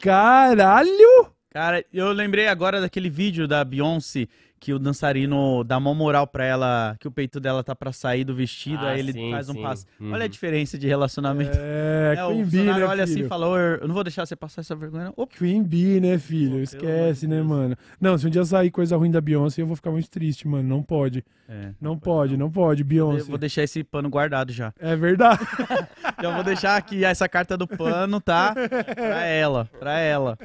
Caralho! 0.01 1.33
Cara, 1.51 1.85
eu 1.93 2.11
lembrei 2.13 2.49
agora 2.49 2.81
daquele 2.81 3.11
vídeo 3.11 3.47
da 3.47 3.63
Beyoncé 3.65 4.27
que 4.65 4.73
o 4.73 4.79
dançarino 4.79 5.65
dá 5.65 5.81
mó 5.81 5.93
moral 5.93 6.25
pra 6.25 6.45
ela, 6.45 6.95
que 7.01 7.09
o 7.09 7.11
peito 7.11 7.41
dela 7.41 7.65
tá 7.65 7.75
pra 7.75 7.91
sair 7.91 8.23
do 8.23 8.33
vestido, 8.33 8.87
Ah, 8.87 8.91
aí 8.91 9.01
ele 9.01 9.13
sim, 9.13 9.29
faz 9.33 9.49
um 9.49 9.55
sim. 9.55 9.63
passo. 9.63 9.87
Uhum. 9.99 10.13
Olha 10.13 10.25
a 10.25 10.29
diferença 10.29 10.79
de 10.79 10.87
relacionamento. 10.87 11.51
É, 11.61 12.15
É, 12.17 12.25
o 12.25 12.29
Queen 12.29 12.37
Bee, 12.39 12.45
funcionário 12.45 12.85
né, 12.85 12.91
olha 12.93 13.03
assim 13.03 13.13
e 13.13 13.17
filho? 13.17 13.29
fala, 13.29 13.49
"Ô, 13.49 13.57
eu 13.59 13.89
não 13.89 13.95
vou 13.95 14.05
deixar 14.05 14.25
você 14.25 14.37
passar 14.37 14.61
essa 14.61 14.77
vergonha. 14.77 15.07
não." 15.07 15.15
Opa, 15.17 15.35
Queen 15.37 15.65
Bee, 15.65 15.99
né, 16.01 16.17
filho? 16.17 16.51
pelo 16.53 16.63
Esquece, 16.63 17.27
né, 17.27 17.43
mano? 17.43 17.77
Não, 18.01 18.17
se 18.17 18.25
um 18.25 18.31
dia 18.31 18.45
sair 18.45 18.71
coisa 18.71 18.97
ruim 18.97 19.11
da 19.11 19.21
Beyoncé, 19.21 19.63
eu 19.63 19.67
vou 19.67 19.75
ficar 19.75 19.91
muito 19.91 20.09
triste, 20.09 20.47
mano. 20.47 20.69
Não 20.69 20.81
pode. 20.81 21.25
É, 21.49 21.71
Não 21.81 21.99
pode, 21.99 22.37
não 22.37 22.49
pode, 22.49 22.83
Eu 22.83 22.87
Beyoncé. 22.87 23.25
vou 23.29 23.39
deixar 23.39 23.65
esse 23.65 23.83
pano 23.83 24.09
guardado 24.09 24.53
já. 24.53 24.73
É 24.79 24.95
verdade. 24.95 25.41
Já 26.23 26.31
vou 26.33 26.45
deixar 26.45 26.77
aqui 26.77 27.05
essa 27.05 27.29
carta 27.29 27.57
do 27.57 27.67
pano, 27.67 28.21
tá? 28.21 28.55
Pra 28.95 29.25
ela, 29.27 29.69
pra 29.81 29.99
ela. 29.99 30.39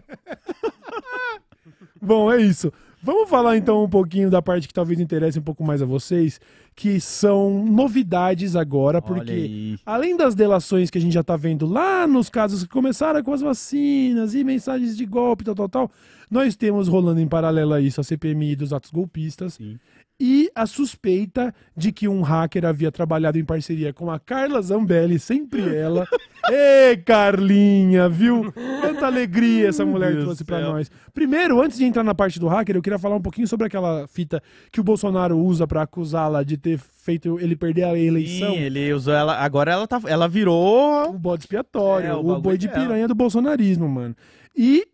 Bom, 2.02 2.32
é 2.32 2.42
isso. 2.42 2.74
Vamos 3.02 3.30
falar 3.30 3.58
então 3.58 3.84
um 3.84 3.90
pouquinho 3.90 4.30
da 4.30 4.42
parte 4.42 4.68
que 4.68 4.74
talvez 4.74 5.00
interesse 5.00 5.38
um 5.38 5.44
pouco 5.44 5.64
mais 5.64 5.82
a 5.82 5.86
vocês, 5.86 6.42
que 6.76 7.00
são 7.00 7.64
novidades 7.64 8.56
agora, 8.56 9.02
porque 9.02 9.78
além 9.86 10.18
das 10.18 10.34
delações 10.34 10.90
que 10.90 10.98
a 10.98 11.02
gente 11.02 11.14
já 11.14 11.24
tá 11.24 11.38
vendo 11.38 11.66
lá 11.66 12.08
nos 12.08 12.30
casos 12.30 12.64
que 12.64 12.70
começaram 12.70 13.24
com 13.24 13.34
as 13.34 13.42
vacinas 13.42 14.34
e 14.34 14.44
mensagens 14.44 14.98
de 14.98 15.06
golpe, 15.06 15.44
tal, 15.44 15.56
tal, 15.56 15.70
tal, 15.70 15.92
nós 16.30 16.56
temos 16.56 16.88
rolando 16.88 17.22
em 17.22 17.28
paralelo 17.28 17.74
a 17.74 17.82
isso 17.82 18.02
a 18.02 18.04
CPMI 18.04 18.56
dos 18.56 18.74
atos 18.74 18.92
golpistas 18.92 19.54
Sim. 19.54 19.80
E 20.20 20.50
a 20.56 20.66
suspeita 20.66 21.54
de 21.76 21.92
que 21.92 22.08
um 22.08 22.22
hacker 22.22 22.66
havia 22.66 22.92
trabalhado 22.92 23.38
em 23.38 23.46
parceria 23.46 23.94
com 23.94 24.10
a 24.10 24.20
Carla 24.20 24.62
Zambelli, 24.62 25.20
sempre 25.20 25.76
ela. 25.76 26.08
Ê, 26.50 26.98
Carlinha, 26.98 28.10
viu? 28.10 28.52
Quanta 28.82 29.06
alegria 29.06 29.68
essa 29.68 29.86
mulher 29.86 30.18
trouxe 30.20 30.44
céu. 30.44 30.60
nós. 30.62 30.90
Primeiro, 31.14 31.62
antes 31.62 31.78
de 31.78 31.86
entrar 31.86 32.04
na 32.04 32.16
parte 32.16 32.40
do 32.40 32.48
hacker, 32.48 32.76
eu 32.76 32.82
queria 32.82 32.98
falar 32.98 33.16
um 33.16 33.22
pouquinho 33.22 33.48
sobre 33.48 33.68
aquela 33.68 34.08
fita 34.08 34.42
que 34.72 34.80
o 34.80 34.84
Bolsonaro 34.84 35.38
usa 35.38 35.68
pra 35.68 35.84
acusá-la 35.84 36.42
de 36.44 36.58
ter 36.58 36.80
feito 36.80 37.40
ele 37.40 37.56
perder 37.56 37.84
a 37.84 37.98
eleição. 37.98 38.54
Sim, 38.54 38.60
ele 38.60 38.92
usou 38.94 39.14
ela. 39.14 39.36
Agora 39.38 39.72
ela 39.72 39.88
tá. 39.88 40.02
Ela 40.08 40.28
virou. 40.28 41.10
O 41.10 41.20
bode 41.20 41.44
expiatório, 41.44 42.08
É, 42.10 42.16
o 42.16 42.20
o, 42.20 42.42
boi 42.42 42.58
de 42.58 42.68
dela. 42.68 42.80
piranha 42.80 43.08
do 43.08 43.16
bolsonarismo, 43.16 43.88
mano. 43.88 44.16
E 44.56 44.88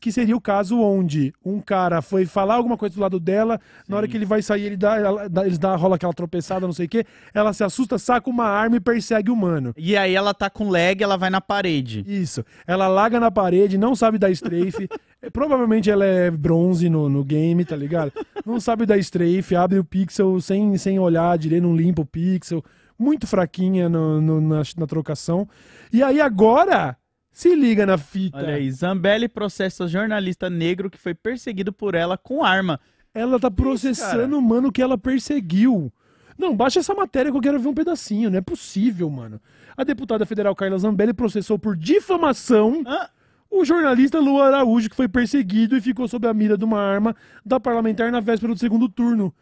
que 0.00 0.10
seria 0.12 0.36
o 0.36 0.40
caso 0.40 0.78
onde 0.80 1.32
um 1.44 1.60
cara 1.60 2.00
foi 2.02 2.24
falar 2.26 2.54
alguma 2.54 2.76
coisa 2.76 2.94
do 2.94 3.00
lado 3.00 3.18
dela, 3.20 3.60
na 3.88 3.96
hora 3.96 4.08
que 4.08 4.16
ele 4.16 4.24
vai 4.24 4.42
sair, 4.42 4.62
ele 4.64 4.76
dá, 4.76 4.96
ela, 4.96 5.28
dá, 5.28 5.46
eles 5.46 5.58
dá, 5.58 5.74
rola 5.76 5.96
aquela 5.96 6.12
tropeçada, 6.12 6.66
não 6.66 6.72
sei 6.72 6.86
o 6.86 6.88
quê, 6.88 7.04
ela 7.32 7.52
se 7.52 7.62
assusta, 7.64 7.98
saca 7.98 8.28
uma 8.30 8.44
arma 8.46 8.76
e 8.76 8.80
persegue 8.80 9.30
o 9.30 9.36
mano. 9.36 9.72
E 9.76 9.96
aí 9.96 10.14
ela 10.14 10.32
tá 10.34 10.48
com 10.50 10.68
lag, 10.70 11.02
ela 11.02 11.16
vai 11.16 11.30
na 11.30 11.40
parede. 11.40 12.04
Isso. 12.06 12.44
Ela 12.66 12.88
larga 12.88 13.18
na 13.20 13.30
parede, 13.30 13.76
não 13.78 13.94
sabe 13.94 14.18
dar 14.18 14.30
strafe. 14.30 14.88
É, 15.24 15.30
Provavelmente 15.30 15.90
ela 15.90 16.04
é 16.04 16.30
bronze 16.30 16.90
no, 16.90 17.08
no 17.08 17.24
game, 17.24 17.64
tá 17.64 17.74
ligado? 17.74 18.12
Não 18.44 18.60
sabe 18.60 18.84
dar 18.84 18.98
strafe, 18.98 19.56
abre 19.56 19.78
o 19.78 19.84
pixel 19.84 20.38
sem, 20.38 20.76
sem 20.76 20.98
olhar 20.98 21.38
direito, 21.38 21.62
não 21.62 21.74
limpa 21.74 22.02
o 22.02 22.04
pixel. 22.04 22.62
Muito 22.98 23.26
fraquinha 23.26 23.88
no- 23.88 24.20
no- 24.20 24.40
na, 24.42 24.62
na 24.76 24.86
trocação. 24.86 25.48
E 25.90 26.02
aí 26.02 26.20
agora, 26.20 26.94
se 27.34 27.52
liga 27.56 27.84
na 27.84 27.98
fita. 27.98 28.38
Olha 28.38 28.54
aí, 28.54 28.70
Zambelli 28.70 29.28
processa 29.28 29.88
jornalista 29.88 30.48
negro 30.48 30.88
que 30.88 30.96
foi 30.96 31.12
perseguido 31.12 31.72
por 31.72 31.96
ela 31.96 32.16
com 32.16 32.44
arma. 32.44 32.78
Ela 33.12 33.40
tá 33.40 33.50
processando 33.50 34.38
o 34.38 34.42
mano 34.42 34.70
que 34.70 34.80
ela 34.80 34.96
perseguiu. 34.96 35.92
Não, 36.38 36.54
baixa 36.56 36.78
essa 36.78 36.94
matéria 36.94 37.30
que 37.32 37.36
eu 37.36 37.40
quero 37.42 37.58
ver 37.58 37.68
um 37.68 37.74
pedacinho. 37.74 38.30
Não 38.30 38.38
é 38.38 38.40
possível, 38.40 39.10
mano. 39.10 39.40
A 39.76 39.82
deputada 39.82 40.24
federal 40.24 40.54
Carla 40.54 40.78
Zambelli 40.78 41.12
processou 41.12 41.58
por 41.58 41.76
difamação 41.76 42.82
Hã? 42.86 43.08
o 43.50 43.64
jornalista 43.64 44.20
Lu 44.20 44.40
Araújo, 44.40 44.88
que 44.88 44.96
foi 44.96 45.08
perseguido 45.08 45.76
e 45.76 45.80
ficou 45.80 46.06
sob 46.06 46.28
a 46.28 46.34
mira 46.34 46.56
de 46.56 46.64
uma 46.64 46.80
arma 46.80 47.16
da 47.44 47.58
parlamentar 47.58 48.12
na 48.12 48.20
véspera 48.20 48.52
do 48.52 48.58
segundo 48.58 48.88
turno. 48.88 49.34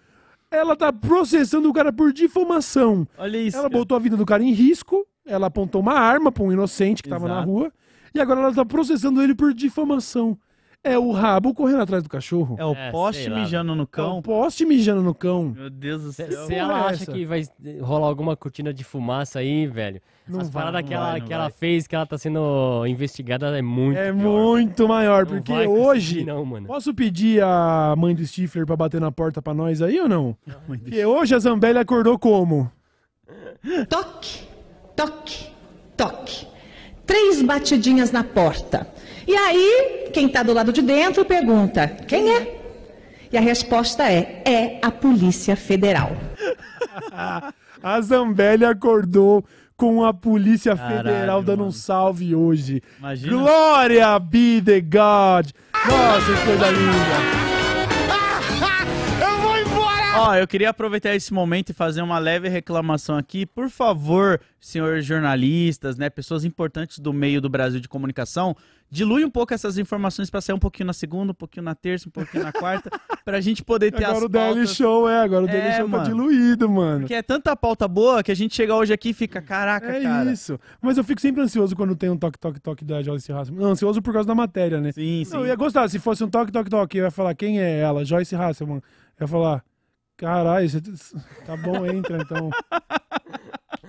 Ela 0.50 0.74
tá 0.76 0.90
processando 0.92 1.68
o 1.68 1.72
cara 1.72 1.92
por 1.92 2.10
difamação. 2.12 3.06
Olha 3.18 3.38
isso. 3.38 3.56
Ela 3.56 3.68
botou 3.68 3.96
a 3.96 4.00
vida 4.00 4.16
do 4.16 4.26
cara 4.26 4.42
em 4.42 4.52
risco, 4.52 5.06
ela 5.26 5.46
apontou 5.46 5.80
uma 5.80 5.94
arma 5.94 6.32
pra 6.32 6.42
um 6.42 6.52
inocente 6.52 7.02
que 7.02 7.08
tava 7.08 7.26
na 7.26 7.34
Exato. 7.36 7.50
rua, 7.50 7.72
e 8.14 8.20
agora 8.20 8.40
ela 8.40 8.54
tá 8.54 8.64
processando 8.64 9.22
ele 9.22 9.34
por 9.34 9.52
difamação. 9.54 10.36
É 10.84 10.98
o 10.98 11.12
rabo 11.12 11.54
correndo 11.54 11.80
atrás 11.82 12.02
do 12.02 12.08
cachorro. 12.08 12.56
É 12.58 12.64
o 12.64 12.72
É, 12.74 12.90
poste 12.90 13.22
sei 13.22 13.30
lá, 13.32 13.38
mijando 13.38 13.72
no 13.76 13.82
É 13.82 13.84
o 13.84 13.86
cão. 13.86 14.20
poste 14.20 14.66
mijando 14.66 15.00
no 15.00 15.14
cão. 15.14 15.54
Meu 15.56 15.70
Deus 15.70 16.02
do 16.02 16.12
Se, 16.12 16.26
céu. 16.28 16.46
se 16.46 16.54
ela 16.56 16.72
porra 16.74 16.80
é 16.82 16.86
acha 16.90 17.02
essa? 17.04 17.12
que 17.12 17.24
vai 17.24 17.44
rolar 17.80 18.08
alguma 18.08 18.36
cortina 18.36 18.74
de 18.74 18.82
fumaça 18.82 19.38
aí, 19.38 19.64
velho, 19.68 20.00
Não 20.26 20.40
as 20.40 20.50
vai, 20.50 20.60
paradas 20.64 20.80
não 20.82 20.88
que, 20.88 20.92
ela, 20.94 21.10
vai, 21.12 21.20
não 21.20 21.26
que 21.28 21.32
ela 21.32 21.44
vai. 21.44 21.52
fez, 21.52 21.86
que 21.86 21.94
ela 21.94 22.04
tá 22.04 22.18
sendo 22.18 22.84
investigada, 22.88 23.56
é 23.56 23.62
muito 23.62 23.96
É 23.96 24.12
pior. 24.12 24.22
muito 24.24 24.88
maior, 24.88 25.24
Não 25.24 25.36
porque 25.36 25.52
vai 25.52 25.66
conseguir, 25.66 25.86
hoje. 25.86 26.24
Não, 26.24 26.44
mano. 26.44 26.66
Posso 26.66 26.92
pedir 26.92 27.40
a 27.44 27.94
mãe 27.96 28.12
do 28.12 28.26
Stifler 28.26 28.66
pra 28.66 28.74
bater 28.74 29.00
na 29.00 29.12
porta 29.12 29.40
pra 29.40 29.54
nós 29.54 29.80
aí 29.80 30.00
ou 30.00 30.08
não? 30.08 30.36
Porque 30.66 31.06
hoje 31.06 31.32
a 31.32 31.38
Zambelli 31.38 31.78
acordou 31.78 32.18
como? 32.18 32.68
Toque, 33.88 34.48
toque, 34.96 35.46
toque. 35.96 36.46
Três 37.06 37.42
batidinhas 37.42 38.10
na 38.10 38.24
porta. 38.24 38.86
E 39.26 39.34
aí, 39.36 40.10
quem 40.12 40.26
está 40.26 40.42
do 40.42 40.52
lado 40.52 40.72
de 40.72 40.82
dentro 40.82 41.24
pergunta: 41.24 41.88
quem 42.06 42.34
é? 42.34 42.60
E 43.32 43.36
a 43.36 43.40
resposta 43.40 44.04
é: 44.10 44.42
é 44.44 44.78
a 44.82 44.90
Polícia 44.90 45.56
Federal. 45.56 46.16
A 47.82 48.00
Zambelli 48.00 48.64
acordou 48.64 49.44
com 49.76 50.04
a 50.04 50.14
Polícia 50.14 50.76
Caralho, 50.76 51.08
Federal 51.08 51.42
dando 51.42 51.60
um 51.60 51.64
mano. 51.64 51.72
salve 51.72 52.32
hoje. 52.32 52.80
Imagina. 53.00 53.32
Glória 53.32 54.18
be 54.20 54.62
the 54.64 54.80
God! 54.80 55.50
Nossa, 55.84 56.32
que 56.32 56.46
coisa 56.46 56.70
linda! 56.70 57.41
Ó, 60.14 60.34
eu 60.34 60.46
queria 60.46 60.68
aproveitar 60.68 61.14
esse 61.14 61.32
momento 61.32 61.70
e 61.70 61.72
fazer 61.72 62.02
uma 62.02 62.18
leve 62.18 62.46
reclamação 62.48 63.16
aqui. 63.16 63.46
Por 63.46 63.70
favor, 63.70 64.38
senhores 64.60 65.06
jornalistas, 65.06 65.96
né, 65.96 66.10
pessoas 66.10 66.44
importantes 66.44 66.98
do 66.98 67.14
meio 67.14 67.40
do 67.40 67.48
Brasil 67.48 67.80
de 67.80 67.88
comunicação, 67.88 68.54
dilui 68.90 69.24
um 69.24 69.30
pouco 69.30 69.54
essas 69.54 69.78
informações 69.78 70.28
para 70.28 70.42
sair 70.42 70.54
um 70.54 70.58
pouquinho 70.58 70.88
na 70.88 70.92
segunda, 70.92 71.32
um 71.32 71.34
pouquinho 71.34 71.64
na 71.64 71.74
terça, 71.74 72.08
um 72.08 72.12
pouquinho 72.12 72.44
na 72.44 72.52
quarta, 72.52 72.90
pra 73.24 73.40
gente 73.40 73.64
poder 73.64 73.90
ter 73.90 74.04
Agora 74.04 74.18
as 74.18 74.24
o 74.24 74.28
Daily. 74.28 74.66
Show, 74.66 75.08
é, 75.08 75.22
agora 75.22 75.44
o 75.44 75.46
Daily 75.46 75.66
É, 75.68 75.76
Show 75.78 75.84
tá 75.88 75.96
mano. 75.96 76.04
diluído, 76.04 76.68
mano. 76.68 77.00
Porque 77.00 77.14
é 77.14 77.22
tanta 77.22 77.56
pauta 77.56 77.88
boa 77.88 78.22
que 78.22 78.30
a 78.30 78.36
gente 78.36 78.54
chega 78.54 78.74
hoje 78.74 78.92
aqui 78.92 79.08
e 79.10 79.14
fica, 79.14 79.40
caraca, 79.40 79.86
É 79.96 80.02
cara. 80.02 80.30
isso. 80.30 80.60
Mas 80.82 80.98
eu 80.98 81.04
fico 81.04 81.22
sempre 81.22 81.40
ansioso 81.42 81.74
quando 81.74 81.96
tem 81.96 82.10
um 82.10 82.18
toque, 82.18 82.38
toque, 82.38 82.60
toque 82.60 82.84
da 82.84 83.02
Joyce 83.02 83.32
Hasselman. 83.32 83.62
Não, 83.64 83.70
ansioso 83.70 84.02
por 84.02 84.12
causa 84.12 84.28
da 84.28 84.34
matéria, 84.34 84.78
né? 84.78 84.92
Sim, 84.92 85.24
sim. 85.24 85.32
Não, 85.32 85.40
eu 85.40 85.46
ia 85.46 85.56
gostar. 85.56 85.88
Se 85.88 85.98
fosse 85.98 86.22
um 86.22 86.28
toque, 86.28 86.52
toque, 86.52 86.68
toque, 86.68 86.98
eu 86.98 87.04
ia 87.04 87.10
falar 87.10 87.34
quem 87.34 87.58
é 87.60 87.78
ela, 87.80 88.04
Joyce 88.04 88.36
Hasselman. 88.36 88.82
Eu 89.18 89.24
ia 89.24 89.28
falar, 89.28 89.64
caralho, 90.26 90.68
você 90.68 90.80
tá 91.44 91.56
bom, 91.56 91.84
entra 91.86 92.18
então. 92.22 92.50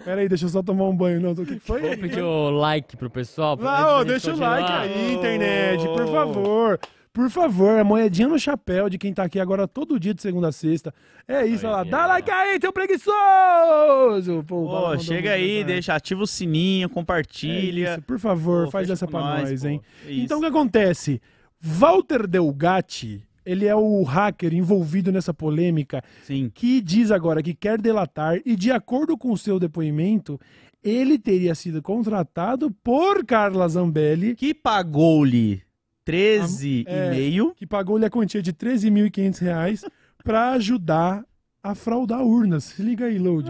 Pera 0.04 0.22
aí, 0.22 0.28
deixa 0.28 0.46
eu 0.46 0.50
só 0.50 0.62
tomar 0.62 0.86
um 0.86 0.96
banho. 0.96 1.22
Não, 1.22 1.32
o 1.32 1.46
que 1.46 1.60
foi? 1.60 1.80
Vou 1.82 1.98
pedir 1.98 2.22
o 2.22 2.50
like 2.50 2.98
pro 2.98 3.10
pessoal. 3.10 3.58
gente 3.58 4.08
deixa 4.08 4.34
o 4.34 4.38
like 4.40 4.72
aí, 4.72 5.14
internet, 5.14 5.86
por 5.88 6.08
favor. 6.12 6.80
Por 7.14 7.30
favor, 7.30 7.80
a 7.80 7.84
moedinha 7.84 8.28
no 8.28 8.40
chapéu 8.40 8.90
de 8.90 8.98
quem 8.98 9.14
tá 9.14 9.22
aqui 9.22 9.40
agora 9.40 9.68
todo 9.68 10.00
dia 10.00 10.16
de 10.16 10.22
segunda 10.22 10.48
a 10.48 10.52
sexta. 10.52 10.92
É 11.28 11.46
isso, 11.46 11.68
olha 11.68 11.76
lá. 11.78 11.84
Dá 11.84 12.08
like 12.08 12.30
aí, 12.32 12.60
teu 12.60 12.74
preguiçoso! 12.74 14.44
Pô, 14.48 14.66
Pô, 14.68 14.98
chega 14.98 15.34
aí, 15.34 15.64
deixa, 15.64 15.94
ativa 15.94 16.24
o 16.24 16.28
sininho, 16.28 16.88
É 16.88 16.90
compartilha. 16.90 17.94
isso, 17.94 18.02
por 18.02 18.18
favor, 18.18 18.66
Pô, 18.66 18.72
faz 18.72 18.90
essa 18.90 19.08
pra 19.08 19.20
nós, 19.20 19.62
pô. 19.62 19.68
hein? 19.68 19.80
É 20.08 20.12
isso. 20.12 20.22
Então 20.26 20.40
o 20.40 20.42
que 20.42 20.48
acontece? 20.48 21.22
Walter 21.62 22.26
Delgatti, 22.28 23.24
ele 23.46 23.66
é 23.66 23.76
o 23.76 24.04
hacker 24.04 24.54
envolvido 24.54 25.12
nessa 25.12 25.34
polêmica 25.34 26.04
Sim. 26.24 26.52
que 26.54 26.82
diz 26.82 27.12
agora 27.12 27.42
que 27.44 27.54
quer 27.54 27.80
delatar 27.82 28.40
e 28.46 28.56
de 28.56 28.72
acordo 28.72 29.18
com 29.18 29.32
o 29.32 29.38
seu 29.38 29.60
depoimento, 29.60 30.40
ele 30.84 31.18
teria 31.18 31.56
sido 31.56 31.82
contratado 31.82 32.70
por 32.84 33.26
Carla 33.26 33.68
Zambelli, 33.68 34.36
Que 34.36 34.54
pagou-lhe 34.54 35.62
É. 36.06 36.12
13,5. 36.12 37.54
que 37.56 37.66
pagou-lhe 37.66 38.06
a 38.06 38.10
quantia 38.10 38.42
de 38.42 38.52
13.500 38.54 39.40
reais 39.40 39.86
para 40.24 40.52
ajudar 40.52 41.24
a 41.62 41.74
fraudar 41.74 42.22
urnas. 42.24 42.66
Se 42.66 42.82
liga 42.84 43.06
aí, 43.06 43.18
Load. 43.18 43.50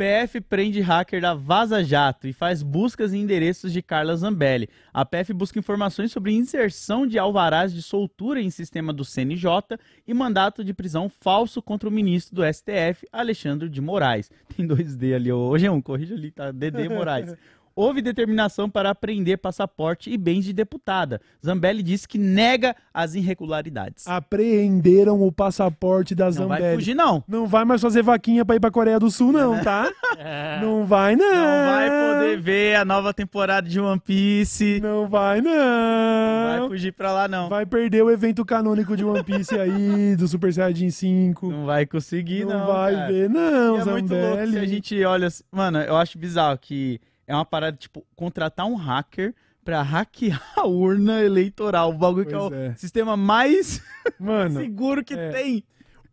PF 0.00 0.40
prende 0.40 0.80
hacker 0.80 1.20
da 1.20 1.34
Vaza 1.34 1.84
Jato 1.84 2.26
e 2.26 2.32
faz 2.32 2.62
buscas 2.62 3.12
em 3.12 3.20
endereços 3.20 3.70
de 3.70 3.82
Carla 3.82 4.16
Zambelli. 4.16 4.66
A 4.94 5.04
PF 5.04 5.34
busca 5.34 5.58
informações 5.58 6.10
sobre 6.10 6.32
inserção 6.32 7.06
de 7.06 7.18
alvarás 7.18 7.70
de 7.70 7.82
soltura 7.82 8.40
em 8.40 8.48
sistema 8.48 8.94
do 8.94 9.04
CNJ 9.04 9.76
e 10.08 10.14
mandato 10.14 10.64
de 10.64 10.72
prisão 10.72 11.10
falso 11.10 11.60
contra 11.60 11.86
o 11.86 11.92
ministro 11.92 12.34
do 12.34 12.42
STF, 12.42 13.06
Alexandre 13.12 13.68
de 13.68 13.82
Moraes. 13.82 14.30
Tem 14.56 14.66
dois 14.66 14.96
D 14.96 15.12
ali, 15.12 15.30
ô 15.30 15.58
Jean, 15.58 15.78
corrija 15.82 16.14
ali, 16.14 16.30
tá? 16.30 16.50
DD 16.50 16.88
Moraes. 16.88 17.36
Houve 17.80 18.02
determinação 18.02 18.68
para 18.68 18.90
apreender 18.90 19.38
passaporte 19.38 20.10
e 20.10 20.18
bens 20.18 20.44
de 20.44 20.52
deputada. 20.52 21.20
Zambelli 21.44 21.82
disse 21.82 22.06
que 22.06 22.18
nega 22.18 22.76
as 22.92 23.14
irregularidades. 23.14 24.06
Apreenderam 24.06 25.22
o 25.22 25.32
passaporte 25.32 26.14
da 26.14 26.26
Não 26.30 26.48
vai 26.48 26.58
Zambelli. 26.58 26.74
fugir, 26.76 26.94
não. 26.94 27.24
Não 27.26 27.46
vai 27.46 27.64
mais 27.64 27.80
fazer 27.80 28.02
vaquinha 28.02 28.44
pra 28.44 28.56
ir 28.56 28.60
pra 28.60 28.70
Coreia 28.70 28.98
do 28.98 29.10
Sul, 29.10 29.32
não, 29.32 29.62
tá? 29.62 29.90
É. 30.18 30.60
Não 30.60 30.84
vai, 30.84 31.16
não. 31.16 31.26
Não 31.26 31.72
vai 31.72 31.88
poder 31.90 32.40
ver 32.40 32.76
a 32.76 32.84
nova 32.84 33.14
temporada 33.14 33.66
de 33.68 33.80
One 33.80 34.00
Piece. 34.00 34.80
Não 34.82 35.08
vai, 35.08 35.40
Não 35.40 35.50
vai 35.50 36.60
não. 36.60 36.68
fugir 36.68 36.92
pra 36.92 37.12
lá, 37.12 37.28
não. 37.28 37.48
Vai 37.48 37.64
perder 37.64 38.02
o 38.02 38.10
evento 38.10 38.44
canônico 38.44 38.96
de 38.96 39.04
One 39.04 39.22
Piece 39.22 39.54
aí, 39.58 40.14
do 40.16 40.26
Super 40.28 40.52
Saiyajin 40.52 40.90
5. 40.90 41.50
Não 41.50 41.64
vai 41.66 41.86
conseguir, 41.86 42.44
Não, 42.44 42.58
não. 42.58 42.66
vai 42.66 42.94
cara. 42.94 43.06
ver, 43.12 43.30
não, 43.30 43.76
E 43.76 43.80
é 43.80 43.84
muito 43.84 44.12
louco 44.14 44.28
Zambelli. 44.36 44.52
se 44.52 44.58
a 44.58 44.66
gente 44.66 45.04
olha. 45.04 45.28
Mano, 45.50 45.78
eu 45.80 45.96
acho 45.96 46.18
bizarro 46.18 46.58
que 46.58 47.00
é 47.30 47.34
uma 47.34 47.44
parada, 47.44 47.76
tipo, 47.76 48.04
contratar 48.16 48.66
um 48.66 48.74
hacker 48.74 49.34
pra 49.64 49.82
hackear 49.82 50.42
a 50.56 50.66
urna 50.66 51.22
eleitoral. 51.22 51.90
O 51.90 51.98
bagulho 51.98 52.26
que 52.26 52.34
é 52.34 52.38
Pois 52.38 52.50
o 52.50 52.54
é. 52.54 52.74
sistema 52.76 53.16
mais 53.16 53.82
Mano, 54.18 54.58
seguro 54.60 55.04
que 55.04 55.14
é. 55.14 55.30
tem. 55.30 55.64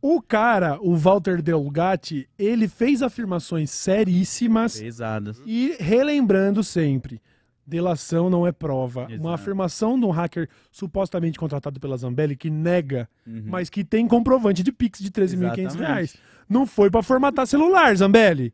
o 0.01 0.21
cara, 0.21 0.77
o 0.81 0.95
Walter 0.95 1.41
Delgatti, 1.41 2.29
ele 2.37 2.67
fez 2.67 3.01
afirmações 3.01 3.71
seríssimas 3.71 4.79
Pesadas. 4.79 5.41
e 5.45 5.75
relembrando 5.79 6.63
sempre. 6.63 7.21
Delação 7.65 8.29
não 8.29 8.47
é 8.47 8.51
prova. 8.53 9.07
Exato. 9.09 9.19
Uma 9.21 9.33
afirmação 9.33 9.99
de 9.99 10.05
um 10.05 10.09
hacker 10.11 10.47
supostamente 10.71 11.37
contratado 11.37 11.79
pela 11.81 11.97
Zambelli 11.97 12.35
que 12.35 12.49
nega, 12.49 13.09
Uhum. 13.25 13.43
mas 13.47 13.69
que 13.69 13.83
tem 13.83 14.07
comprovante 14.07 14.63
de 14.63 14.71
Pix 14.71 14.99
de 14.99 15.11
13.500 15.11 15.59
Exatamente. 15.59 15.77
reais. 15.79 16.15
Não 16.47 16.65
foi 16.65 16.89
pra 16.89 17.03
formatar 17.03 17.45
celular, 17.45 17.93
Zambelli. 17.95 18.53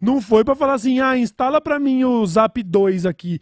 Não 0.00 0.18
foi 0.20 0.42
pra 0.44 0.54
falar 0.54 0.74
assim, 0.74 0.98
ah, 0.98 1.16
instala 1.18 1.60
pra 1.60 1.78
mim 1.78 2.04
o 2.04 2.24
Zap 2.24 2.62
2 2.62 3.04
aqui, 3.04 3.38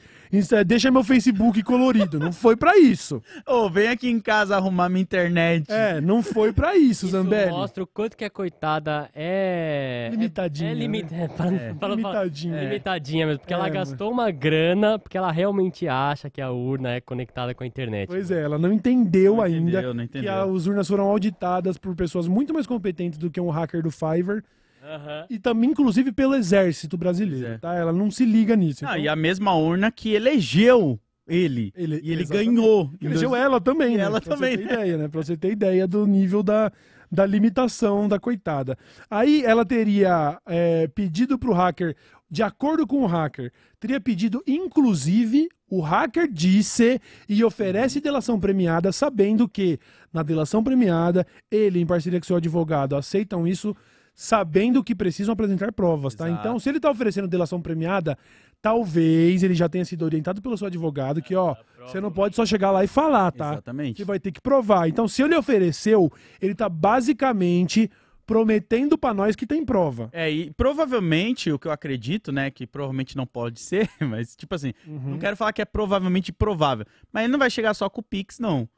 deixa 0.66 0.90
meu 0.90 1.04
Facebook 1.04 1.62
colorido. 1.62 2.18
Não 2.18 2.32
foi 2.32 2.56
pra 2.56 2.76
isso. 2.76 3.22
Ô, 3.46 3.70
vem 3.70 3.86
aqui 3.88 4.08
em 4.10 4.18
casa 4.18 4.56
arrumar 4.56 4.88
minha 4.88 5.00
internet. 5.02 5.70
É, 5.70 6.00
não 6.00 6.20
foi 6.20 6.52
pra 6.52 6.76
isso, 6.76 7.06
Isso 7.06 7.08
Zambelli. 7.12 7.50
mostra 7.52 7.84
o 7.84 7.86
quanto 7.86 8.16
que 8.16 8.24
a 8.24 8.30
coitada 8.30 9.08
é... 9.14 10.08
Limitadinha, 10.10 10.70
É, 10.70 10.72
é, 10.72 10.74
limi- 10.74 11.02
né? 11.04 11.08
é, 11.24 11.28
para- 11.28 11.50
para- 11.52 11.74
para- 11.76 11.88
Limitadinha. 11.94 12.56
é 12.56 12.64
limitadinha 12.64 13.26
mesmo, 13.26 13.38
porque 13.38 13.52
É, 13.54 13.56
ela 13.56 13.64
mano. 13.64 13.74
gastou 13.74 14.10
uma 14.10 14.30
grana 14.32 14.98
porque 14.98 15.16
ela 15.16 15.30
realmente 15.30 15.86
acha 15.86 16.28
que 16.28 16.40
a 16.40 16.50
urna 16.50 16.94
é 16.94 17.00
conectada 17.00 17.54
com 17.54 17.62
a 17.62 17.66
internet. 17.68 18.08
Pois 18.08 18.32
é, 18.32 18.42
ela 18.42 18.58
não 18.58 18.72
entendeu 18.72 19.36
Não 19.36 19.42
ainda 19.44 19.70
entendeu, 19.70 19.94
não 19.94 20.06
que 20.08 20.18
entendeu. 20.18 20.32
a- 20.32 20.42
as 20.42 20.66
urnas 20.66 20.88
foram 20.88 21.04
auditadas 21.04 21.78
por 21.78 21.94
pessoas 21.94 22.26
muito 22.26 22.52
mais 22.52 22.66
competentes 22.66 23.16
do 23.16 23.30
que 23.30 23.40
um 23.40 23.48
hacker 23.50 23.80
do 23.80 23.92
Fiverr 23.92 24.42
Aham. 24.88 25.26
e 25.28 25.38
também, 25.38 25.70
inclusive, 25.70 26.10
pelo 26.12 26.34
exército 26.34 26.96
brasileiro, 26.96 27.46
é. 27.54 27.58
tá? 27.58 27.74
Ela 27.74 27.92
não 27.92 28.10
se 28.10 28.24
liga 28.24 28.56
nisso. 28.56 28.84
Ah, 28.86 28.90
Então, 28.92 29.04
e 29.04 29.08
a 29.08 29.14
mesma 29.16 29.54
urna 29.54 29.90
que 29.90 30.14
elegeu 30.14 30.98
ele. 31.26 31.72
ele, 31.76 32.00
E 32.02 32.10
ele 32.12 32.22
exatamente. 32.22 32.54
ganhou. 32.54 32.90
Elegeu 33.02 33.36
ela 33.36 33.60
também, 33.60 33.96
né? 33.96 34.02
ela 34.04 34.20
pra 34.20 34.34
também, 34.34 34.56
Você 34.56 34.62
ter 34.62 34.66
né? 34.66 34.72
ideia, 34.74 34.96
né? 34.98 35.08
Pra 35.08 35.22
você 35.22 35.36
ter 35.36 35.50
ideia 35.52 35.86
do 35.86 36.06
nível 36.06 36.42
da, 36.42 36.72
da 37.12 37.26
limitação 37.26 38.08
da 38.08 38.18
coitada. 38.18 38.78
Aí 39.10 39.42
ela 39.44 39.64
teria 39.64 40.40
é, 40.46 40.86
pedido 40.88 41.38
pro 41.38 41.52
hacker, 41.52 41.94
de 42.30 42.42
acordo 42.42 42.86
com 42.86 43.02
o 43.02 43.06
hacker, 43.06 43.52
teria 43.78 44.00
pedido, 44.00 44.42
inclusive, 44.46 45.48
o 45.70 45.80
hacker 45.80 46.30
disse 46.30 47.00
e 47.28 47.44
oferece 47.44 48.00
delação 48.00 48.38
premiada, 48.40 48.90
sabendo 48.92 49.46
que 49.48 49.78
na 50.12 50.22
delação 50.22 50.64
premiada, 50.64 51.26
ele, 51.50 51.78
em 51.80 51.86
parceria 51.86 52.18
com 52.18 52.26
seu 52.26 52.36
advogado, 52.36 52.96
aceitam 52.96 53.46
isso. 53.46 53.74
Sabendo 54.20 54.82
que 54.82 54.96
precisam 54.96 55.32
apresentar 55.32 55.70
provas, 55.70 56.12
tá? 56.12 56.26
Exato. 56.26 56.40
Então, 56.40 56.58
se 56.58 56.68
ele 56.68 56.80
tá 56.80 56.90
oferecendo 56.90 57.28
delação 57.28 57.62
premiada, 57.62 58.18
talvez 58.60 59.44
ele 59.44 59.54
já 59.54 59.68
tenha 59.68 59.84
sido 59.84 60.04
orientado 60.04 60.42
pelo 60.42 60.58
seu 60.58 60.66
advogado 60.66 61.22
que, 61.22 61.36
ó, 61.36 61.54
você 61.86 62.00
não 62.00 62.10
pode 62.10 62.34
só 62.34 62.44
chegar 62.44 62.72
lá 62.72 62.82
e 62.82 62.88
falar, 62.88 63.30
tá? 63.30 63.52
Exatamente. 63.52 63.98
Você 63.98 64.04
vai 64.04 64.18
ter 64.18 64.32
que 64.32 64.40
provar. 64.40 64.88
Então, 64.88 65.06
se 65.06 65.22
ele 65.22 65.36
ofereceu, 65.36 66.10
ele 66.42 66.52
tá 66.52 66.68
basicamente 66.68 67.88
prometendo 68.26 68.98
pra 68.98 69.14
nós 69.14 69.36
que 69.36 69.46
tem 69.46 69.64
prova. 69.64 70.10
É, 70.12 70.28
e 70.28 70.50
provavelmente, 70.50 71.52
o 71.52 71.58
que 71.58 71.68
eu 71.68 71.72
acredito, 71.72 72.32
né, 72.32 72.50
que 72.50 72.66
provavelmente 72.66 73.16
não 73.16 73.24
pode 73.24 73.60
ser, 73.62 73.88
mas 74.00 74.34
tipo 74.34 74.52
assim, 74.52 74.72
Uhum. 74.84 75.10
não 75.10 75.18
quero 75.20 75.36
falar 75.36 75.52
que 75.52 75.62
é 75.62 75.64
provavelmente 75.64 76.32
provável, 76.32 76.84
mas 77.12 77.22
ele 77.22 77.32
não 77.32 77.38
vai 77.38 77.48
chegar 77.50 77.72
só 77.72 77.88
com 77.88 78.00
o 78.00 78.04
Pix, 78.04 78.40
não. 78.40 78.68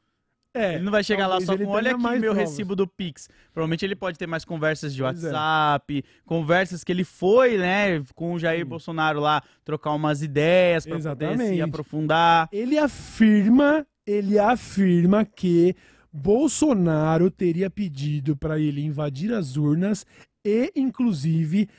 É, 0.53 0.75
Ele 0.75 0.83
não 0.83 0.91
vai 0.91 1.03
chegar 1.03 1.27
lá 1.27 1.39
só 1.39 1.57
com, 1.57 1.65
olha 1.67 1.91
aqui 1.91 2.01
meu 2.01 2.33
provas." 2.33 2.37
recibo 2.37 2.75
do 2.75 2.85
Pix. 2.85 3.29
Provavelmente 3.53 3.85
ele 3.85 3.95
pode 3.95 4.17
ter 4.19 4.27
mais 4.27 4.43
conversas 4.43 4.93
de 4.93 5.01
Pois 5.01 5.23
é. 5.23 5.27
WhatsApp, 5.27 6.03
conversas 6.25 6.83
que 6.83 6.91
ele 6.91 7.05
foi, 7.05 7.57
né, 7.57 8.03
com 8.13 8.33
o 8.33 8.39
Jair 8.39 8.65
Bolsonaro 8.65 9.19
lá, 9.19 9.41
trocar 9.63 9.91
umas 9.93 10.21
ideias 10.21 10.85
pra 10.85 10.99
poder 10.99 11.37
se 11.37 11.61
aprofundar. 11.61 12.49
Ele 12.51 12.77
afirma, 12.77 13.87
ele 14.05 14.37
afirma 14.37 15.23
que 15.23 15.73
Bolsonaro 16.11 17.31
teria 17.31 17.69
pedido 17.69 18.35
pra 18.35 18.59
ele 18.59 18.83
invadir 18.83 19.33
as 19.33 19.55
urnas 19.55 20.05
e, 20.45 20.71
inclusive, 20.75 21.69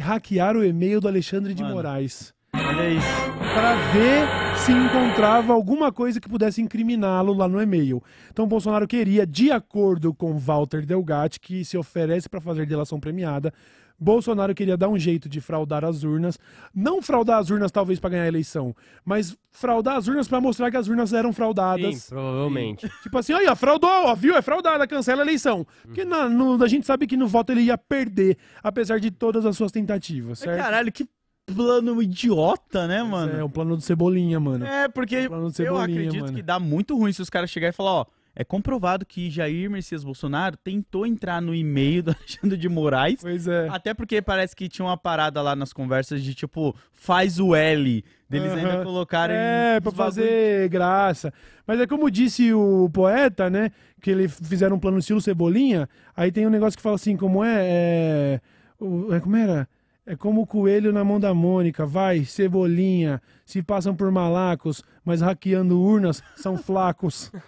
hackear 0.00 0.56
o 0.56 0.64
e-mail 0.64 1.00
do 1.00 1.08
Alexandre 1.08 1.52
de 1.52 1.62
Mano. 1.62 1.74
Moraes. 1.74 2.32
Olha 2.54 2.90
isso. 2.90 3.06
para 3.54 3.74
ver 3.92 4.28
se 4.58 4.72
encontrava 4.72 5.52
alguma 5.52 5.90
coisa 5.90 6.20
que 6.20 6.28
pudesse 6.28 6.60
incriminá-lo 6.62 7.32
lá 7.32 7.48
no 7.48 7.60
e-mail. 7.60 8.02
Então 8.30 8.46
Bolsonaro 8.46 8.86
queria, 8.86 9.26
de 9.26 9.50
acordo 9.50 10.14
com 10.14 10.38
Walter 10.38 10.84
Delgatti, 10.86 11.40
que 11.40 11.64
se 11.64 11.76
oferece 11.76 12.28
para 12.28 12.40
fazer 12.40 12.66
delação 12.66 13.00
premiada, 13.00 13.52
Bolsonaro 13.98 14.54
queria 14.54 14.76
dar 14.76 14.88
um 14.88 14.98
jeito 14.98 15.28
de 15.28 15.40
fraudar 15.40 15.84
as 15.84 16.02
urnas, 16.02 16.38
não 16.74 17.00
fraudar 17.00 17.38
as 17.38 17.50
urnas 17.50 17.70
talvez 17.70 18.00
para 18.00 18.10
ganhar 18.10 18.24
a 18.24 18.28
eleição, 18.28 18.74
mas 19.04 19.36
fraudar 19.50 19.96
as 19.96 20.08
urnas 20.08 20.26
para 20.28 20.40
mostrar 20.40 20.70
que 20.70 20.76
as 20.76 20.88
urnas 20.88 21.12
eram 21.12 21.32
fraudadas. 21.32 21.96
Sim, 21.96 22.08
provavelmente. 22.14 22.90
Tipo 23.02 23.18
assim, 23.18 23.32
olha, 23.32 23.54
fraudou, 23.54 23.88
ó, 24.06 24.14
viu? 24.14 24.36
É 24.36 24.42
fraudada, 24.42 24.86
cancela 24.88 25.22
a 25.22 25.24
eleição. 25.24 25.64
Porque 25.82 26.04
na- 26.04 26.28
no- 26.28 26.62
a 26.62 26.68
gente 26.68 26.84
sabe 26.86 27.06
que 27.06 27.16
no 27.16 27.28
voto 27.28 27.52
ele 27.52 27.62
ia 27.62 27.78
perder, 27.78 28.36
apesar 28.62 28.98
de 28.98 29.10
todas 29.10 29.46
as 29.46 29.56
suas 29.56 29.70
tentativas, 29.70 30.38
certo? 30.40 30.60
caralho, 30.60 30.90
que 30.90 31.06
plano 31.46 32.02
idiota, 32.02 32.86
né, 32.86 33.02
mano? 33.02 33.38
É 33.38 33.44
o 33.44 33.48
plano 33.48 33.76
do 33.76 33.82
Cebolinha, 33.82 34.38
mano. 34.40 34.64
É, 34.64 34.88
porque 34.88 35.28
de 35.28 35.62
eu 35.64 35.76
acredito 35.78 36.20
mano. 36.22 36.34
que 36.34 36.42
dá 36.42 36.58
muito 36.58 36.96
ruim 36.96 37.12
se 37.12 37.20
os 37.22 37.30
caras 37.30 37.50
chegarem 37.50 37.72
e 37.72 37.76
falar, 37.76 37.92
ó, 37.92 38.06
é 38.34 38.42
comprovado 38.44 39.04
que 39.04 39.28
Jair 39.30 39.70
Messias 39.70 40.02
Bolsonaro 40.02 40.56
tentou 40.56 41.04
entrar 41.06 41.42
no 41.42 41.54
e-mail 41.54 42.02
do 42.02 42.10
Alexandre 42.16 42.56
de 42.56 42.68
Moraes, 42.68 43.20
Pois 43.20 43.46
é. 43.46 43.68
até 43.68 43.92
porque 43.92 44.22
parece 44.22 44.56
que 44.56 44.68
tinha 44.68 44.86
uma 44.86 44.96
parada 44.96 45.42
lá 45.42 45.54
nas 45.54 45.72
conversas 45.72 46.22
de 46.22 46.34
tipo, 46.34 46.74
faz 46.92 47.38
o 47.38 47.54
L, 47.54 48.02
deles 48.30 48.52
ainda 48.52 48.76
Aham. 48.76 48.84
colocarem 48.84 49.36
É, 49.36 49.80
pra 49.80 49.92
fazer 49.92 50.68
graça. 50.70 51.32
Mas 51.66 51.78
é 51.80 51.86
como 51.86 52.10
disse 52.10 52.52
o 52.54 52.88
poeta, 52.90 53.50
né? 53.50 53.70
Que 54.00 54.10
ele 54.10 54.26
fizeram 54.28 54.76
um 54.76 54.80
plano 54.80 54.98
estilo 54.98 55.20
Cebolinha. 55.20 55.86
Aí 56.16 56.32
tem 56.32 56.46
um 56.46 56.50
negócio 56.50 56.76
que 56.76 56.82
fala 56.82 56.96
assim, 56.96 57.16
como 57.16 57.44
é? 57.44 57.58
é, 57.60 58.40
o- 58.80 59.12
é 59.12 59.20
como 59.20 59.36
era? 59.36 59.68
É 60.04 60.16
como 60.16 60.42
o 60.42 60.46
coelho 60.46 60.92
na 60.92 61.04
mão 61.04 61.20
da 61.20 61.32
Mônica. 61.32 61.86
Vai, 61.86 62.24
Cebolinha. 62.24 63.22
Se 63.46 63.62
passam 63.62 63.94
por 63.94 64.10
malacos, 64.10 64.82
mas 65.04 65.20
hackeando 65.20 65.80
urnas, 65.80 66.22
são 66.36 66.56
flacos. 66.56 67.30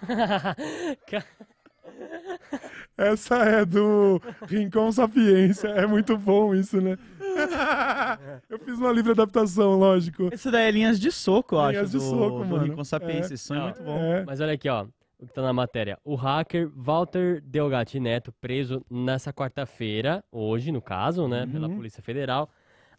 Essa 2.96 3.38
é 3.38 3.64
do 3.64 4.22
Rincon 4.46 4.92
Sapiência. 4.92 5.66
É 5.68 5.84
muito 5.84 6.16
bom 6.16 6.54
isso, 6.54 6.80
né? 6.80 6.96
Eu 8.48 8.60
fiz 8.60 8.78
uma 8.78 8.92
livre 8.92 9.10
adaptação, 9.10 9.76
lógico. 9.76 10.28
Esse 10.32 10.48
daí 10.48 10.68
é 10.68 10.70
linhas 10.70 11.00
de 11.00 11.10
soco, 11.10 11.56
eu 11.56 11.60
acho. 11.60 11.72
Linhas 11.72 11.90
de 11.90 11.98
do, 11.98 12.02
soco, 12.04 12.38
do 12.38 12.44
mano. 12.44 12.64
Rincon 12.64 12.84
Sapiens. 12.84 13.30
É. 13.30 13.34
Esse 13.34 13.38
sonho 13.38 13.60
é 13.62 13.64
muito 13.64 13.82
bom. 13.82 13.98
É. 13.98 14.24
Mas 14.24 14.40
olha 14.40 14.52
aqui, 14.52 14.68
ó. 14.68 14.86
O 15.24 15.26
que 15.26 15.32
tá 15.32 15.40
na 15.40 15.54
matéria. 15.54 15.98
O 16.04 16.14
hacker 16.16 16.70
Walter 16.76 17.40
Delgatti 17.40 17.98
Neto, 17.98 18.30
preso 18.40 18.84
nessa 18.90 19.32
quarta-feira, 19.32 20.22
hoje, 20.30 20.70
no 20.70 20.82
caso, 20.82 21.26
né, 21.26 21.46
pela 21.46 21.66
Uhum. 21.66 21.76
Polícia 21.76 22.02
Federal, 22.02 22.50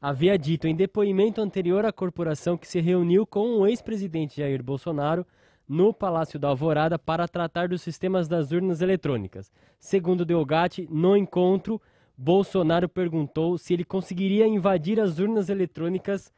havia 0.01 0.36
dito 0.36 0.67
em 0.67 0.76
depoimento 0.76 1.39
anterior 1.39 1.86
à 1.86 1.91
corporação 1.91 2.57
que 2.57 2.67
se 2.67 2.80
reuniu 2.82 3.28
com 3.28 3.59
o 3.59 3.67
ex-presidente 3.67 4.38
Jair 4.41 4.63
Bolsonaro 4.63 5.26
no 5.69 5.93
Palácio 5.93 6.39
da 6.39 6.47
Alvorada 6.47 6.97
para 6.97 7.28
tratar 7.28 7.67
dos 7.67 7.84
sistemas 7.84 8.28
das 8.28 8.51
urnas 8.51 8.82
eletrônicas. 8.82 9.51
Segundo 9.80 10.26
Delgatti, 10.26 10.88
no 10.89 11.15
encontro, 11.15 11.80
Bolsonaro 12.17 12.89
perguntou 12.89 13.55
se 13.57 13.73
ele 13.73 13.84
conseguiria 13.84 14.47
invadir 14.47 14.99
as 14.99 15.19
urnas 15.19 15.47
eletrônicas 15.47 16.34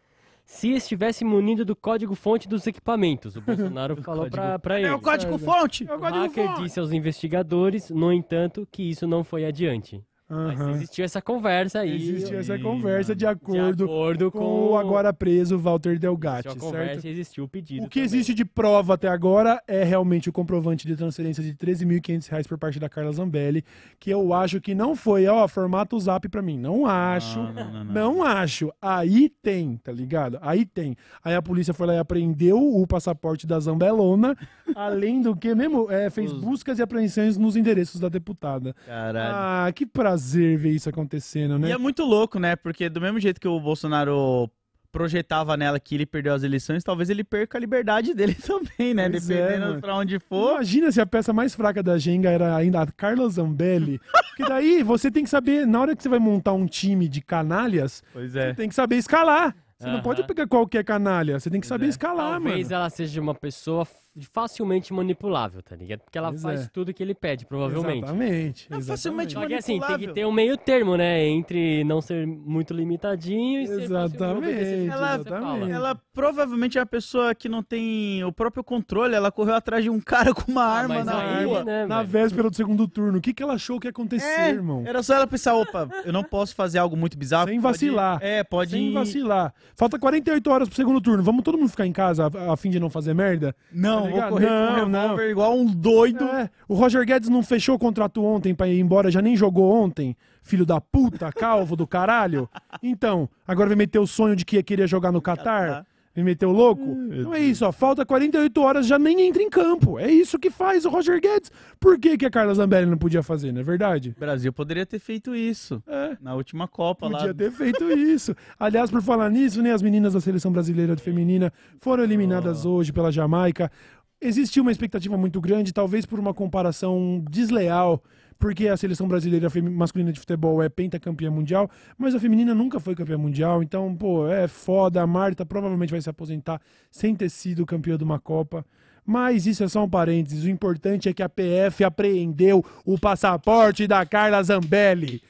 se 0.47 0.69
estivesse 0.71 1.25
munido 1.25 1.65
do 1.65 1.75
código-fonte 1.75 2.47
dos 2.47 2.65
equipamentos. 2.65 3.35
O 3.35 3.41
Bolsonaro 3.41 3.97
falou 4.01 4.29
pra 4.29 4.57
pra 4.57 4.79
ele. 4.79 4.87
É 4.87 4.93
o 4.93 4.99
código 4.99 5.37
fonte! 5.37 5.85
É 5.87 5.91
o 5.93 5.97
O 5.97 5.99
código 5.99 6.23
hacker 6.23 6.47
fonte. 6.47 6.63
disse 6.63 6.79
aos 6.79 6.93
investigadores, 6.93 7.89
no 7.89 8.13
entanto, 8.13 8.65
que 8.71 8.81
isso 8.89 9.05
não 9.05 9.25
foi 9.25 9.45
adiante. 9.45 10.01
Mas 10.29 10.59
Aham. 10.59 10.71
existiu 10.71 11.05
essa 11.05 11.21
conversa 11.21 11.79
aí. 11.79 11.95
Existe 11.95 12.35
essa 12.35 12.59
conversa 12.59 13.13
de 13.15 13.19
de 13.19 13.25
acordo, 13.25 13.85
acordo 13.85 14.31
com, 14.31 14.39
com, 14.39 14.69
o 14.71 14.77
agora 14.77 15.13
preso 15.13 15.57
Walter 15.57 15.91
existiu 15.91 16.09
Delgatti, 16.11 16.47
a 16.47 16.51
certo? 16.51 16.59
conversa 16.63 17.07
e 17.07 17.11
existiu 17.11 17.43
o 17.45 17.47
pedido. 17.47 17.85
O 17.85 17.89
que 17.89 17.99
também. 18.01 18.05
existe 18.05 18.33
de 18.33 18.43
prova 18.43 18.95
até 18.95 19.07
agora 19.07 19.61
é 19.67 19.83
realmente 19.83 20.29
o 20.29 20.33
comprovante 20.33 20.85
de 20.85 20.95
transferência 20.97 21.41
de 21.41 21.53
13.500 21.55 22.27
reais 22.29 22.45
por 22.47 22.57
parte 22.57 22.77
da 22.79 22.89
Carla 22.89 23.11
Zambelli, 23.13 23.63
que 23.99 24.09
eu 24.09 24.33
acho 24.33 24.59
que 24.59 24.75
não 24.75 24.95
foi, 24.97 25.25
ó, 25.27 25.47
formato 25.47 25.95
o 25.95 25.99
zap 25.99 26.27
pra 26.27 26.41
mim. 26.41 26.59
Não 26.59 26.85
acho. 26.85 27.39
Não, 27.39 27.53
não, 27.53 27.71
não, 27.71 27.83
não. 27.85 27.93
Não 27.93 28.23
acho. 28.23 28.69
Aí 28.81 29.29
tem, 29.41 29.77
tá 29.77 29.91
ligado? 29.93 30.37
Aí 30.41 30.65
tem. 30.65 30.95
Aí 31.23 31.35
a 31.35 31.41
polícia 31.41 31.73
foi 31.73 31.87
lá 31.87 31.93
e 31.95 31.99
apreendeu 31.99 32.57
o 32.59 32.85
passaporte 32.85 33.47
da 33.47 33.59
Zambelona, 33.59 34.35
além 34.75 35.21
do 35.21 35.35
que 35.35 35.55
mesmo 35.55 35.89
é, 35.89 36.09
fez 36.09 36.31
Os- 36.33 36.41
buscas 36.41 36.79
e 36.79 36.81
apreensões 36.81 37.37
nos 37.37 37.55
endereços 37.55 37.99
da 38.01 38.09
deputada. 38.09 38.75
Caralho. 38.85 39.35
Ah, 39.35 39.71
que 39.73 39.85
prazer 39.85 40.16
ver 40.17 40.71
isso 40.71 40.89
acontecendo, 40.89 41.57
né? 41.59 41.69
E 41.69 41.71
é 41.71 41.77
muito 41.77 42.03
louco, 42.03 42.39
né? 42.39 42.55
Porque 42.55 42.89
do 42.89 42.99
mesmo 43.01 43.19
jeito 43.19 43.39
que 43.39 43.47
o 43.47 43.59
Bolsonaro 43.59 44.49
projetava 44.91 45.55
nela 45.57 45.79
que 45.79 45.93
ele 45.95 46.05
perdeu 46.05 46.33
as 46.33 46.43
eleições, 46.43 46.83
talvez 46.83 47.09
ele 47.09 47.23
perca 47.23 47.57
a 47.57 47.61
liberdade 47.61 48.13
dele 48.13 48.33
também, 48.41 48.93
né? 48.93 49.09
Pois 49.09 49.29
é, 49.29 49.35
Dependendo 49.41 49.67
mano. 49.67 49.81
pra 49.81 49.95
onde 49.95 50.17
for. 50.19 50.53
Imagina 50.55 50.91
se 50.91 50.99
a 51.01 51.05
peça 51.05 51.31
mais 51.33 51.53
fraca 51.53 51.83
da 51.83 51.97
Jenga 51.97 52.29
era 52.29 52.55
ainda 52.55 52.81
a 52.81 52.87
Carla 52.87 53.29
Zambelli. 53.29 53.99
Porque 54.37 54.49
daí 54.49 54.81
você 54.83 55.11
tem 55.11 55.23
que 55.23 55.29
saber, 55.29 55.65
na 55.67 55.81
hora 55.81 55.95
que 55.95 56.01
você 56.01 56.09
vai 56.09 56.19
montar 56.19 56.53
um 56.53 56.65
time 56.65 57.07
de 57.07 57.21
canalhas, 57.21 58.03
Pois 58.13 58.31
você 58.31 58.39
é. 58.39 58.53
tem 58.53 58.69
que 58.69 58.75
saber 58.75 58.95
escalar. 58.97 59.55
Você 59.77 59.85
não 59.87 59.95
Aham. 59.95 60.03
pode 60.03 60.23
pegar 60.23 60.47
qualquer 60.47 60.83
canalha, 60.83 61.39
você 61.39 61.51
tem 61.51 61.61
que 61.61 61.65
Pois 61.67 61.69
saber 61.69 61.85
é. 61.85 61.89
escalar, 61.89 62.31
Talvez 62.41 62.67
mano. 62.69 62.75
ela 62.75 62.89
seja 62.89 63.21
uma 63.21 63.35
pessoa 63.35 63.85
facilmente 64.21 64.93
manipulável, 64.93 65.61
tá 65.61 65.75
ligado? 65.75 65.99
Porque 66.01 66.17
ela 66.17 66.29
Pois 66.29 66.41
faz 66.41 66.65
é. 66.65 66.69
tudo 66.73 66.93
que 66.93 67.01
ele 67.03 67.13
pede, 67.15 67.45
provavelmente. 67.45 68.03
Exatamente. 68.03 68.67
É 68.69 68.81
facilmente 68.81 69.33
exatamente. 69.33 69.33
Só 69.33 69.47
que 69.47 69.53
assim, 69.53 69.79
tem 69.79 69.97
que 70.07 70.13
ter 70.13 70.25
um 70.25 70.31
meio 70.31 70.57
termo, 70.57 70.95
né? 70.97 71.25
Entre 71.27 71.83
não 71.83 72.01
ser 72.01 72.25
muito 72.25 72.73
limitadinho 72.73 73.61
e 73.61 73.67
ser 73.67 73.81
Exatamente, 73.83 74.17
facilmente 74.17 74.37
obedecer 74.47 74.87
Ela- 74.89 75.15
exatamente. 75.15 75.71
Ela 75.71 75.95
provavelmente 76.13 76.77
é 76.77 76.81
a 76.81 76.85
pessoa 76.85 77.33
que 77.35 77.47
não 77.47 77.61
tem 77.63 78.23
o 78.23 78.31
próprio 78.31 78.63
controle. 78.63 79.15
Ela 79.15 79.31
correu 79.31 79.55
atrás 79.55 79.83
de 79.83 79.89
um 79.89 79.99
cara 79.99 80.33
com 80.33 80.51
uma 80.51 80.63
Ah, 80.63 80.77
arma 80.79 81.03
na 81.03 81.37
aí, 81.39 81.45
rua. 81.45 81.63
né, 81.63 81.85
Na 81.85 82.03
velho? 82.03 82.09
véspera 82.27 82.49
do 82.49 82.55
segundo 82.55 82.87
turno, 82.87 83.19
o 83.19 83.21
que, 83.21 83.33
que 83.33 83.43
ela 83.43 83.53
achou 83.53 83.79
que 83.79 83.87
ia 83.87 83.91
acontecer, 83.91 84.25
É, 84.27 84.49
irmão? 84.49 84.83
Era 84.85 85.01
só 85.03 85.13
ela 85.15 85.27
pensar, 85.27 85.55
opa, 85.55 85.87
eu 86.03 86.11
não 86.11 86.23
posso 86.23 86.55
fazer 86.55 86.79
algo 86.79 86.97
muito 86.97 87.17
bizarro. 87.17 87.49
Sem 87.49 87.61
pode- 87.61 87.73
vacilar. 87.73 88.19
É, 88.21 88.43
pode 88.43 88.71
Sem 88.71 88.91
vacilar. 88.93 89.53
Falta 89.75 89.97
48 89.99 90.49
horas 90.49 90.67
pro 90.67 90.75
segundo 90.75 90.99
turno. 91.01 91.21
Vamos 91.23 91.43
todo 91.43 91.57
mundo 91.57 91.69
ficar 91.69 91.85
em 91.85 91.93
casa 91.93 92.27
a, 92.33 92.53
a 92.53 92.57
fim 92.57 92.69
de 92.69 92.79
não 92.79 92.89
fazer 92.89 93.13
merda? 93.13 93.55
Não, 93.71 94.06
Tá 94.13 94.29
vou 94.29 94.29
correr 94.29 94.47
com 94.47 94.53
Não, 94.53 94.85
um 94.85 94.89
não. 94.89 95.21
igual 95.21 95.55
um 95.57 95.65
doido. 95.65 96.23
É, 96.25 96.49
o 96.67 96.73
Roger 96.75 97.05
Guedes 97.05 97.29
não 97.29 97.41
fechou 97.43 97.75
o 97.75 97.79
contrato 97.79 98.23
ontem 98.23 98.53
pra 98.55 98.67
ir 98.67 98.79
embora, 98.79 99.09
já 99.11 99.21
nem 99.21 99.35
jogou 99.35 99.71
ontem. 99.71 100.15
Filho 100.41 100.65
da 100.65 100.79
puta, 100.79 101.31
calvo 101.31 101.75
do 101.75 101.85
caralho. 101.87 102.49
Então, 102.81 103.29
agora 103.47 103.67
vai 103.69 103.75
meter 103.77 103.99
o 103.99 104.07
sonho 104.07 104.35
de 104.35 104.45
que 104.45 104.55
ia 104.55 104.63
querer 104.63 104.87
jogar 104.87 105.11
no 105.11 105.21
Catar? 105.21 105.85
Me 106.15 106.23
meteu 106.23 106.51
louco? 106.51 106.81
Então 107.11 107.31
é 107.31 107.39
isso, 107.39 107.63
ó. 107.63 107.71
Falta 107.71 108.03
48 108.03 108.59
horas, 108.59 108.87
já 108.87 108.97
nem 108.97 109.21
entra 109.27 109.43
em 109.43 109.51
campo. 109.51 109.99
É 109.99 110.09
isso 110.09 110.39
que 110.39 110.49
faz 110.49 110.83
o 110.83 110.89
Roger 110.89 111.21
Guedes. 111.21 111.51
Por 111.79 111.99
que, 111.99 112.17
que 112.17 112.25
a 112.25 112.29
Carla 112.31 112.55
Zambelli 112.55 112.87
não 112.89 112.97
podia 112.97 113.21
fazer, 113.21 113.51
não 113.51 113.61
é 113.61 113.63
verdade? 113.63 114.15
O 114.17 114.19
Brasil 114.19 114.51
poderia 114.51 114.83
ter 114.83 114.97
feito 114.97 115.35
isso 115.35 115.79
É. 115.87 116.17
na 116.19 116.33
última 116.33 116.67
Copa 116.67 117.07
lá. 117.07 117.19
Podia 117.19 117.35
ter 117.35 117.51
feito 117.51 117.83
isso. 117.91 118.35
Aliás, 118.59 118.89
por 118.89 119.03
falar 119.03 119.29
nisso, 119.29 119.61
né, 119.61 119.71
as 119.71 119.83
meninas 119.83 120.13
da 120.13 120.19
seleção 120.19 120.51
brasileira 120.51 120.95
de 120.95 121.03
feminina 121.03 121.53
foram 121.79 122.03
eliminadas 122.03 122.65
hoje 122.65 122.91
pela 122.91 123.11
Jamaica. 123.11 123.71
Existiu 124.19 124.63
uma 124.63 124.71
expectativa 124.71 125.15
muito 125.15 125.39
grande, 125.39 125.71
talvez 125.71 126.05
por 126.05 126.19
uma 126.19 126.33
comparação 126.33 127.23
desleal, 127.29 128.03
porque 128.39 128.67
a 128.67 128.75
seleção 128.75 129.07
brasileira 129.07 129.47
masculina 129.71 130.11
de 130.11 130.19
futebol 130.19 130.61
é 130.61 130.67
pentacampeã 130.69 131.29
mundial, 131.29 131.69
mas 131.97 132.15
a 132.15 132.19
feminina 132.19 132.55
nunca 132.55 132.79
foi 132.79 132.95
campeã 132.95 133.17
mundial. 133.17 133.61
Então, 133.61 133.95
pô, 133.95 134.27
é 134.27 134.47
foda. 134.47 135.01
A 135.03 135.07
Marta 135.07 135.45
provavelmente 135.45 135.91
vai 135.91 136.01
se 136.01 136.09
aposentar 136.09 136.59
sem 136.89 137.15
ter 137.15 137.29
sido 137.29 137.65
campeã 137.65 137.95
de 137.95 138.03
uma 138.03 138.19
Copa. 138.19 138.65
Mas 139.05 139.45
isso 139.45 139.63
é 139.63 139.67
só 139.69 139.85
um 139.85 139.89
parênteses. 139.89 140.43
O 140.43 140.49
importante 140.49 141.07
é 141.07 141.13
que 141.13 141.23
a 141.23 141.29
PF 141.29 141.83
apreendeu 141.83 142.65
o 142.83 142.99
passaporte 142.99 143.87
da 143.87 144.05
Carla 144.05 144.43
Zambelli. 144.43 145.21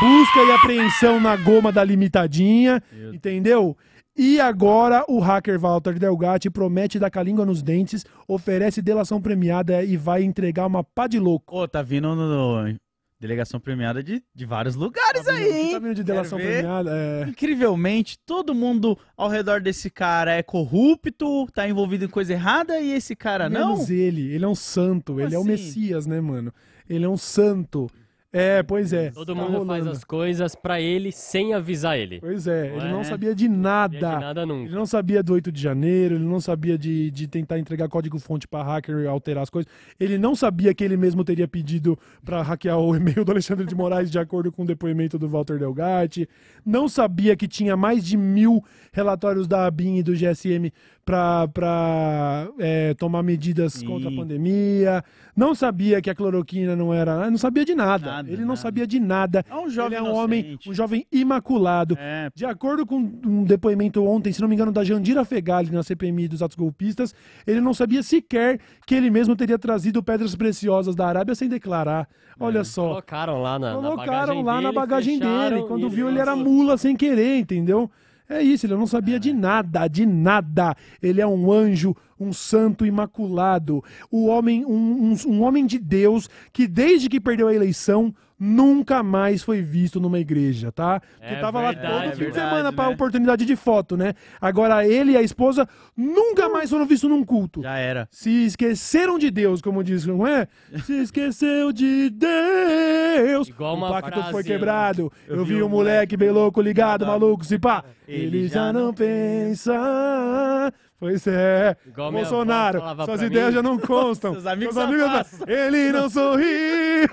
Busca 0.00 0.40
e 0.40 0.52
apreensão 0.52 1.20
na 1.20 1.36
goma 1.36 1.72
da 1.72 1.82
limitadinha, 1.82 2.82
entendeu? 3.12 3.76
E 4.16 4.38
agora 4.40 5.04
o 5.08 5.18
hacker 5.20 5.58
Walter 5.58 5.98
Delgatti 5.98 6.50
promete 6.50 6.98
dar 6.98 7.10
com 7.10 7.18
a 7.18 7.22
língua 7.22 7.46
nos 7.46 7.62
dentes, 7.62 8.04
oferece 8.28 8.82
delação 8.82 9.20
premiada 9.20 9.82
e 9.82 9.96
vai 9.96 10.22
entregar 10.22 10.66
uma 10.66 10.84
pá 10.84 11.06
de 11.06 11.18
louco. 11.18 11.56
Ô, 11.56 11.66
tá 11.66 11.80
vindo 11.82 12.14
no, 12.14 12.26
no- 12.68 12.76
delegação 13.18 13.58
premiada 13.60 14.02
de, 14.02 14.20
de 14.34 14.44
vários 14.44 14.74
lugares 14.74 15.24
Tá 15.24 15.32
vindo- 15.32 15.44
aí, 15.52 15.60
hein? 15.66 15.72
Tá 15.72 15.78
vindo 15.78 15.94
de 15.94 16.02
delação 16.04 16.38
premiada? 16.38 16.90
É. 16.92 17.22
Incrivelmente, 17.28 18.18
todo 18.26 18.52
mundo 18.54 18.98
ao 19.16 19.28
redor 19.28 19.60
desse 19.60 19.88
cara 19.88 20.32
é 20.34 20.42
corrupto, 20.42 21.46
tá 21.54 21.66
envolvido 21.68 22.04
em 22.04 22.08
coisa 22.08 22.32
errada 22.32 22.80
e 22.80 22.90
esse 22.92 23.14
cara 23.16 23.48
não? 23.48 23.74
Menos 23.74 23.88
ele, 23.90 24.32
ele 24.34 24.44
é 24.44 24.48
um 24.48 24.54
santo, 24.56 25.20
ele 25.20 25.34
é 25.34 25.38
o 25.38 25.42
assim? 25.42 25.50
Messias, 25.50 26.06
né, 26.06 26.20
mano? 26.20 26.52
Ele 26.88 27.04
é 27.04 27.08
um 27.08 27.16
santo. 27.16 27.88
É, 28.32 28.62
pois 28.62 28.94
é. 28.94 29.10
Todo 29.10 29.34
tá 29.34 29.40
mundo 29.40 29.50
faz 29.66 29.80
rolando. 29.80 29.90
as 29.90 30.04
coisas 30.04 30.54
pra 30.54 30.80
ele 30.80 31.12
sem 31.12 31.52
avisar 31.52 31.98
ele. 31.98 32.18
Pois 32.18 32.46
é, 32.46 32.70
Não 32.70 32.76
ele 32.78 32.86
é? 32.86 32.90
não 32.92 33.04
sabia 33.04 33.34
de 33.34 33.46
nada. 33.46 33.94
é 33.94 33.98
de 33.98 34.20
nada 34.20 34.40
Ele 34.42 34.52
nunca. 34.52 34.74
não 34.74 34.86
sabia 34.86 35.22
do 35.22 35.34
8 35.34 35.52
de 35.52 35.60
janeiro, 35.60 36.14
ele 36.14 36.24
não 36.24 36.40
sabia 36.40 36.78
de, 36.78 37.10
de 37.10 37.28
tentar 37.28 37.58
entregar 37.58 37.88
código-fonte 37.88 38.48
pra 38.48 38.62
hacker 38.62 39.00
e 39.00 39.06
alterar 39.06 39.42
as 39.42 39.50
coisas. 39.50 39.70
Ele 40.00 40.16
não 40.16 40.34
sabia 40.34 40.72
que 40.72 40.82
ele 40.82 40.96
mesmo 40.96 41.22
teria 41.24 41.46
pedido 41.46 41.98
pra 42.24 42.40
hackear 42.40 42.78
o 42.78 42.96
e-mail 42.96 43.22
do 43.22 43.32
Alexandre 43.32 43.66
de 43.66 43.74
Moraes, 43.74 44.10
de 44.10 44.18
acordo 44.18 44.50
com 44.50 44.62
o 44.62 44.66
depoimento 44.66 45.18
do 45.18 45.28
Walter 45.28 45.58
Delgatti. 45.58 46.26
Não 46.64 46.88
sabia 46.88 47.36
que 47.36 47.46
tinha 47.46 47.76
mais 47.76 48.02
de 48.02 48.16
mil 48.16 48.64
relatórios 48.94 49.46
da 49.46 49.66
ABIN 49.66 49.96
e 49.98 50.02
do 50.02 50.14
GSM 50.14 50.72
pra, 51.04 51.48
pra 51.48 52.48
é, 52.58 52.94
tomar 52.94 53.22
medidas 53.22 53.74
Sim. 53.74 53.86
contra 53.86 54.08
a 54.08 54.12
pandemia. 54.12 55.04
Não 55.34 55.54
sabia 55.54 56.00
que 56.00 56.10
a 56.10 56.14
cloroquina 56.14 56.76
não 56.76 56.92
era. 56.92 57.30
Não 57.30 57.38
sabia 57.38 57.64
de 57.64 57.74
nada. 57.74 58.06
Nada, 58.06 58.28
ele 58.28 58.42
não 58.42 58.48
nada. 58.48 58.60
sabia 58.60 58.86
de 58.86 59.00
nada. 59.00 59.44
É 59.48 59.54
um 59.54 59.68
jovem 59.68 59.98
ele 59.98 60.06
é 60.06 60.10
um 60.10 60.14
homem, 60.14 60.40
inocente. 60.40 60.70
um 60.70 60.74
jovem 60.74 61.06
imaculado. 61.10 61.96
É, 61.98 62.30
De 62.34 62.44
acordo 62.44 62.86
com 62.86 62.96
um 62.96 63.44
depoimento 63.44 64.04
ontem, 64.04 64.32
se 64.32 64.40
não 64.40 64.48
me 64.48 64.54
engano, 64.54 64.70
da 64.70 64.84
Jandira 64.84 65.24
Fegali 65.24 65.70
na 65.70 65.82
CPMI 65.82 66.28
dos 66.28 66.42
atos 66.42 66.56
golpistas, 66.56 67.14
ele 67.46 67.60
não 67.60 67.74
sabia 67.74 68.02
sequer 68.02 68.60
que 68.86 68.94
ele 68.94 69.10
mesmo 69.10 69.34
teria 69.34 69.58
trazido 69.58 70.02
pedras 70.02 70.34
preciosas 70.36 70.94
da 70.94 71.06
Arábia 71.06 71.34
sem 71.34 71.48
declarar. 71.48 72.08
Olha 72.38 72.64
só. 72.64 72.88
Colocaram 72.88 73.40
lá 73.40 73.58
na, 73.58 73.74
na 73.74 73.74
Colocaram 73.74 74.42
bagagem 74.42 74.44
lá 74.44 74.54
na 74.54 74.60
dele, 74.60 74.72
bagagem 74.74 75.18
fecharam 75.18 75.56
dele. 75.56 75.68
Quando 75.68 75.88
viu, 75.88 76.08
ele 76.08 76.18
era 76.18 76.36
mula 76.36 76.76
sem 76.76 76.96
querer, 76.96 77.38
entendeu? 77.38 77.90
É 78.32 78.42
isso, 78.42 78.66
ele 78.66 78.74
não 78.74 78.86
sabia 78.86 79.18
de 79.20 79.32
nada, 79.32 79.86
de 79.88 80.04
nada. 80.06 80.74
Ele 81.02 81.20
é 81.20 81.26
um 81.26 81.50
anjo, 81.52 81.94
um 82.18 82.32
santo 82.32 82.84
imaculado. 82.86 83.82
O 84.10 84.26
homem, 84.26 84.64
um, 84.64 85.12
um- 85.12 85.30
um 85.32 85.42
homem 85.42 85.66
de 85.66 85.78
Deus 85.78 86.28
que, 86.52 86.66
desde 86.66 87.08
que 87.08 87.20
perdeu 87.20 87.48
a 87.48 87.54
eleição, 87.54 88.14
nunca 88.44 89.04
mais 89.04 89.40
foi 89.40 89.62
visto 89.62 90.00
numa 90.00 90.18
igreja, 90.18 90.72
tá? 90.72 90.98
Porque 91.00 91.34
É 91.34 91.40
tava 91.40 91.60
lá 91.60 91.70
verdade, 91.70 91.92
todo 91.94 92.02
é 92.02 92.10
fim 92.10 92.16
de 92.18 92.24
verdade, 92.24 92.48
semana 92.50 92.72
pra 92.72 92.88
né? 92.88 92.94
oportunidade 92.94 93.44
de 93.44 93.54
foto, 93.54 93.96
né? 93.96 94.14
Agora 94.40 94.84
ele 94.84 95.12
e 95.12 95.16
a 95.16 95.22
esposa 95.22 95.68
nunca 95.96 96.48
mais 96.48 96.68
foram 96.68 96.84
vistos 96.84 97.08
num 97.08 97.22
culto. 97.24 97.62
já 97.62 97.76
era. 97.78 98.08
Se 98.10 98.30
esqueceram 98.46 99.16
de 99.16 99.30
Deus, 99.30 99.62
como 99.62 99.84
diz, 99.84 100.04
não 100.06 100.26
é? 100.26 100.48
Se 100.84 100.92
esqueceu 101.02 101.70
de 101.72 102.10
Deus. 102.10 103.48
Igual 103.48 103.74
o 103.74 103.78
uma 103.78 103.88
pacto 103.90 104.10
frase, 104.18 104.32
foi 104.32 104.42
quebrado. 104.42 105.12
Eu, 105.28 105.36
Eu 105.36 105.44
vi 105.44 105.62
um 105.62 105.68
moleque 105.68 106.16
bem 106.16 106.30
louco 106.30 106.60
ligado, 106.60 107.06
maluco, 107.06 107.44
se 107.44 107.58
pá. 107.60 107.84
Ele 108.12 108.48
já 108.48 108.72
não 108.72 108.86
não 108.86 108.94
pensa. 108.94 110.72
Pois 111.00 111.26
é. 111.26 111.76
Igual 111.84 112.12
Bolsonaro, 112.12 112.80
suas 113.04 113.22
ideias 113.22 113.48
mim. 113.48 113.54
já 113.54 113.62
não 113.62 113.76
constam. 113.80 114.34
Seus 114.34 114.46
amigos 114.46 114.74
Seus 114.74 114.86
amigos 114.86 115.06
falam, 115.06 115.24
ele 115.48 115.90
não 115.90 116.08
sorriu. 116.08 117.08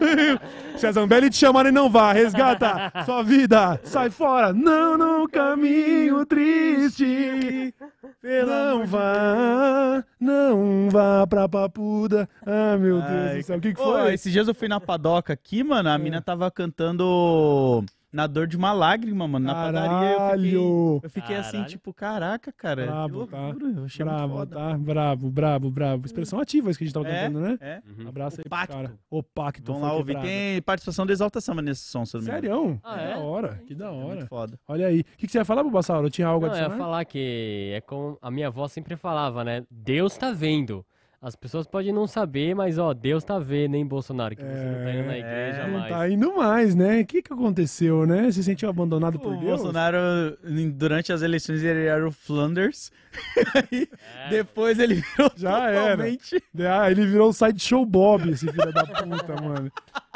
Se 0.78 0.86
a 0.86 0.92
Zambelli 0.92 1.30
te 1.30 1.38
chamarem, 1.38 1.72
não 1.72 1.90
vá. 1.90 2.14
Resgata 2.14 2.92
sua 3.04 3.24
vida. 3.24 3.80
Sai 3.84 4.12
fora. 4.12 4.54
Não, 4.54 4.96
no 4.96 5.28
caminho 5.28 6.24
triste. 6.26 7.74
Não 8.22 8.86
vá, 8.86 10.04
não 10.20 10.88
vá 10.92 11.26
pra 11.26 11.50
papuda. 11.50 12.30
Ah, 12.46 12.78
meu 12.78 13.02
Deus 13.02 13.12
Ai, 13.12 13.38
do 13.38 13.44
céu. 13.44 13.58
O 13.58 13.62
que, 13.62 13.74
que 13.74 13.82
foi? 13.82 14.14
esses 14.14 14.32
dias 14.32 14.48
eu 14.48 14.54
fui 14.54 14.68
na 14.68 14.80
padoca 14.80 15.34
aqui, 15.34 15.64
mano, 15.64 15.90
a 15.90 15.98
mina 15.98 16.22
tava 16.22 16.52
cantando 16.52 17.84
Na 18.12 18.26
Dor 18.26 18.48
de 18.48 18.58
uma 18.58 18.74
Lágrima, 18.74 19.28
mano, 19.28 19.46
na 19.46 19.54
padaria. 19.54 19.92
Eu 19.92 20.00
fiquei, 20.00 20.18
Caralho. 20.18 21.00
eu 21.04 21.10
fiquei 21.12 21.36
assim, 21.36 21.52
Caralho. 21.52 21.70
tipo, 21.70 21.94
caraca, 21.94 22.52
cara, 22.52 22.86
Brabo, 22.88 23.26
que 23.26 23.32
tá? 23.32 23.40
loucura. 23.40 23.66
Eu 23.66 23.86
achei 23.86 24.04
muito 24.06 24.18
Bravo, 24.18 24.34
foda. 24.34 24.56
tá? 24.56 24.78
Bravo, 24.78 25.30
bravo, 25.30 25.70
bravo. 25.70 26.06
Expressão 26.08 26.40
ativa 26.40 26.70
isso 26.72 26.80
que 26.80 26.86
a 26.86 26.88
gente 26.88 26.94
tava 26.94 27.08
É, 27.08 27.28
cantando, 27.28 27.40
né? 27.42 27.58
é. 27.62 27.82
Abraço 28.08 28.38
O 28.38 28.40
aí 28.40 28.44
pro 28.44 28.50
pacto. 28.50 28.76
cara. 28.76 28.94
O 29.12 29.22
pacto. 29.24 29.72
Vamos 29.74 29.88
lá 29.88 29.94
ouvir. 29.94 30.20
Tem 30.22 30.62
participação 30.64 31.06
do 31.06 31.12
Exalta 31.12 31.40
Samba 31.40 31.62
nesse 31.62 31.84
som, 31.84 32.04
se 32.04 32.16
não 32.16 32.22
me. 32.22 32.26
Sério? 32.32 32.82
Ah, 32.84 32.94
que 32.96 33.00
é? 33.04 33.14
da 33.14 33.20
hora, 33.20 33.62
que 33.68 33.76
da 33.76 33.86
É 33.86 33.90
hora. 33.90 34.06
muito 34.08 34.26
foda. 34.28 34.60
Olha 34.68 34.88
aí. 34.88 35.02
O 35.02 35.04
que, 35.18 35.28
que 35.28 35.32
você 35.32 35.38
ia 35.38 35.46
falar, 35.46 35.62
Bulbasauro? 35.62 36.10
Tinha 36.10 36.28
algo 36.28 36.48
a 36.48 36.50
Não, 36.50 36.56
eu 36.58 36.64
ia 36.64 36.70
falar 36.72 37.06
que 37.06 37.72
é 37.76 37.82
como 37.82 38.18
a 38.22 38.32
minha 38.32 38.48
avó 38.48 38.68
sempre 38.68 38.96
falava, 38.96 39.44
né? 39.44 39.64
Deus 39.70 40.18
tá 40.18 40.32
vendo. 40.32 40.84
As 41.22 41.36
pessoas 41.36 41.68
podem 41.68 41.92
não 41.92 42.08
saber, 42.08 42.56
mas 42.56 42.78
ó, 42.78 42.94
Deus 42.94 43.26
tá 43.26 43.38
vendo, 43.38 43.76
hein, 43.76 43.86
Bolsonaro? 43.86 44.38
Que 44.38 44.42
você 44.42 44.64
não 44.64 44.84
tá 44.86 44.94
indo 44.94 45.06
na 45.08 45.18
igreja 45.18 45.68
Não 45.68 45.80
mais. 45.80 45.90
tá 45.94 46.10
indo 46.10 46.36
mais, 46.38 46.76
né? 46.76 47.02
O 47.02 47.06
que, 47.06 47.22
que 47.22 47.34
aconteceu, 47.34 48.06
né? 48.06 48.32
Se 48.32 48.42
sentiu 48.42 48.70
abandonado 48.70 49.20
por 49.20 49.34
O 49.34 49.38
Deus? 49.38 49.60
Bolsonaro, 49.60 49.98
em- 50.46 50.70
durante 50.70 51.12
as 51.12 51.22
eleições, 51.22 51.62
ele 51.62 51.84
era 51.88 52.08
o 52.08 52.12
Flanders. 52.12 52.90
Aí, 53.54 53.90
É. 54.28 54.30
depois 54.30 54.80
ele 54.80 54.96
virou 54.96 55.30
Já 55.36 55.70
era. 55.70 55.82
totalmente... 55.92 56.44
Ah, 56.60 56.90
ele 56.90 57.06
virou 57.06 57.30
o 57.30 57.34
Sideshow 57.34 57.86
Bob, 57.86 58.30
esse 58.30 58.48
filho 58.50 58.72
da 58.72 58.86
puta, 58.86 59.42
mano. 59.42 59.70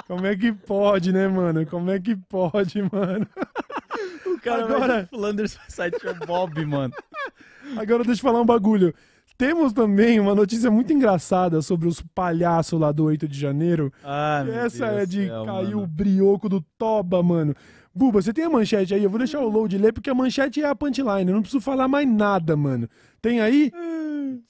Como 0.08 0.26
é 0.26 0.38
que 0.38 0.54
pode, 0.54 1.12
né, 1.12 1.28
mano? 1.28 1.66
Como 1.66 1.92
é 1.92 2.00
que 2.00 2.16
pode, 2.16 2.82
mano? 2.94 3.28
O 4.26 4.40
cara 4.40 4.64
Agora- 4.64 4.88
vai 4.88 5.04
de 5.04 5.10
Flanders 5.10 5.60
sair 5.68 5.92
de 5.92 6.26
Bob, 6.26 6.66
mano. 6.66 6.94
Agora 7.76 8.06
deixa 8.06 8.22
eu 8.22 8.24
falar 8.24 8.40
um 8.42 8.46
bagulho. 8.46 8.94
Temos 9.38 9.74
também 9.74 10.20
uma 10.20 10.36
notícia 10.36 10.70
muito 10.70 10.94
engraçada 10.94 11.62
sobre 11.62 11.88
os 11.88 12.02
palhaços 12.14 12.80
lá 12.80 12.92
do 12.92 13.04
8 13.06 13.28
de 13.28 13.38
janeiro. 13.40 13.92
Ah, 14.04 14.42
E 14.44 14.46
meu 14.52 14.60
essa 14.60 14.86
Deus 14.88 15.02
é 15.02 15.06
de 15.06 15.26
céu, 15.28 15.46
cair 15.46 15.66
mano. 15.76 15.84
o 15.84 15.88
brioco 15.88 16.48
do 16.48 16.62
Toba, 16.78 17.22
mano. 17.24 17.56
Buba, 17.96 18.22
você 18.22 18.34
tem 18.34 18.44
a 18.46 18.50
manchete 18.50 18.94
aí? 18.94 19.04
Eu 19.04 19.10
vou 19.10 19.20
deixar 19.20 19.40
o 19.40 19.50
load 19.50 19.78
ler, 19.78 19.92
porque 19.94 20.10
a 20.10 20.16
manchete 20.16 20.62
é 20.62 20.68
a 20.68 20.76
punchline. 20.76 21.28
Eu 21.30 21.36
não 21.36 21.42
preciso 21.42 21.62
falar 21.62 21.88
mais 21.88 22.08
nada, 22.08 22.56
mano. 22.56 22.88
Tem 23.22 23.40
aí? 23.40 23.72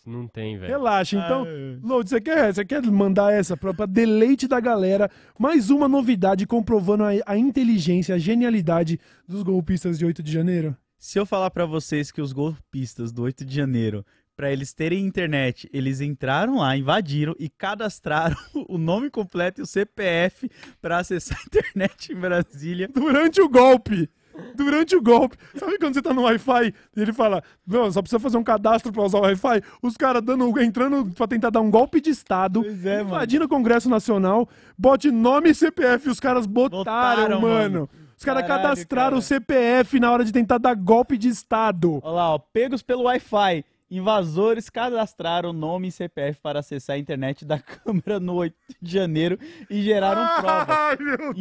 Não 0.05 0.27
tem, 0.27 0.57
velho. 0.57 0.71
Relaxa. 0.71 1.17
Então, 1.17 1.45
Ah, 1.45 1.79
Load, 1.85 2.09
você 2.09 2.21
quer, 2.21 2.53
você 2.53 2.63
quer 2.63 2.81
mandar 2.83 3.33
essa 3.33 3.57
pra, 3.57 3.73
pra 3.73 3.85
deleite 3.85 4.47
da 4.47 4.59
galera? 4.61 5.09
Mais 5.37 5.69
uma 5.69 5.89
novidade 5.89 6.45
comprovando 6.47 7.03
a, 7.03 7.09
a 7.25 7.37
inteligência, 7.37 8.15
a 8.15 8.17
genialidade 8.17 8.97
dos 9.27 9.43
golpistas 9.43 9.97
de 9.99 10.05
8 10.05 10.23
de 10.23 10.31
janeiro? 10.31 10.75
Se 10.97 11.19
eu 11.19 11.25
falar 11.25 11.49
pra 11.51 11.65
vocês 11.65 12.11
que 12.11 12.21
os 12.21 12.31
golpistas 12.31 13.11
do 13.11 13.23
8 13.23 13.43
de 13.43 13.53
janeiro, 13.53 14.05
pra 14.35 14.51
eles 14.51 14.73
terem 14.73 15.05
internet, 15.05 15.69
eles 15.73 16.01
entraram 16.01 16.57
lá, 16.57 16.75
invadiram 16.75 17.35
e 17.39 17.49
cadastraram 17.49 18.35
o 18.67 18.77
nome 18.77 19.09
completo 19.09 19.61
e 19.61 19.63
o 19.63 19.65
CPF 19.67 20.49
pra 20.81 20.99
acessar 20.99 21.37
a 21.39 21.43
internet 21.45 22.11
em 22.11 22.15
Brasília. 22.15 22.89
Durante 22.93 23.41
o 23.41 23.49
golpe! 23.49 24.09
Durante 24.55 24.95
o 24.95 25.01
golpe. 25.01 25.37
Sabe 25.55 25.77
quando 25.77 25.93
você 25.93 26.01
tá 26.01 26.11
no 26.11 26.23
Wi-Fi 26.23 26.73
e 26.97 26.99
ele 27.01 27.13
fala, 27.13 27.43
não, 27.67 27.91
só 27.91 28.01
precisa 28.01 28.19
fazer 28.19 28.35
um 28.35 28.43
cadastro 28.43 28.91
pra 28.91 29.03
usar 29.03 29.19
o 29.19 29.21
Wi-Fi? 29.21 29.61
Os 29.79 29.95
caras 29.95 30.23
dando, 30.23 30.59
entrando 30.59 31.05
pra 31.13 31.27
tentar 31.27 31.51
dar 31.51 31.61
um 31.61 31.69
golpe 31.69 32.01
de 32.01 32.09
Estado, 32.09 32.65
é, 32.65 32.97
mano. 32.97 33.09
invadindo 33.09 33.45
o 33.45 33.47
Congresso 33.47 33.87
Nacional, 33.87 34.49
bote 34.75 35.11
nome 35.11 35.51
e 35.51 35.55
CPF, 35.55 36.09
os 36.09 36.19
caras 36.19 36.47
botaram, 36.47 36.79
Botaram, 36.79 37.41
mano. 37.41 37.53
mano. 37.81 37.89
Os 38.17 38.25
caras 38.25 38.47
cadastraram 38.47 39.09
cara. 39.09 39.19
o 39.19 39.21
CPF 39.21 39.99
na 39.99 40.11
hora 40.11 40.25
de 40.25 40.31
tentar 40.31 40.57
dar 40.57 40.73
golpe 40.75 41.15
de 41.15 41.27
Estado. 41.27 41.99
Olha 42.01 42.13
lá, 42.15 42.33
ó, 42.33 42.39
pegos 42.39 42.81
pelo 42.81 43.03
Wi-Fi. 43.03 43.63
Invasores 43.97 44.71
cadastraram 44.71 45.53
nome 45.53 45.89
e 45.89 45.91
CPF 45.91 46.41
para 46.41 46.61
acessar 46.61 46.95
a 46.95 46.99
internet 46.99 47.45
da 47.45 47.59
Câmara 47.61 48.19
no 48.19 48.33
8 48.33 48.55
de 48.81 48.91
janeiro 48.91 49.37
e 49.69 49.83
geraram 49.83 50.41
provas. 50.41 50.75
Ai, 50.75 50.97
meu 50.99 51.17
Deus. 51.17 51.37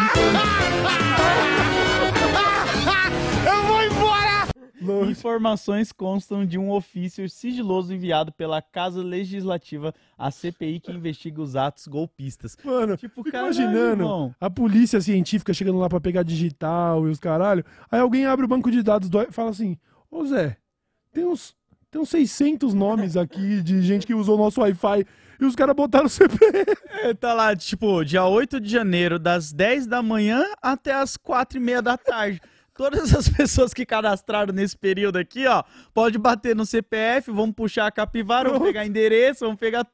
Load. 4.83 5.11
Informações 5.13 5.93
constam 5.93 6.45
de 6.45 6.59
um 6.59 6.71
ofício 6.73 7.29
sigiloso 7.29 7.95
enviado 7.95 8.33
pela 8.33 8.61
Casa 8.61 9.01
Legislativa 9.03 9.95
à 10.19 10.31
CPI 10.31 10.81
que 10.81 10.91
investiga 10.93 11.41
os 11.41 11.55
atos 11.55 11.87
golpistas. 11.87 12.57
Mano, 12.65 12.97
Tipo, 12.97 13.23
fico 13.23 13.31
caralho, 13.31 13.55
imaginando 13.55 14.03
irmão. 14.03 14.35
a 14.41 14.51
polícia 14.51 15.01
científica 15.01 15.55
chegando 15.55 15.79
lá 15.79 15.89
pra 15.89 16.01
pegar 16.01 16.25
digital 16.25 17.07
e 17.07 17.11
os 17.11 17.21
caralho. 17.21 17.65
Aí 17.91 18.01
alguém 18.01 18.27
abre 18.27 18.45
o 18.45 18.49
banco 18.49 18.71
de 18.73 18.83
dados 18.83 19.09
do, 19.09 19.23
e 19.23 19.31
fala 19.31 19.51
assim: 19.51 19.79
Ô 20.11 20.25
Zé, 20.27 20.57
tem 21.13 21.25
uns, 21.25 21.55
tem 21.93 22.01
uns 22.01 22.09
600 22.09 22.73
nomes 22.73 23.19
aqui 23.19 23.61
de 23.63 23.83
gente 23.83 24.07
que 24.07 24.15
usou 24.15 24.37
o 24.37 24.39
nosso 24.39 24.63
Wi-Fi 24.63 25.05
e 25.39 25.45
os 25.45 25.55
caras 25.55 25.77
botaram 25.77 26.07
o 26.07 26.09
CPF. 26.09 26.65
É, 27.03 27.13
tá 27.13 27.35
lá, 27.35 27.55
tipo, 27.55 28.03
dia 28.03 28.25
8 28.25 28.59
de 28.59 28.71
janeiro, 28.71 29.19
das 29.19 29.53
10 29.53 29.87
da 29.87 30.03
manhã 30.03 30.43
até 30.63 30.95
as 30.95 31.19
4 31.19 31.59
e 31.59 31.61
meia 31.61 31.83
da 31.83 31.99
tarde. 31.99 32.41
Todas 32.75 33.15
as 33.15 33.29
pessoas 33.29 33.75
que 33.75 33.85
cadastraram 33.85 34.55
nesse 34.55 34.75
período 34.75 35.19
aqui, 35.19 35.47
ó, 35.47 35.63
pode 35.93 36.17
bater 36.17 36.57
no 36.57 36.65
CPF, 36.65 37.31
vamos 37.31 37.55
puxar 37.55 37.87
a 37.87 37.93
capivara, 37.93 38.49
vamos 38.49 38.67
pegar 38.67 38.87
endereço, 38.87 39.45
vamos 39.45 39.61
pegar. 39.61 39.87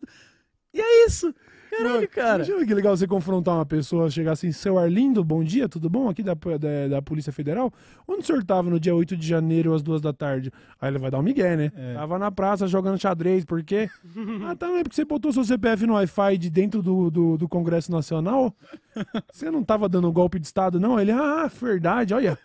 E 0.73 0.81
é 0.81 1.07
isso. 1.07 1.35
Caralho, 1.79 1.95
Mano, 1.95 2.09
cara. 2.09 2.45
Imagina 2.45 2.67
que 2.67 2.75
legal 2.75 2.97
você 2.97 3.07
confrontar 3.07 3.55
uma 3.55 3.67
pessoa, 3.67 4.11
chegar 4.11 4.33
assim, 4.33 4.51
seu 4.51 4.79
Arlindo, 4.79 5.23
bom 5.23 5.45
dia, 5.45 5.69
tudo 5.69 5.89
bom? 5.89 6.09
Aqui 6.09 6.23
da, 6.23 6.35
da, 6.35 6.89
da 6.89 7.03
Polícia 7.03 7.33
Federal. 7.33 7.73
Onde 8.07 8.21
o 8.21 8.25
senhor 8.25 8.45
tava 8.45 8.69
no 8.69 8.81
dia 8.81 8.95
8 8.95 9.17
de 9.17 9.27
janeiro, 9.27 9.73
às 9.73 9.83
duas 9.83 10.01
da 10.01 10.13
tarde? 10.13 10.53
Aí 10.81 10.91
ele 10.91 10.99
vai 10.99 11.11
dar 11.11 11.19
um 11.19 11.23
migué, 11.23 11.57
né? 11.57 11.73
É. 11.77 11.95
Tava 11.95 12.19
na 12.19 12.31
praça 12.31 12.67
jogando 12.67 13.01
xadrez, 13.01 13.45
por 13.45 13.63
quê? 13.63 13.89
ah, 14.47 14.57
tá, 14.57 14.67
não 14.67 14.77
é 14.77 14.83
porque 14.83 14.97
você 14.97 15.05
botou 15.05 15.33
seu 15.33 15.45
CPF 15.45 15.87
no 15.87 15.95
Wi-Fi 15.95 16.39
de 16.39 16.51
dentro 16.51 16.83
do, 16.83 17.11
do, 17.11 17.39
do 17.39 17.49
Congresso 17.49 17.93
Nacional? 17.93 18.55
Você 19.33 19.51
não 19.51 19.63
tava 19.63 19.89
dando 19.89 20.11
golpe 20.11 20.39
de 20.41 20.47
Estado, 20.47 20.81
não? 20.81 20.99
Ele, 20.99 21.13
ah, 21.13 21.49
verdade, 21.61 22.13
olha. 22.15 22.37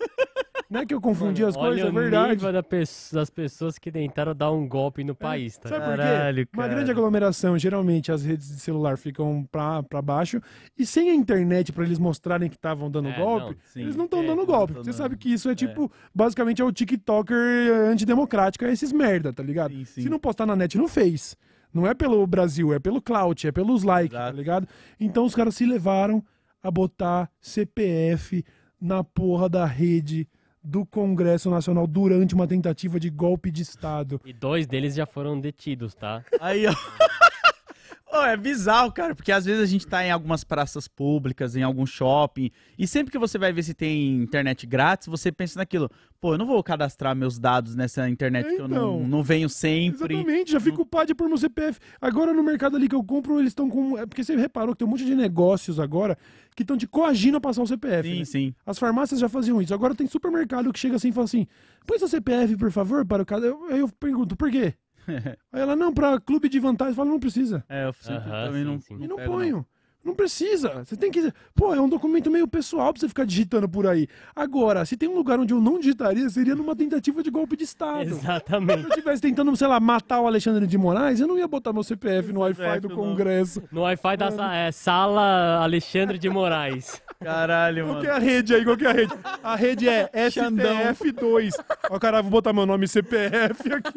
Não 0.69 0.79
é 0.79 0.85
que 0.85 0.93
eu 0.93 0.99
confundi 1.01 1.43
as 1.43 1.55
Olha 1.55 1.67
coisas, 1.83 1.85
é 1.87 1.91
verdade. 1.91 2.51
da 2.51 2.63
pe- 2.63 2.83
das 3.11 3.29
pessoas 3.29 3.77
que 3.77 3.91
tentaram 3.91 4.33
dar 4.35 4.51
um 4.51 4.67
golpe 4.67 5.03
no 5.03 5.13
país, 5.13 5.57
tá? 5.57 5.69
Sabe 5.69 5.85
por 5.85 5.91
quê? 5.95 6.01
Caralho, 6.01 6.47
Uma 6.53 6.67
grande 6.67 6.89
aglomeração, 6.91 7.57
geralmente 7.59 8.11
as 8.11 8.23
redes 8.23 8.47
de 8.47 8.59
celular 8.59 8.97
ficam 8.97 9.47
pra, 9.51 9.83
pra 9.83 10.01
baixo 10.01 10.41
e 10.77 10.85
sem 10.85 11.09
a 11.11 11.13
internet 11.15 11.71
pra 11.71 11.83
eles 11.83 11.99
mostrarem 11.99 12.49
que 12.49 12.55
estavam 12.55 12.89
dando 12.89 13.09
É, 13.09 13.17
golpe, 13.19 13.47
não, 13.55 13.55
sim. 13.65 13.81
eles 13.81 13.95
não 13.95 14.05
estão 14.05 14.23
É, 14.23 14.27
dando 14.27 14.45
golpe. 14.45 14.73
Você 14.73 14.83
dando. 14.89 14.93
sabe 14.93 15.17
que 15.17 15.31
isso 15.31 15.49
é 15.49 15.55
tipo, 15.55 15.91
basicamente 16.13 16.61
é 16.61 16.65
o 16.65 16.71
TikToker 16.71 17.37
antidemocrático, 17.91 18.65
é 18.65 18.71
esses 18.71 18.91
merda, 18.91 19.31
tá 19.31 19.43
ligado? 19.43 19.73
Sim, 19.73 19.85
sim. 19.85 20.01
Se 20.03 20.09
não 20.09 20.17
postar 20.19 20.45
na 20.45 20.55
net, 20.55 20.77
não 20.77 20.87
fez. 20.87 21.35
Não 21.73 21.87
é 21.87 21.93
pelo 21.93 22.25
Brasil, 22.27 22.71
é 22.73 22.79
pelo 22.79 23.01
clout, 23.01 23.47
é 23.47 23.51
pelos 23.51 23.83
likes, 23.83 24.13
tá 24.15 24.23
Exato. 24.25 24.37
ligado? 24.37 24.67
Então 24.99 25.25
os 25.25 25.33
caras 25.35 25.55
se 25.55 25.65
levaram 25.65 26.23
a 26.61 26.69
botar 26.71 27.29
CPF 27.41 28.43
na 28.79 29.03
porra 29.03 29.47
da 29.49 29.65
rede 29.65 30.27
do 30.63 30.85
Congresso 30.85 31.49
Nacional 31.49 31.85
durante 31.85 32.33
uma 32.33 32.47
tentativa 32.47 32.99
de 32.99 33.09
golpe 33.09 33.51
de 33.51 33.61
Estado. 33.61 34.21
E 34.25 34.31
dois 34.31 34.65
deles 34.65 34.95
já 34.95 35.05
foram 35.05 35.39
detidos, 35.39 35.93
tá? 35.93 36.23
Aí, 36.39 36.65
ó. 36.67 36.73
Ô, 38.13 38.21
é 38.21 38.37
bizarro, 38.37 38.91
cara, 38.91 39.15
porque 39.15 39.31
às 39.31 39.43
vezes 39.43 39.59
a 39.59 39.65
gente 39.65 39.87
tá 39.87 40.05
em 40.05 40.11
algumas 40.11 40.43
praças 40.43 40.87
públicas, 40.87 41.55
em 41.55 41.63
algum 41.63 41.83
shopping, 41.83 42.51
e 42.77 42.85
sempre 42.85 43.11
que 43.11 43.17
você 43.17 43.39
vai 43.39 43.51
ver 43.51 43.63
se 43.63 43.73
tem 43.73 44.17
internet 44.17 44.67
grátis, 44.67 45.07
você 45.07 45.31
pensa 45.31 45.57
naquilo, 45.57 45.89
pô, 46.21 46.35
eu 46.35 46.37
não 46.37 46.45
vou 46.45 46.61
cadastrar 46.61 47.15
meus 47.15 47.39
dados 47.39 47.75
nessa 47.75 48.07
internet 48.07 48.55
que 48.55 48.61
eu 48.61 48.67
não, 48.67 48.97
Então. 48.97 49.07
não 49.07 49.23
venho 49.23 49.49
sempre. 49.49 50.13
Exatamente, 50.13 50.51
já 50.51 50.59
fico 50.59 50.85
PAD 50.85 51.15
por 51.15 51.27
meu 51.27 51.39
CPF. 51.39 51.79
Agora 51.99 52.31
no 52.33 52.43
mercado 52.43 52.75
ali 52.77 52.87
que 52.87 52.93
eu 52.93 53.03
compro, 53.03 53.39
eles 53.39 53.49
estão 53.49 53.67
com. 53.67 53.97
É 53.97 54.05
porque 54.05 54.23
você 54.23 54.35
reparou 54.35 54.75
que 54.75 54.79
tem 54.79 54.87
um 54.87 54.91
monte 54.91 55.05
de 55.05 55.15
negócios 55.15 55.79
agora 55.79 56.15
que 56.55 56.61
estão 56.61 56.77
te 56.77 56.85
coagindo 56.85 57.37
a 57.37 57.41
passar 57.41 57.63
o 57.63 57.67
CPF. 57.67 58.07
Sim, 58.07 58.19
né? 58.19 58.25
sim. 58.25 58.55
As 58.63 58.77
farmácias 58.77 59.19
já 59.19 59.27
faziam 59.27 59.59
isso. 59.59 59.73
Agora 59.73 59.95
tem 59.95 60.05
supermercado 60.05 60.71
que 60.71 60.77
chega 60.77 60.97
assim 60.97 61.09
e 61.09 61.11
fala 61.11 61.25
assim: 61.25 61.47
põe 61.87 61.97
seu 61.97 62.07
CPF, 62.07 62.57
por 62.57 62.71
favor, 62.71 63.03
para 63.07 63.23
o 63.23 63.25
cara. 63.25 63.43
Aí 63.71 63.79
eu 63.79 63.89
pergunto, 63.89 64.35
por 64.35 64.51
quê? 64.51 64.75
Aí 65.51 65.61
ela, 65.61 65.75
não, 65.75 65.93
pra 65.93 66.19
clube 66.19 66.49
de 66.49 66.59
vantagem. 66.59 66.93
Fala, 66.93 67.09
não 67.09 67.19
precisa. 67.19 67.63
É, 67.69 67.85
eu 67.85 67.93
sempre 67.93 68.29
Aham, 68.29 68.45
também 68.47 68.63
sim, 68.63 68.69
não, 68.69 68.79
sim. 68.79 69.03
E 69.03 69.07
não 69.07 69.15
pego, 69.17 69.31
ponho. 69.31 69.65
Não 70.03 70.13
precisa. 70.13 70.83
Você 70.83 70.97
tem 70.97 71.09
que. 71.09 71.31
Pô, 71.55 71.73
é 71.73 71.79
um 71.79 71.87
documento 71.87 72.29
meio 72.29 72.45
pessoal 72.47 72.91
pra 72.91 72.99
você 72.99 73.07
ficar 73.07 73.25
digitando 73.25 73.69
por 73.69 73.87
aí. 73.87 74.07
Agora, 74.35 74.83
se 74.85 74.97
tem 74.97 75.07
um 75.07 75.15
lugar 75.15 75.39
onde 75.39 75.53
eu 75.53 75.61
não 75.61 75.79
digitaria, 75.79 76.29
seria 76.29 76.55
numa 76.55 76.75
tentativa 76.75 77.23
de 77.23 77.29
golpe 77.31 77.55
de 77.55 77.63
Estado. 77.63 78.03
Se 78.09 78.11
Exatamente. 78.19 78.83
eu 78.83 78.89
estivesse 78.89 79.21
tentando, 79.21 79.55
sei 79.55 79.67
lá, 79.67 79.79
matar 79.79 80.19
o 80.19 80.27
Alexandre 80.27 80.67
de 80.67 80.77
Moraes, 80.77 81.19
eu 81.21 81.27
não 81.27 81.37
ia 81.37 81.47
botar 81.47 81.71
meu 81.71 81.83
CPF 81.83 82.33
no 82.33 82.41
Wi-Fi 82.41 82.79
do. 82.81 82.89
Congresso. 82.89 83.63
No 83.71 83.81
Wi-Fi 83.83 84.17
da 84.17 84.29
sa- 84.31 84.53
é, 84.55 84.71
sala 84.71 85.59
Alexandre 85.63 86.17
de 86.19 86.29
Moraes. 86.29 87.01
Caralho, 87.23 87.83
Qual 87.85 87.87
mano. 87.95 88.01
que 88.01 88.07
é 88.07 88.11
a 88.13 88.19
rede 88.19 88.53
aí? 88.55 88.65
Qual 88.65 88.75
que 88.75 88.85
é 88.85 88.89
a 88.89 88.93
rede? 88.93 89.13
A 89.41 89.55
rede 89.55 89.87
é 89.87 90.09
Xandão. 90.29 90.77
SPF2. 90.93 91.51
Ó, 91.89 91.97
cara, 91.97 92.21
vou 92.21 92.29
botar 92.31 92.51
meu 92.51 92.65
nome 92.65 92.87
CPF 92.89 93.71
aqui. 93.71 93.93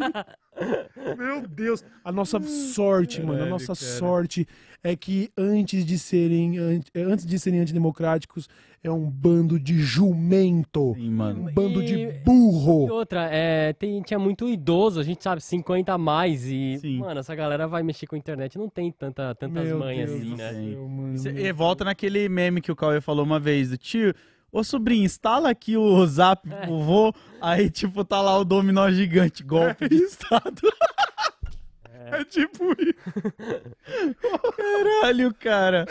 Meu 1.18 1.42
Deus. 1.46 1.84
A 2.04 2.10
nossa 2.10 2.40
sorte, 2.40 3.20
mano, 3.20 3.32
a 3.32 3.36
Caralho, 3.36 3.50
nossa 3.50 3.66
cara. 3.66 3.76
sorte 3.98 4.48
é 4.88 4.94
que 4.94 5.30
antes 5.36 5.84
de 5.84 5.98
serem 5.98 6.58
an- 6.58 6.80
antes 6.94 7.26
de 7.26 7.38
serem 7.38 7.60
antidemocráticos 7.60 8.48
é 8.84 8.90
um 8.90 9.10
bando 9.10 9.58
de 9.58 9.80
jumento. 9.80 10.94
Sim, 10.94 11.10
mano. 11.10 11.40
Um 11.48 11.52
bando 11.52 11.82
de 11.84 11.94
E- 11.94 12.02
E 12.08 12.12
burro. 12.24 12.88
outra, 12.92 13.28
é, 13.32 13.72
tem, 13.72 14.00
tinha 14.02 14.18
muito 14.18 14.48
idoso, 14.48 15.00
a 15.00 15.02
gente 15.02 15.24
sabe, 15.24 15.40
50 15.42 15.92
a 15.92 15.98
mais. 15.98 16.44
E, 16.46 16.78
Sim. 16.78 16.98
mano, 16.98 17.18
essa 17.18 17.34
galera 17.34 17.66
vai 17.66 17.82
mexer 17.82 18.06
com 18.06 18.14
a 18.14 18.18
internet, 18.18 18.56
não 18.56 18.68
tem 18.68 18.92
tanta, 18.92 19.34
tantas 19.34 19.64
Meu 19.66 19.78
manhas 19.80 20.08
Deus 20.10 20.22
assim, 20.22 20.34
né? 20.36 20.52
céu, 20.52 20.88
mano. 20.88 21.18
Cê- 21.18 21.30
E 21.32 21.52
volta 21.52 21.84
naquele 21.84 22.28
meme 22.28 22.60
que 22.60 22.70
o 22.70 22.76
Cauê 22.76 23.00
falou 23.00 23.24
uma 23.24 23.40
vez, 23.40 23.70
do 23.70 23.76
tio, 23.76 24.14
ô 24.52 24.62
sobrinho, 24.62 25.04
instala 25.04 25.50
aqui 25.50 25.76
o 25.76 26.06
zap 26.06 26.48
É. 26.48 26.66
pro 26.66 26.76
vovô, 26.78 27.12
aí 27.40 27.68
tipo 27.70 28.04
tá 28.04 28.20
lá 28.22 28.38
o 28.38 28.44
dominó 28.44 28.88
gigante, 28.90 29.42
golpe 29.42 29.88
de 29.90 29.96
estado. 29.96 30.62
É 32.12 32.24
tipo 32.24 32.64
isso. 32.72 32.94
Caralho, 34.56 35.34
cara. 35.34 35.86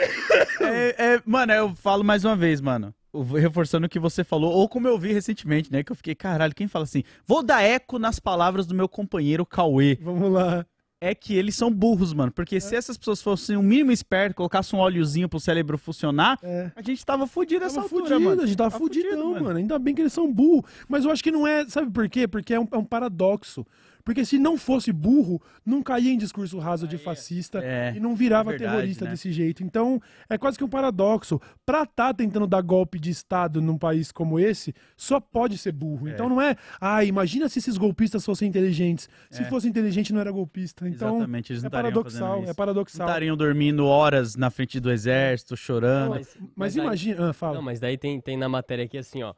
É, 0.61 1.13
é- 1.16 1.22
mano, 1.26 1.51
eu 1.53 1.76
falo 1.76 2.03
mais 2.03 2.24
uma 2.26 2.36
vez, 2.36 2.61
mano. 2.61 2.93
Reforçando 3.38 3.86
o 3.86 3.89
que 3.89 3.97
você 3.99 4.24
falou, 4.26 4.51
ou 4.51 4.68
como 4.68 4.88
eu 4.89 4.97
vi 4.99 5.13
recentemente, 5.13 5.72
né? 5.72 5.84
Que 5.84 5.91
eu 5.91 5.95
fiquei, 5.95 6.13
caralho, 6.16 6.53
quem 6.53 6.68
fala 6.68 6.84
assim? 6.84 7.03
Vou 7.26 7.41
dar 7.41 7.61
eco 7.61 7.97
nas 7.97 8.20
palavras 8.20 8.66
do 8.68 8.76
meu 8.76 8.89
companheiro 8.89 9.45
Cauê. 9.45 9.97
Vamos 10.01 10.32
lá. 10.34 10.66
É 10.99 11.13
que 11.13 11.36
eles 11.36 11.55
são 11.55 11.72
burros, 11.72 12.13
mano. 12.13 12.32
Porque 12.32 12.59
se 12.59 12.76
essas 12.76 12.97
pessoas 12.97 13.22
fossem 13.22 13.55
o 13.55 13.61
mínimo 13.63 13.91
esperto, 13.91 14.36
colocassem 14.36 14.78
um 14.78 14.82
óleozinho 14.82 15.30
pro 15.30 15.39
cérebro 15.39 15.78
funcionar, 15.78 16.38
É. 16.41 16.72
a 16.76 16.82
gente 16.82 17.05
tava 17.05 17.28
fudido 17.28 17.61
nessa 17.63 17.76
Tava 17.76 17.86
altura, 17.86 18.03
fudido, 18.16 18.22
mano. 18.30 18.41
a 18.41 18.45
gente 18.45 18.57
tava 18.57 18.72
Tava 18.72 18.84
fudidão, 18.84 19.11
fudido, 19.11 19.30
mano. 19.30 19.45
mano. 19.45 19.59
Ainda 19.59 19.78
bem 19.80 19.93
que 19.93 20.01
eles 20.01 20.13
são 20.13 20.32
burros. 20.32 20.70
Mas 20.89 21.05
eu 21.05 21.11
acho 21.11 21.24
que 21.24 21.32
não 21.32 21.45
é. 21.45 21.66
Sabe 21.70 21.91
por 21.91 22.09
quê? 22.09 22.28
Porque 22.28 22.53
é 22.53 22.59
um, 22.59 22.68
é 22.72 22.78
um 22.78 22.84
paradoxo. 22.86 23.66
Porque 24.06 24.24
se 24.24 24.38
não 24.38 24.56
fosse 24.56 24.93
burro, 24.93 25.41
não 25.66 25.82
caía 25.82 26.12
em 26.12 26.18
discurso 26.18 26.60
raso 26.60 26.88
de 26.88 26.95
fascista 26.95 27.60
É, 27.64 27.91
e 27.95 27.99
não 27.99 28.16
virava 28.16 28.51
é 28.51 28.58
verdade, 28.58 28.72
terrorista 28.78 29.06
né? 29.06 29.12
desse 29.12 29.32
jeito. 29.32 29.64
Então, 29.64 29.99
é 30.30 30.38
quase 30.38 30.58
que 30.60 30.64
um 30.64 30.68
paradoxo. 30.70 31.41
Pra 31.66 31.88
tá 31.88 32.14
tentando 32.14 32.45
dar 32.45 32.62
golpe 32.62 32.99
de 32.99 33.10
Estado 33.10 33.60
num 33.64 33.80
país 33.80 34.12
como 34.12 34.39
esse, 34.39 34.76
só 34.95 35.20
pode 35.20 35.58
ser 35.58 35.72
burro. 35.72 36.08
Então 36.08 36.30
não 36.30 36.39
é, 36.39 36.56
ah, 36.80 37.03
imagina 37.03 37.49
se 37.49 37.58
esses 37.58 37.78
golpistas 37.78 38.24
fossem 38.24 38.47
inteligentes. 38.47 39.10
Se 39.32 39.41
É. 39.41 39.45
fosse 39.45 39.68
inteligente, 39.68 40.14
não 40.14 40.22
era 40.22 40.32
golpista. 40.32 40.88
Então, 40.88 41.16
Exatamente, 41.18 41.51
eles 41.51 41.64
não 41.64 41.68
é 41.68 41.70
estariam 41.70 41.91
paradoxal, 41.93 42.43
é. 42.43 42.45
Não 42.45 42.53
paradoxal. 42.53 43.08
estariam 43.08 43.36
dormindo 43.36 43.88
horas 43.88 44.36
na 44.36 44.51
frente 44.51 44.80
do 44.80 44.91
exército, 44.91 45.58
chorando. 45.58 46.12
Mas, 46.12 46.38
Mas 46.56 46.78
aí- 46.78 46.84
imagina, 46.84 47.30
ah, 47.32 47.34
fala. 47.34 47.56
Não, 47.56 47.62
mas 47.64 47.80
daí 47.80 47.97
tem, 47.97 48.22
tem 48.22 48.38
na 48.38 48.47
matéria 48.47 48.86
aqui 48.86 48.99
assim, 48.99 49.24
ó. 49.24 49.34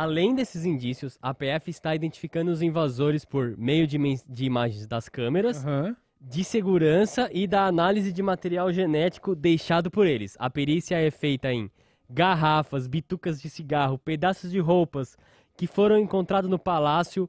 Além 0.00 0.32
desses 0.32 0.64
indícios, 0.64 1.18
a 1.20 1.34
PF 1.34 1.68
está 1.70 1.92
identificando 1.92 2.52
os 2.52 2.62
invasores 2.62 3.24
por 3.24 3.56
meio 3.58 3.84
de, 3.84 3.98
de 4.28 4.44
imagens 4.44 4.86
das 4.86 5.08
câmeras, 5.08 5.66
Aham. 5.66 5.96
de 6.20 6.44
segurança 6.44 7.28
e 7.32 7.48
da 7.48 7.66
análise 7.66 8.12
de 8.12 8.22
material 8.22 8.72
genético 8.72 9.34
deixado 9.34 9.90
por 9.90 10.06
eles. 10.06 10.36
A 10.38 10.48
perícia 10.48 10.94
é 10.94 11.10
feita 11.10 11.52
em 11.52 11.68
garrafas, 12.08 12.86
bitucas 12.86 13.42
de 13.42 13.50
cigarro, 13.50 13.98
pedaços 13.98 14.52
de 14.52 14.60
roupas 14.60 15.18
que 15.56 15.66
foram 15.66 15.98
encontrados 15.98 16.48
no 16.48 16.60
Palácio 16.60 17.28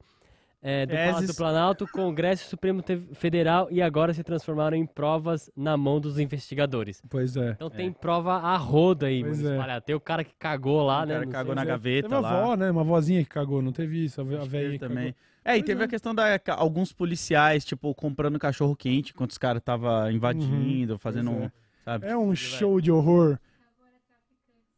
é, 0.61 0.85
do 0.85 0.93
Palácio 0.93 1.27
do 1.27 1.35
Planalto, 1.35 1.87
Congresso 1.87 2.49
Supremo 2.49 2.83
Federal 3.13 3.67
e 3.71 3.81
agora 3.81 4.13
se 4.13 4.23
transformaram 4.23 4.75
em 4.75 4.85
provas 4.85 5.49
na 5.55 5.77
mão 5.77 5.99
dos 6.01 6.19
investigadores. 6.19 7.01
Pois 7.09 7.37
é. 7.37 7.51
Então 7.51 7.69
tem 7.69 7.91
prova 7.91 8.33
a 8.33 8.57
roda 8.57 9.07
aí, 9.07 9.23
Pois 9.23 9.37
mano, 9.37 9.49
é. 9.49 9.53
espalhada. 9.55 9.81
Tem 9.81 9.95
o 9.95 9.99
cara 9.99 10.23
que 10.23 10.33
cagou 10.37 10.81
lá, 10.83 11.03
O 11.03 11.05
né? 11.05 11.13
cara 11.13 11.25
não 11.25 11.31
cagou 11.31 11.53
sei. 11.53 11.55
na 11.55 11.65
gaveta 11.65 12.09
Teve 12.09 12.21
lá. 12.21 12.41
avó, 12.41 12.55
né? 12.55 12.69
Uma 12.71 12.83
vozinha 12.83 13.23
que 13.23 13.29
cagou, 13.29 13.61
não 13.61 13.71
teve 13.71 14.03
isso? 14.05 14.19
A, 14.19 14.23
ve- 14.23 14.35
a 14.35 14.43
velha 14.43 14.65
Teve 14.71 14.79
também. 14.79 15.05
cagou. 15.13 15.15
É, 15.45 15.51
e 15.55 15.59
Pois 15.59 15.65
teve 15.65 15.81
é. 15.81 15.85
a 15.85 15.87
questão 15.87 16.13
da 16.13 16.25
alguns 16.57 16.91
policiais, 16.91 17.63
tipo, 17.63 17.95
comprando 17.95 18.37
cachorro 18.37 18.75
quente 18.75 19.13
enquanto 19.15 19.31
os 19.31 19.37
caras 19.37 19.61
estavam 19.61 20.11
invadindo, 20.11 20.97
fazendo 20.99 21.31
Pois 21.31 21.41
é. 21.43 21.45
um. 21.45 21.49
Sabe? 21.85 22.07
É 22.07 22.17
um 22.17 22.35
show 22.35 22.81
de 22.81 22.91
horror. 22.91 23.39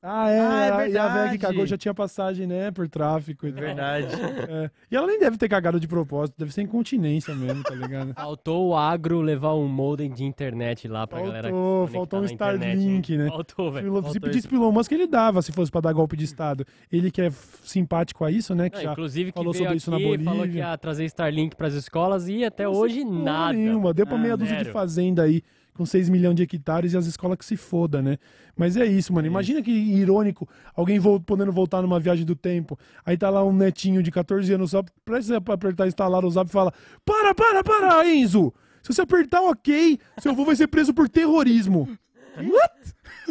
Ah, 0.03 0.29
é. 0.29 0.39
Ah, 0.39 0.87
é 0.87 0.89
E 0.89 0.97
a 0.97 1.07
velha 1.07 1.29
que 1.31 1.37
cagou 1.37 1.65
já 1.65 1.77
tinha 1.77 1.93
passagem, 1.93 2.47
né? 2.47 2.71
Por 2.71 2.87
tráfico 2.89 3.45
e. 3.45 3.51
Verdade. 3.51 4.07
É. 4.49 4.69
E 4.89 4.95
ela 4.95 5.05
nem 5.05 5.19
deve 5.19 5.37
ter 5.37 5.47
cagado 5.47 5.79
de 5.79 5.87
propósito, 5.87 6.35
deve 6.39 6.51
ser 6.51 6.63
incontinência 6.63 7.35
mesmo, 7.35 7.61
tá 7.63 7.75
ligado? 7.75 8.13
Faltou 8.17 8.69
o 8.69 8.75
agro 8.75 9.21
levar 9.21 9.53
um 9.53 9.67
modem 9.67 10.11
de 10.11 10.23
internet 10.23 10.87
lá 10.87 11.05
pra 11.05 11.21
galera. 11.21 11.49
Faltou, 11.49 11.87
faltou 11.87 12.19
um 12.21 12.25
Starlink, 12.25 13.13
hein? 13.13 13.19
né? 13.19 13.27
Faltou, 13.29 13.71
velho. 13.71 13.95
Se 13.97 14.01
faltou 14.01 14.21
pedisse 14.21 14.47
pro 14.47 14.57
Elon 14.57 14.71
Musk, 14.71 14.91
ele 14.91 15.05
dava, 15.07 15.41
se 15.41 15.51
fosse 15.51 15.71
pra 15.71 15.81
dar 15.81 15.93
golpe 15.93 16.17
de 16.17 16.25
Estado. 16.25 16.65
Ele 16.91 17.11
que 17.11 17.21
é 17.21 17.29
simpático 17.63 18.25
a 18.25 18.31
isso, 18.31 18.55
né? 18.55 18.69
Que 18.69 18.77
Não, 18.77 18.83
já 18.83 18.91
inclusive 18.93 19.31
que 19.31 19.37
falou 19.37 19.53
veio 19.53 19.63
sobre 19.65 19.77
isso 19.77 19.91
na 19.91 19.97
aqui, 19.97 20.05
falou 20.05 20.17
que 20.23 20.25
Bolívia. 20.39 20.59
ia 20.61 20.77
trazer 20.77 21.05
Starlink 21.05 21.55
pras 21.55 21.73
escolas 21.75 22.27
e 22.27 22.43
até 22.43 22.63
Não 22.63 22.71
hoje 22.73 23.03
nada. 23.05 23.53
Nenhuma. 23.53 23.93
Deu 23.93 24.07
pra 24.07 24.15
Ah, 24.15 24.19
meia 24.19 24.35
dúzia 24.35 24.57
de 24.57 24.63
zero. 24.63 24.73
fazenda 24.73 25.21
aí, 25.23 25.43
com 25.81 25.85
6 25.85 26.09
milhões 26.09 26.35
de 26.35 26.43
hectares 26.43 26.93
e 26.93 26.97
as 26.97 27.07
escolas 27.07 27.37
que 27.39 27.43
se 27.45 27.57
foda, 27.57 28.01
né? 28.03 28.17
Mas 28.55 28.77
é 28.77 28.85
isso, 28.85 29.11
mano. 29.11 29.25
Imagina 29.25 29.61
que 29.63 29.71
irônico, 29.71 30.47
alguém 30.75 30.99
vol- 30.99 31.19
podendo 31.19 31.51
voltar 31.51 31.81
numa 31.81 31.99
viagem 31.99 32.23
do 32.23 32.35
tempo. 32.35 32.77
Aí 33.03 33.17
tá 33.17 33.29
lá 33.31 33.43
um 33.43 33.51
netinho 33.51 34.03
de 34.03 34.11
14 34.11 34.53
anos 34.53 34.71
só, 34.71 34.83
precisa 35.03 35.37
apertar 35.37 35.87
instalar 35.87 36.23
o 36.23 36.29
zap 36.29 36.47
e 36.47 36.53
fala: 36.53 36.71
Para, 37.03 37.33
para, 37.33 37.63
para, 37.63 38.07
Enzo! 38.07 38.53
Se 38.83 38.93
você 38.93 39.01
apertar 39.01 39.41
ok, 39.41 39.97
seu 40.19 40.31
avô 40.31 40.45
vai 40.45 40.55
ser 40.55 40.67
preso 40.67 40.93
por 40.93 41.09
terrorismo. 41.09 41.87
What? 42.37 42.73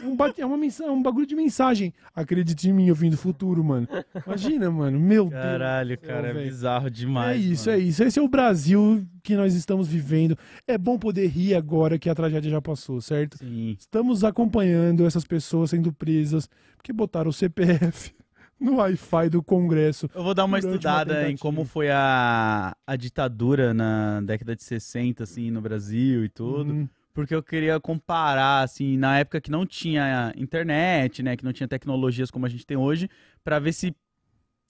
É 0.02 0.06
um, 0.06 0.16
é 0.38 0.46
uma 0.46 0.56
mensa- 0.56 0.84
é 0.84 0.90
um 0.90 1.02
bagulho 1.02 1.26
de 1.26 1.34
mensagem. 1.36 1.92
Acredite 2.14 2.68
em 2.68 2.72
mim, 2.72 2.86
eu 2.88 2.94
vim 2.94 3.10
do 3.10 3.16
futuro, 3.16 3.62
mano. 3.64 3.86
Imagina, 4.26 4.70
mano. 4.70 4.98
Meu 4.98 5.24
Deus. 5.28 5.42
Caralho, 5.42 5.96
do 5.96 6.00
céu, 6.06 6.14
cara, 6.14 6.28
é 6.28 6.44
bizarro 6.44 6.90
demais. 6.90 7.36
É 7.36 7.38
isso, 7.38 7.68
mano. 7.70 7.80
é 7.80 7.84
isso. 7.84 8.02
Esse 8.02 8.18
é 8.18 8.22
o 8.22 8.28
Brasil 8.28 9.06
que 9.22 9.36
nós 9.36 9.54
estamos 9.54 9.86
vivendo. 9.88 10.36
É 10.66 10.78
bom 10.78 10.98
poder 10.98 11.26
rir 11.28 11.54
agora 11.54 11.98
que 11.98 12.08
a 12.08 12.14
tragédia 12.14 12.50
já 12.50 12.60
passou, 12.62 13.00
certo? 13.00 13.38
Sim. 13.38 13.76
Estamos 13.78 14.24
acompanhando 14.24 15.06
essas 15.06 15.24
pessoas 15.24 15.70
sendo 15.70 15.92
presas 15.92 16.48
porque 16.76 16.92
botaram 16.92 17.28
o 17.30 17.32
CPF 17.32 18.12
no 18.58 18.76
Wi-Fi 18.76 19.28
do 19.30 19.42
Congresso. 19.42 20.08
Eu 20.14 20.22
vou 20.24 20.34
dar 20.34 20.44
uma 20.44 20.58
Durante 20.60 20.66
uma 20.86 20.92
estudada 20.92 21.30
em 21.30 21.36
como 21.36 21.64
foi 21.64 21.90
a, 21.90 22.74
a 22.86 22.96
ditadura 22.96 23.74
na 23.74 24.20
década 24.22 24.56
de 24.56 24.62
60, 24.62 25.22
assim, 25.24 25.50
no 25.50 25.60
Brasil 25.60 26.24
e 26.24 26.28
tudo. 26.28 26.72
Uhum. 26.72 26.88
Porque 27.20 27.34
eu 27.34 27.42
queria 27.42 27.78
comparar, 27.78 28.62
assim, 28.62 28.96
na 28.96 29.18
época 29.18 29.40
que 29.40 29.50
não 29.50 29.66
tinha 29.66 30.32
internet, 30.36 31.22
né? 31.22 31.36
Que 31.36 31.44
não 31.44 31.52
tinha 31.52 31.68
tecnologias 31.68 32.30
como 32.30 32.46
a 32.46 32.48
gente 32.48 32.66
tem 32.66 32.76
hoje, 32.76 33.08
pra 33.44 33.58
ver 33.58 33.72
se 33.72 33.94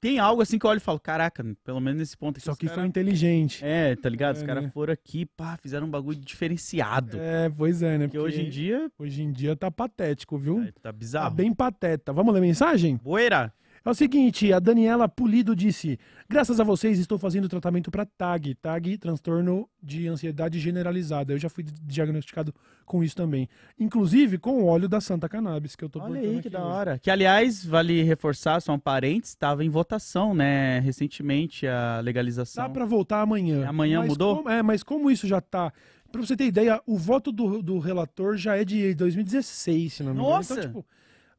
tem 0.01 0.19
algo 0.19 0.41
assim 0.41 0.59
que 0.59 0.65
eu 0.65 0.71
olho 0.71 0.79
e 0.79 0.81
falo, 0.81 0.99
caraca, 0.99 1.45
pelo 1.63 1.79
menos 1.79 1.99
nesse 1.99 2.17
ponto 2.17 2.39
aqui. 2.39 2.45
Só 2.47 2.53
os 2.53 2.59
que 2.59 2.67
cara- 2.67 2.79
foi 2.81 2.89
inteligente. 2.89 3.63
É, 3.63 3.95
tá 3.97 4.09
ligado? 4.09 4.37
Os 4.37 4.43
É, 4.43 4.47
caras 4.47 4.65
né? 4.65 4.71
foram 4.73 4.93
aqui, 4.95 5.27
pá, 5.27 5.59
fizeram 5.59 5.87
um 5.87 5.91
bagulho 5.91 6.19
diferenciado. 6.19 7.19
É, 7.21 7.51
pois 7.51 7.83
é, 7.83 7.99
né? 7.99 8.07
Porque 8.07 8.19
hoje 8.19 8.41
em 8.43 8.49
dia, 8.49 8.91
hoje 8.99 9.23
em 9.23 9.31
dia 9.31 9.55
tá 9.55 9.71
patético, 9.71 10.39
viu? 10.39 10.63
é, 10.63 10.67
tá 10.73 10.73
Tá 10.85 10.93
bizarro. 10.93 11.35
bem 11.35 11.53
pateta. 11.53 12.13
Vamos 12.15 12.33
ler 12.33 12.41
mensagem? 12.41 12.97
Boeira! 12.97 13.53
É 13.83 13.89
o 13.89 13.95
seguinte, 13.95 14.53
a 14.53 14.59
Daniela 14.59 15.09
Pulido 15.09 15.57
disse: 15.57 15.99
Graças 16.29 16.61
a 16.61 16.65
vocês 16.65 16.99
estou 16.99 17.17
fazendo 17.19 17.49
tratamento 17.49 17.91
para 17.91 18.05
TAG, 18.05 18.55
TAG, 18.57 18.99
transtorno 18.99 19.67
de 19.83 20.07
ansiedade 20.07 20.59
generalizada. 20.61 21.33
Eu 21.33 21.39
já 21.39 21.49
fui 21.49 21.65
diagnosticado 21.83 22.55
com 22.85 23.03
isso 23.03 23.17
também. 23.17 23.49
Inclusive 23.79 24.37
com 24.37 24.63
o 24.63 24.67
óleo 24.67 24.87
da 24.87 25.01
Santa 25.01 25.29
Cannabis, 25.31 25.75
que 25.75 25.83
eu 25.85 25.89
tô 25.89 25.99
Olha 26.01 26.21
aí 26.21 26.43
que 26.43 26.51
da 26.51 26.59
hoje. 26.61 26.69
hora. 26.69 26.99
Que, 26.99 27.11
aliás, 27.11 27.65
vale 27.65 28.03
reforçar, 28.03 28.61
são 28.61 28.79
parentes, 28.79 29.31
estava 29.31 29.65
em 29.65 29.71
votação, 29.71 30.35
né? 30.35 30.79
Recentemente 30.81 31.67
a 31.67 32.01
legalização. 32.01 32.65
Dá 32.65 32.69
pra 32.69 32.85
voltar 32.85 33.23
amanhã. 33.23 33.67
Amanhã 33.67 34.01
Mas 34.01 34.09
mudou? 34.09 34.37
como- 34.37 34.51
é, 34.51 34.63
mas 34.63 34.83
como 34.83 35.11
isso 35.11 35.27
já 35.27 35.41
tá. 35.41 35.73
Pra 36.13 36.21
você 36.21 36.37
ter 36.37 36.45
ideia, 36.47 36.83
o 36.87 36.99
voto 36.99 37.33
do, 37.33 37.63
do 37.63 37.79
relator 37.79 38.37
já 38.37 38.57
é 38.59 38.65
de 38.65 38.93
2016, 38.95 39.93
se 39.95 40.03
não 40.03 40.13
me 40.13 40.19
engano. 40.21 40.35
Nossa! 40.35 40.55
Então, 40.55 40.67
tipo, 40.67 40.87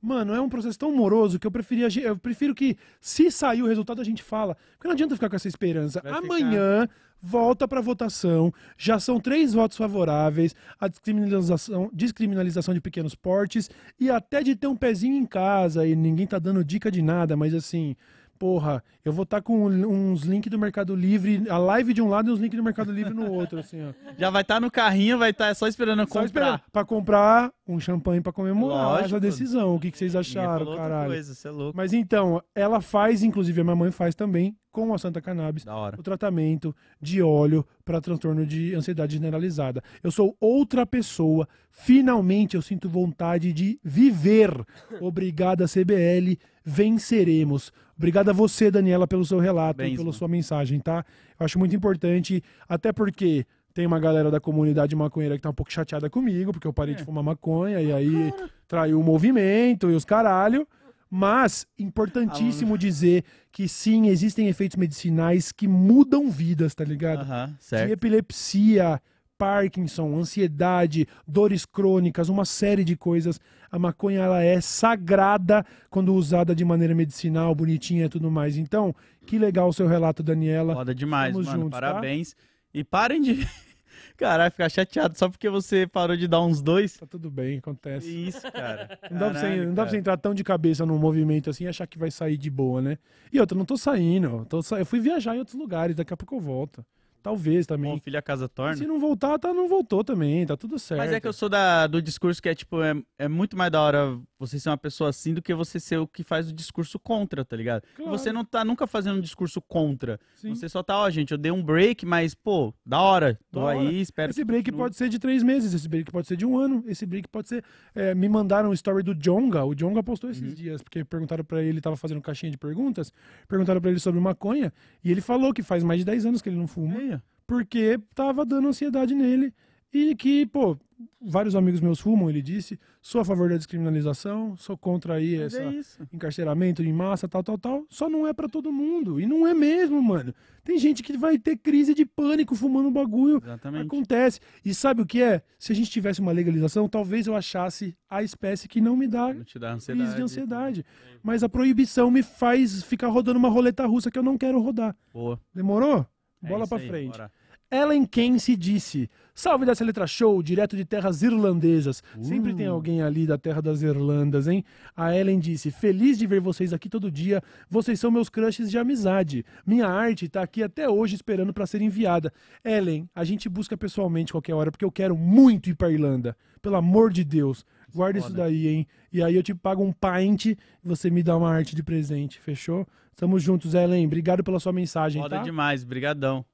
mano, 0.01 0.33
é 0.33 0.41
um 0.41 0.49
processo 0.49 0.79
tão 0.79 0.93
moroso 0.93 1.37
que 1.37 1.45
eu 1.45 1.51
preferia. 1.51 1.87
Eu 2.01 2.17
prefiro 2.17 2.55
que, 2.55 2.75
se 2.99 3.29
sair 3.29 3.61
o 3.61 3.67
resultado, 3.67 4.01
a 4.01 4.03
gente 4.03 4.23
fala. 4.23 4.57
Porque 4.73 4.87
não 4.87 4.93
adianta 4.93 5.15
ficar 5.15 5.29
com 5.29 5.35
essa 5.35 5.47
esperança. 5.47 6.01
Vai 6.03 6.13
Amanhã 6.13 6.87
volta 7.21 7.67
pra 7.67 7.81
votação. 7.81 8.51
Já 8.77 8.99
são 8.99 9.19
três 9.19 9.53
votos 9.53 9.77
favoráveis. 9.77 10.55
A 10.79 10.87
descriminalização, 10.87 11.89
descriminalização 11.93 12.73
de 12.73 12.81
pequenos 12.81 13.13
portes 13.13 13.69
e 13.99 14.09
até 14.09 14.41
de 14.41 14.55
ter 14.55 14.67
um 14.67 14.75
pezinho 14.75 15.15
em 15.15 15.25
casa. 15.25 15.85
E 15.85 15.95
ninguém 15.95 16.25
tá 16.25 16.39
dando 16.39 16.63
dica 16.63 16.91
de 16.91 17.01
nada, 17.01 17.37
mas 17.37 17.53
assim. 17.53 17.95
Porra, 18.41 18.83
eu 19.05 19.13
vou 19.13 19.21
estar 19.21 19.39
com 19.39 19.67
uns 19.67 20.23
links 20.23 20.49
do 20.49 20.57
Mercado 20.57 20.95
Livre, 20.95 21.43
a 21.47 21.59
live 21.59 21.93
de 21.93 22.01
um 22.01 22.09
lado 22.09 22.31
e 22.31 22.33
os 22.33 22.39
links 22.39 22.57
do 22.57 22.63
Mercado 22.63 22.91
Livre 22.91 23.13
no 23.13 23.31
outro, 23.31 23.59
assim, 23.59 23.77
ó. 23.87 23.93
Já 24.17 24.31
vai 24.31 24.41
estar 24.41 24.59
no 24.59 24.71
carrinho, 24.71 25.19
vai 25.19 25.29
estar 25.29 25.53
só 25.53 25.67
esperando 25.67 25.99
Só 25.99 26.05
comprar. 26.05 26.25
esperar 26.25 26.63
pra 26.71 26.83
comprar 26.83 27.53
um 27.67 27.79
champanhe 27.79 28.19
pra 28.19 28.33
comemorar 28.33 28.93
Lógico. 28.93 29.05
essa 29.09 29.19
decisão. 29.19 29.75
O 29.75 29.79
que, 29.79 29.91
que 29.91 29.97
vocês 29.99 30.15
acharam, 30.15 30.75
caralho? 30.75 31.11
Coisa, 31.11 31.35
você 31.35 31.47
é 31.47 31.51
louco. 31.51 31.77
Mas 31.77 31.93
então, 31.93 32.41
ela 32.55 32.81
faz, 32.81 33.21
inclusive 33.21 33.61
a 33.61 33.63
minha 33.63 33.75
mãe 33.75 33.91
faz 33.91 34.15
também, 34.15 34.57
com 34.71 34.93
a 34.93 34.97
Santa 34.97 35.21
Cannabis, 35.21 35.65
o 35.97 36.01
tratamento 36.01 36.73
de 36.99 37.21
óleo 37.21 37.65
para 37.83 38.01
transtorno 38.01 38.45
de 38.45 38.73
ansiedade 38.73 39.13
generalizada. 39.13 39.83
Eu 40.01 40.09
sou 40.09 40.35
outra 40.39 40.85
pessoa. 40.85 41.47
Finalmente 41.69 42.55
eu 42.55 42.61
sinto 42.61 42.89
vontade 42.89 43.51
de 43.51 43.79
viver. 43.83 44.51
Obrigada, 44.99 45.67
CBL. 45.67 46.39
Venceremos. 46.63 47.71
Obrigado 47.97 48.29
a 48.29 48.33
você, 48.33 48.71
Daniela, 48.71 49.07
pelo 49.07 49.25
seu 49.25 49.39
relato 49.39 49.75
e 49.75 49.77
Parabéns, 49.77 49.99
pela 49.99 50.13
sua 50.13 50.27
mensagem, 50.27 50.79
tá? 50.79 51.05
Eu 51.39 51.45
acho 51.45 51.59
muito 51.59 51.75
importante, 51.75 52.43
até 52.67 52.91
porque 52.91 53.45
tem 53.73 53.85
uma 53.85 53.99
galera 53.99 54.29
da 54.31 54.39
comunidade 54.39 54.95
maconheira 54.95 55.35
que 55.37 55.41
tá 55.41 55.49
um 55.49 55.53
pouco 55.53 55.71
chateada 55.71 56.09
comigo, 56.09 56.51
porque 56.51 56.67
eu 56.67 56.73
parei 56.73 56.93
É. 56.93 56.97
de 56.97 57.03
fumar 57.05 57.23
maconha 57.23 57.79
e 57.81 57.91
aí 57.91 58.33
traiu 58.67 58.99
o 58.99 59.03
movimento 59.03 59.89
e 59.89 59.93
os 59.95 60.03
caralho. 60.05 60.67
Mas 61.13 61.67
importantíssimo 61.77 62.77
dizer 62.77 63.25
que 63.51 63.67
sim, 63.67 64.07
existem 64.07 64.47
efeitos 64.47 64.77
medicinais 64.77 65.51
que 65.51 65.67
mudam 65.67 66.29
vidas, 66.31 66.73
tá 66.73 66.85
ligado? 66.85 67.25
De 67.25 67.63
certo. 67.63 67.91
epilepsia, 67.91 69.01
Parkinson, 69.45 70.15
ansiedade, 70.19 71.07
dores 71.27 71.65
crônicas, 71.65 72.29
uma 72.29 72.45
série 72.45 72.83
de 72.83 72.95
coisas. 72.95 73.39
A 73.71 73.79
maconha 73.79 74.19
ela 74.19 74.43
é 74.43 74.61
sagrada 74.61 75.65
quando 75.89 76.13
usada 76.13 76.53
de 76.53 76.63
maneira 76.63 76.93
medicinal, 76.93 77.55
bonitinha 77.55 78.05
e 78.05 78.09
tudo 78.09 78.29
mais. 78.29 78.55
Então, 78.55 78.93
que 79.25 79.39
legal 79.39 79.69
o 79.69 79.73
seu 79.73 79.87
relato, 79.87 80.21
Daniela. 80.21 80.75
Foda 80.75 80.93
demais, 80.93 81.33
Tamo 81.33 81.43
mano. 81.43 81.57
junto, 81.63 81.71
tá? 81.73 81.79
Parabéns. 81.81 82.35
E 82.71 82.83
parem 82.83 83.19
de. 83.19 83.47
Caralho, 84.15 84.51
ficar 84.51 84.69
chateado 84.69 85.17
só 85.17 85.27
porque 85.27 85.49
você 85.49 85.87
parou 85.87 86.15
de 86.15 86.27
dar 86.27 86.41
uns 86.41 86.61
dois. 86.61 86.95
Tá 86.95 87.07
tudo 87.07 87.31
bem, 87.31 87.57
acontece. 87.57 88.07
isso, 88.27 88.41
cara. 88.51 88.99
Não 89.09 89.17
dá, 89.17 89.29
pra 89.31 89.39
você, 89.39 89.41
Caralho, 89.47 89.65
não 89.65 89.73
dá 89.73 89.81
pra 89.83 89.89
você 89.91 89.97
entrar 89.97 90.17
tão 90.17 90.35
de 90.35 90.43
cabeça 90.43 90.85
num 90.85 90.99
movimento 90.99 91.49
assim 91.49 91.63
e 91.63 91.67
achar 91.67 91.87
que 91.87 91.97
vai 91.97 92.11
sair 92.11 92.37
de 92.37 92.49
boa, 92.51 92.79
né? 92.79 92.97
E 93.33 93.39
outra, 93.39 93.57
não 93.57 93.65
tô 93.65 93.75
saindo. 93.75 94.45
Tô 94.47 94.61
sa- 94.61 94.77
eu 94.77 94.85
fui 94.85 94.99
viajar 94.99 95.35
em 95.35 95.39
outros 95.39 95.57
lugares, 95.57 95.95
daqui 95.95 96.13
a 96.13 96.17
pouco 96.17 96.35
eu 96.35 96.39
volto. 96.39 96.85
Talvez 97.21 97.65
Bom, 97.67 97.75
também. 97.75 97.99
filho 97.99 98.17
a 98.17 98.21
casa 98.21 98.49
torna. 98.49 98.75
Se 98.75 98.85
não 98.85 98.99
voltar, 98.99 99.37
tá, 99.37 99.53
não 99.53 99.67
voltou 99.67 100.03
também, 100.03 100.45
tá 100.45 100.57
tudo 100.57 100.79
certo. 100.79 100.99
Mas 100.99 101.11
é 101.11 101.19
que 101.19 101.27
eu 101.27 101.33
sou 101.33 101.47
da, 101.49 101.85
do 101.87 102.01
discurso 102.01 102.41
que 102.41 102.49
é 102.49 102.55
tipo, 102.55 102.81
é, 102.81 102.95
é 103.19 103.27
muito 103.27 103.55
mais 103.55 103.71
da 103.71 103.81
hora 103.81 104.17
você 104.39 104.59
ser 104.59 104.69
uma 104.69 104.77
pessoa 104.77 105.09
assim 105.11 105.33
do 105.35 105.41
que 105.41 105.53
você 105.53 105.79
ser 105.79 105.97
o 105.97 106.07
que 106.07 106.23
faz 106.23 106.49
o 106.49 106.53
discurso 106.53 106.97
contra, 106.97 107.45
tá 107.45 107.55
ligado? 107.55 107.83
Claro. 107.95 108.11
Você 108.11 108.31
não 108.33 108.43
tá 108.43 108.65
nunca 108.65 108.87
fazendo 108.87 109.17
um 109.17 109.21
discurso 109.21 109.61
contra. 109.61 110.19
Sim. 110.35 110.55
Você 110.55 110.67
só 110.67 110.81
tá, 110.81 110.97
ó, 110.97 111.09
gente, 111.11 111.31
eu 111.31 111.37
dei 111.37 111.51
um 111.51 111.61
break, 111.63 112.05
mas, 112.05 112.33
pô, 112.33 112.73
da 112.85 112.99
hora. 112.99 113.37
Tô 113.51 113.59
Da 113.59 113.65
hora. 113.67 113.79
aí, 113.79 114.01
espero 114.01 114.31
Esse 114.31 114.43
break 114.43 114.63
continue. 114.65 114.83
pode 114.85 114.95
ser 114.95 115.09
de 115.09 115.19
três 115.19 115.43
meses, 115.43 115.73
esse 115.73 115.87
break 115.87 116.11
pode 116.11 116.27
ser 116.27 116.35
de 116.35 116.45
um 116.45 116.57
ano, 116.57 116.83
esse 116.87 117.05
break 117.05 117.27
pode 117.27 117.49
ser. 117.49 117.63
é, 117.93 118.15
me 118.15 118.27
mandaram 118.27 118.69
um 118.69 118.73
story 118.73 119.03
do 119.03 119.13
Jonga, 119.13 119.63
o 119.63 119.75
Jonga 119.75 120.01
postou 120.01 120.29
esses 120.31 120.41
Uhum. 120.41 120.53
dias, 120.55 120.81
porque 120.81 121.03
perguntaram 121.05 121.43
pra 121.43 121.59
ele, 121.59 121.69
ele 121.69 121.81
tava 121.81 121.95
fazendo 121.95 122.19
caixinha 122.21 122.51
de 122.51 122.57
perguntas, 122.57 123.13
perguntaram 123.47 123.79
pra 123.79 123.91
ele 123.91 123.99
sobre 123.99 124.19
maconha, 124.19 124.73
e 125.03 125.11
ele 125.11 125.21
falou 125.21 125.53
que 125.53 125.61
faz 125.61 125.83
mais 125.83 125.99
de 125.99 126.05
10 126.05 126.25
anos 126.25 126.41
que 126.41 126.49
ele 126.49 126.57
não 126.57 126.67
fuma, 126.67 126.95
ó. 126.97 127.10
Porque 127.51 127.99
tava 128.15 128.45
dando 128.45 128.69
ansiedade 128.69 129.13
nele, 129.13 129.53
e 129.91 130.15
que, 130.15 130.45
pô, 130.45 130.77
vários 131.19 131.53
amigos 131.53 131.81
meus 131.81 131.99
fumam, 131.99 132.29
ele 132.29 132.41
disse, 132.41 132.79
sou 133.01 133.19
a 133.19 133.25
favor 133.25 133.49
da 133.49 133.57
descriminalização, 133.57 134.55
sou 134.55 134.77
contra 134.77 135.15
aí 135.15 135.37
Mas 135.37 135.53
essa 135.53 135.61
é 135.61 136.05
encarceramento 136.13 136.81
em 136.81 136.93
massa, 136.93 137.27
tal, 137.27 137.43
tal, 137.43 137.57
tal. 137.57 137.85
Só 137.89 138.09
não 138.09 138.25
é 138.25 138.31
pra 138.31 138.47
todo 138.47 138.71
mundo. 138.71 139.19
E 139.19 139.25
não 139.25 139.45
é 139.45 139.53
mesmo, 139.53 140.01
mano. 140.01 140.33
Tem 140.63 140.79
gente 140.79 141.03
que 141.03 141.17
vai 141.17 141.37
ter 141.37 141.57
crise 141.57 141.93
de 141.93 142.05
pânico 142.05 142.55
fumando 142.55 142.87
um 142.87 142.93
bagulho. 142.93 143.41
Exatamente. 143.43 143.85
Acontece. 143.85 144.39
E 144.63 144.73
sabe 144.73 145.01
o 145.01 145.05
que 145.05 145.21
é? 145.21 145.41
Se 145.59 145.73
a 145.73 145.75
gente 145.75 145.91
tivesse 145.91 146.21
uma 146.21 146.31
legalização, 146.31 146.87
talvez 146.87 147.27
eu 147.27 147.35
achasse 147.35 147.93
a 148.09 148.23
espécie 148.23 148.69
que 148.69 148.79
não 148.79 148.95
me 148.95 149.09
dá 149.09 149.33
Não 149.33 149.43
dá 149.59 149.77
crise 149.77 150.15
de 150.15 150.21
ansiedade. 150.21 150.85
Mas 151.21 151.43
a 151.43 151.49
proibição 151.49 152.09
me 152.09 152.23
faz 152.23 152.81
ficar 152.81 153.09
rodando 153.09 153.37
uma 153.37 153.49
roleta 153.49 153.85
russa 153.85 154.09
que 154.09 154.17
eu 154.17 154.23
não 154.23 154.37
quero 154.37 154.61
rodar. 154.61 154.95
Boa. 155.13 155.37
Demorou? 155.53 156.07
É 156.43 156.47
Bola 156.47 156.65
aí, 156.71 156.87
frente. 156.87 157.11
bora. 157.11 157.31
Ellen 157.71 158.05
Kense 158.05 158.55
disse: 158.57 159.09
Salve 159.33 159.65
dessa 159.65 159.83
letra 159.85 160.05
show, 160.05 160.43
direto 160.43 160.75
de 160.75 160.83
terras 160.83 161.21
irlandesas. 161.23 162.03
Sempre 162.21 162.51
Uh. 162.51 162.55
tem 162.55 162.67
alguém 162.67 163.01
ali 163.01 163.25
da 163.25 163.37
terra 163.37 163.61
das 163.61 163.81
Irlandas, 163.81 164.47
hein? 164.47 164.63
A 164.95 165.15
Ellen 165.15 165.39
disse: 165.39 165.71
Feliz 165.71 166.17
de 166.17 166.27
ver 166.27 166.41
vocês 166.41 166.73
aqui 166.73 166.89
todo 166.89 167.09
dia. 167.09 167.41
Vocês 167.69 167.99
são 167.99 168.11
meus 168.11 168.27
crushes 168.29 168.69
de 168.69 168.77
amizade. 168.77 169.45
Minha 169.65 169.87
arte 169.87 170.27
tá 170.27 170.41
aqui 170.41 170.61
até 170.61 170.89
hoje 170.89 171.15
esperando 171.15 171.53
pra 171.53 171.65
ser 171.65 171.81
enviada. 171.81 172.31
Ellen, 172.63 173.09
a 173.15 173.23
gente 173.23 173.47
busca 173.47 173.77
pessoalmente 173.77 174.33
qualquer 174.33 174.53
hora, 174.53 174.69
porque 174.69 174.83
eu 174.85 174.91
quero 174.91 175.15
muito 175.17 175.69
ir 175.69 175.75
pra 175.75 175.89
Irlanda. 175.89 176.35
Pelo 176.61 176.75
amor 176.75 177.11
de 177.11 177.23
Deus. 177.23 177.65
Guarda 177.93 178.19
isso 178.19 178.27
Foda. 178.29 178.43
daí, 178.43 178.67
hein? 178.67 178.87
E 179.11 179.23
aí 179.23 179.35
eu 179.35 179.43
te 179.43 179.53
pago 179.55 179.83
um 179.83 179.91
pint 179.93 180.45
e 180.45 180.57
você 180.83 181.09
me 181.09 181.23
dá 181.23 181.35
uma 181.35 181.49
arte 181.49 181.75
de 181.75 181.83
presente, 181.83 182.39
fechou? 182.39 182.87
Tamo 183.15 183.37
juntos, 183.39 183.73
Ellen. 183.73 184.05
Obrigado 184.05 184.43
pela 184.43 184.59
sua 184.59 184.71
mensagem, 184.71 185.21
Foda 185.21 185.37
tá? 185.37 185.43
demais, 185.43 185.83
brigadão. 185.83 186.45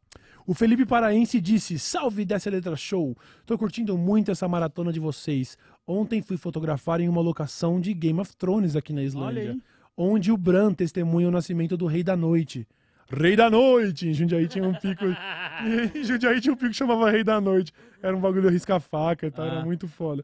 O 0.47 0.53
Felipe 0.53 0.85
Paraense 0.85 1.41
disse: 1.41 1.77
Salve 1.77 2.23
dessa 2.23 2.49
letra 2.49 2.75
show! 2.77 3.15
Tô 3.45 3.57
curtindo 3.57 3.97
muito 3.97 4.31
essa 4.31 4.47
maratona 4.47 4.93
de 4.93 4.99
vocês. 4.99 5.57
Ontem 5.85 6.21
fui 6.21 6.37
fotografar 6.37 7.01
em 7.01 7.09
uma 7.09 7.19
locação 7.21 7.81
de 7.81 7.93
Game 7.93 8.19
of 8.19 8.33
Thrones 8.37 8.73
aqui 8.75 8.93
na 8.93 9.03
Islândia, 9.03 9.57
onde 9.97 10.31
o 10.31 10.37
Bran 10.37 10.73
testemunha 10.73 11.27
o 11.27 11.31
nascimento 11.31 11.75
do 11.75 11.85
Rei 11.85 12.01
da 12.01 12.15
Noite. 12.15 12.65
Rei 13.09 13.35
da 13.35 13.49
Noite! 13.49 14.07
Em 14.07 14.13
Jundiaí 14.13 14.47
tinha 14.47 14.65
um 14.65 14.73
pico. 14.73 15.03
em 15.93 16.03
Jundiaí 16.03 16.39
tinha 16.39 16.53
um 16.53 16.57
pico 16.57 16.71
que 16.71 16.77
chamava 16.77 17.11
Rei 17.11 17.25
da 17.25 17.41
Noite. 17.41 17.73
Era 18.01 18.15
um 18.15 18.21
bagulho 18.21 18.49
risca-faca 18.49 19.27
e 19.27 19.31
tal, 19.31 19.45
era 19.45 19.59
Ah. 19.59 19.65
muito 19.65 19.85
foda. 19.87 20.23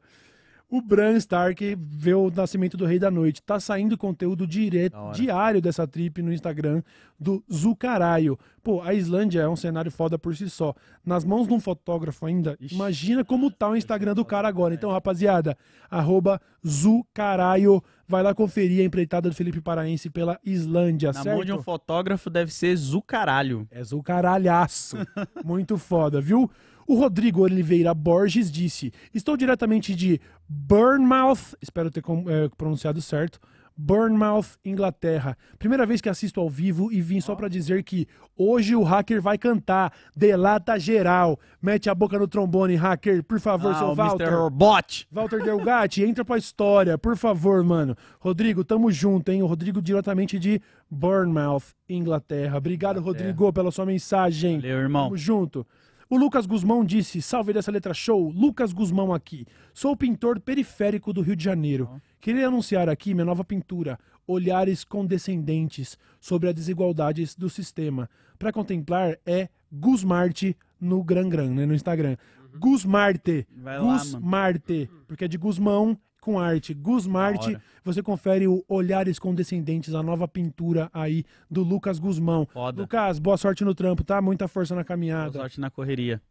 O 0.74 0.82
Bran 0.82 1.18
Stark 1.18 1.78
vê 1.80 2.16
o 2.16 2.32
nascimento 2.32 2.76
do 2.76 2.84
Rei 2.84 2.98
da 2.98 3.12
Noite. 3.12 3.44
Tá 3.44 3.60
saindo 3.60 3.96
conteúdo 3.96 4.48
direto, 4.48 4.98
diário 5.14 5.62
dessa 5.62 5.86
trip 5.86 6.20
no 6.20 6.34
Instagram 6.34 6.82
do 7.20 7.44
Zucaraio. 7.48 8.40
Pô, 8.64 8.82
a 8.82 8.92
Islândia 8.92 9.42
é 9.42 9.48
um 9.48 9.56
cenário 9.56 9.92
foda 9.92 10.18
por 10.18 10.36
si 10.36 10.50
só. 10.50 10.74
Nas 11.06 11.24
mãos 11.24 11.48
de 11.48 11.54
um 11.54 11.60
fotógrafo 11.60 12.26
ainda, 12.26 12.58
Ixi. 12.60 12.74
imagina 12.74 13.24
como 13.24 13.52
tá 13.52 13.70
o 13.70 13.76
Instagram 13.76 14.16
do 14.16 14.26
cara 14.26 14.48
agora. 14.48 14.74
Então, 14.74 14.90
rapaziada, 14.90 15.56
arroba 15.92 16.42
Zucaraio. 16.66 17.80
Vai 18.08 18.24
lá 18.24 18.34
conferir 18.34 18.82
a 18.82 18.84
empreitada 18.84 19.30
do 19.30 19.36
Felipe 19.36 19.62
Paraense 19.62 20.10
pela 20.10 20.40
Islândia, 20.44 21.10
Na 21.14 21.22
certo? 21.22 21.36
mão 21.36 21.46
de 21.46 21.54
um 21.54 21.62
fotógrafo 21.62 22.32
deve 22.32 22.52
ser 22.52 22.76
Zucaralho. 22.76 23.68
És 23.70 23.92
o 23.94 24.02
caralhaço. 24.02 24.98
Muito 25.46 25.78
foda, 25.78 26.20
viu? 26.20 26.50
O 26.88 26.96
Rodrigo 26.96 27.42
Oliveira 27.42 27.94
Borges 27.94 28.52
disse: 28.52 28.92
Estou 29.14 29.38
diretamente 29.38 29.96
de 29.96 30.20
Bournemouth, 30.48 31.56
espero 31.62 31.90
ter 31.90 32.02
eh, 32.02 32.50
pronunciado 32.58 33.02
certo. 33.02 33.40
Bournemouth, 33.76 34.58
Inglaterra. 34.64 35.36
Primeira 35.58 35.86
vez 35.86 36.00
que 36.00 36.10
assisto 36.10 36.40
ao 36.40 36.50
vivo 36.50 36.92
e 36.92 37.02
vim 37.02 37.20
só 37.20 37.36
pra 37.36 37.48
dizer 37.48 37.84
que 37.84 38.08
hoje 38.38 38.76
o 38.76 38.84
hacker 38.84 39.22
vai 39.22 39.38
cantar. 39.38 39.92
Delata 40.16 40.80
geral. 40.80 41.40
Mete 41.62 41.90
a 41.90 41.96
boca 41.96 42.20
no 42.20 42.28
trombone, 42.28 42.76
hacker, 42.76 43.24
por 43.24 43.40
favor, 43.40 43.72
ah, 43.72 43.80
seu 43.80 43.96
Walter. 43.96 44.28
Mr. 44.28 44.38
Robot. 44.38 45.08
Walter 45.12 45.44
Delgatti, 45.44 46.04
entra 46.06 46.24
pra 46.24 46.38
história, 46.38 46.98
por 46.98 47.18
favor, 47.18 47.64
mano. 47.64 47.96
Rodrigo, 48.20 48.64
tamo 48.64 48.92
junto, 48.92 49.32
hein? 49.32 49.42
O 49.42 49.48
Rodrigo 49.48 49.82
diretamente 49.82 50.38
de 50.38 50.62
Bournemouth, 50.90 51.74
Inglaterra. 51.90 52.58
Obrigado, 52.58 53.00
Inglaterra. 53.00 53.26
Rodrigo, 53.26 53.54
pela 53.54 53.72
sua 53.72 53.86
mensagem. 53.86 54.60
Valeu, 54.60 54.78
irmão. 54.78 55.06
Tamo 55.06 55.18
junto. 55.18 55.66
O 56.14 56.16
Lucas 56.16 56.46
Guzmão 56.46 56.86
disse: 56.86 57.24
Salve 57.24 57.54
dessa 57.54 57.72
letra 57.72 57.92
show. 57.92 58.30
Lucas 58.30 58.72
Guzmão 58.72 59.12
aqui. 59.12 59.48
Sou 59.74 59.98
pintor 59.98 60.40
periférico 60.40 61.12
do 61.12 61.24
Rio 61.24 61.36
de 61.36 61.44
Janeiro. 61.44 61.90
Queria 62.22 62.50
anunciar 62.50 62.88
aqui 62.88 63.16
minha 63.16 63.26
nova 63.26 63.44
pintura, 63.44 63.98
Olhares 64.28 64.84
Condescendentes, 64.84 65.98
sobre 66.22 66.50
as 66.50 66.54
desigualdades 66.54 67.36
do 67.36 67.50
sistema. 67.50 68.08
Para 68.38 68.54
contemplar 68.54 69.18
é 69.26 69.50
Gusmarte 69.72 70.56
no 70.80 71.04
Gran 71.04 71.28
Gran, 71.28 71.50
né, 71.50 71.66
no 71.66 71.74
Instagram. 71.74 72.16
Gusmarte. 72.60 73.48
Vai 73.58 73.80
lá, 73.80 73.84
mano. 73.84 73.98
Gusmarte. 73.98 74.92
Porque 75.08 75.26
é 75.26 75.28
de 75.28 75.40
Guzmão 75.40 75.98
com 76.24 76.40
arte. 76.40 77.50
Hora. 77.50 77.62
Você 77.84 78.02
confere 78.02 78.48
o 78.48 78.64
Olhares 78.68 79.20
Condescendentes, 79.20 79.94
a 79.94 80.02
nova 80.02 80.26
pintura 80.28 80.90
aí 80.94 81.26
do 81.52 81.62
Lucas 81.64 82.00
Guzmão. 82.00 82.48
Foda. 82.52 82.82
Lucas, 82.82 83.20
boa 83.20 83.36
sorte 83.36 83.66
no 83.66 83.76
trampo, 83.76 84.04
tá? 84.04 84.22
Muita 84.22 84.48
força 84.48 84.74
na 84.74 84.80
Boa 84.82 84.86
caminhada. 84.86 85.38
sorte 85.38 85.60
na 85.60 85.70
correria. 85.70 86.22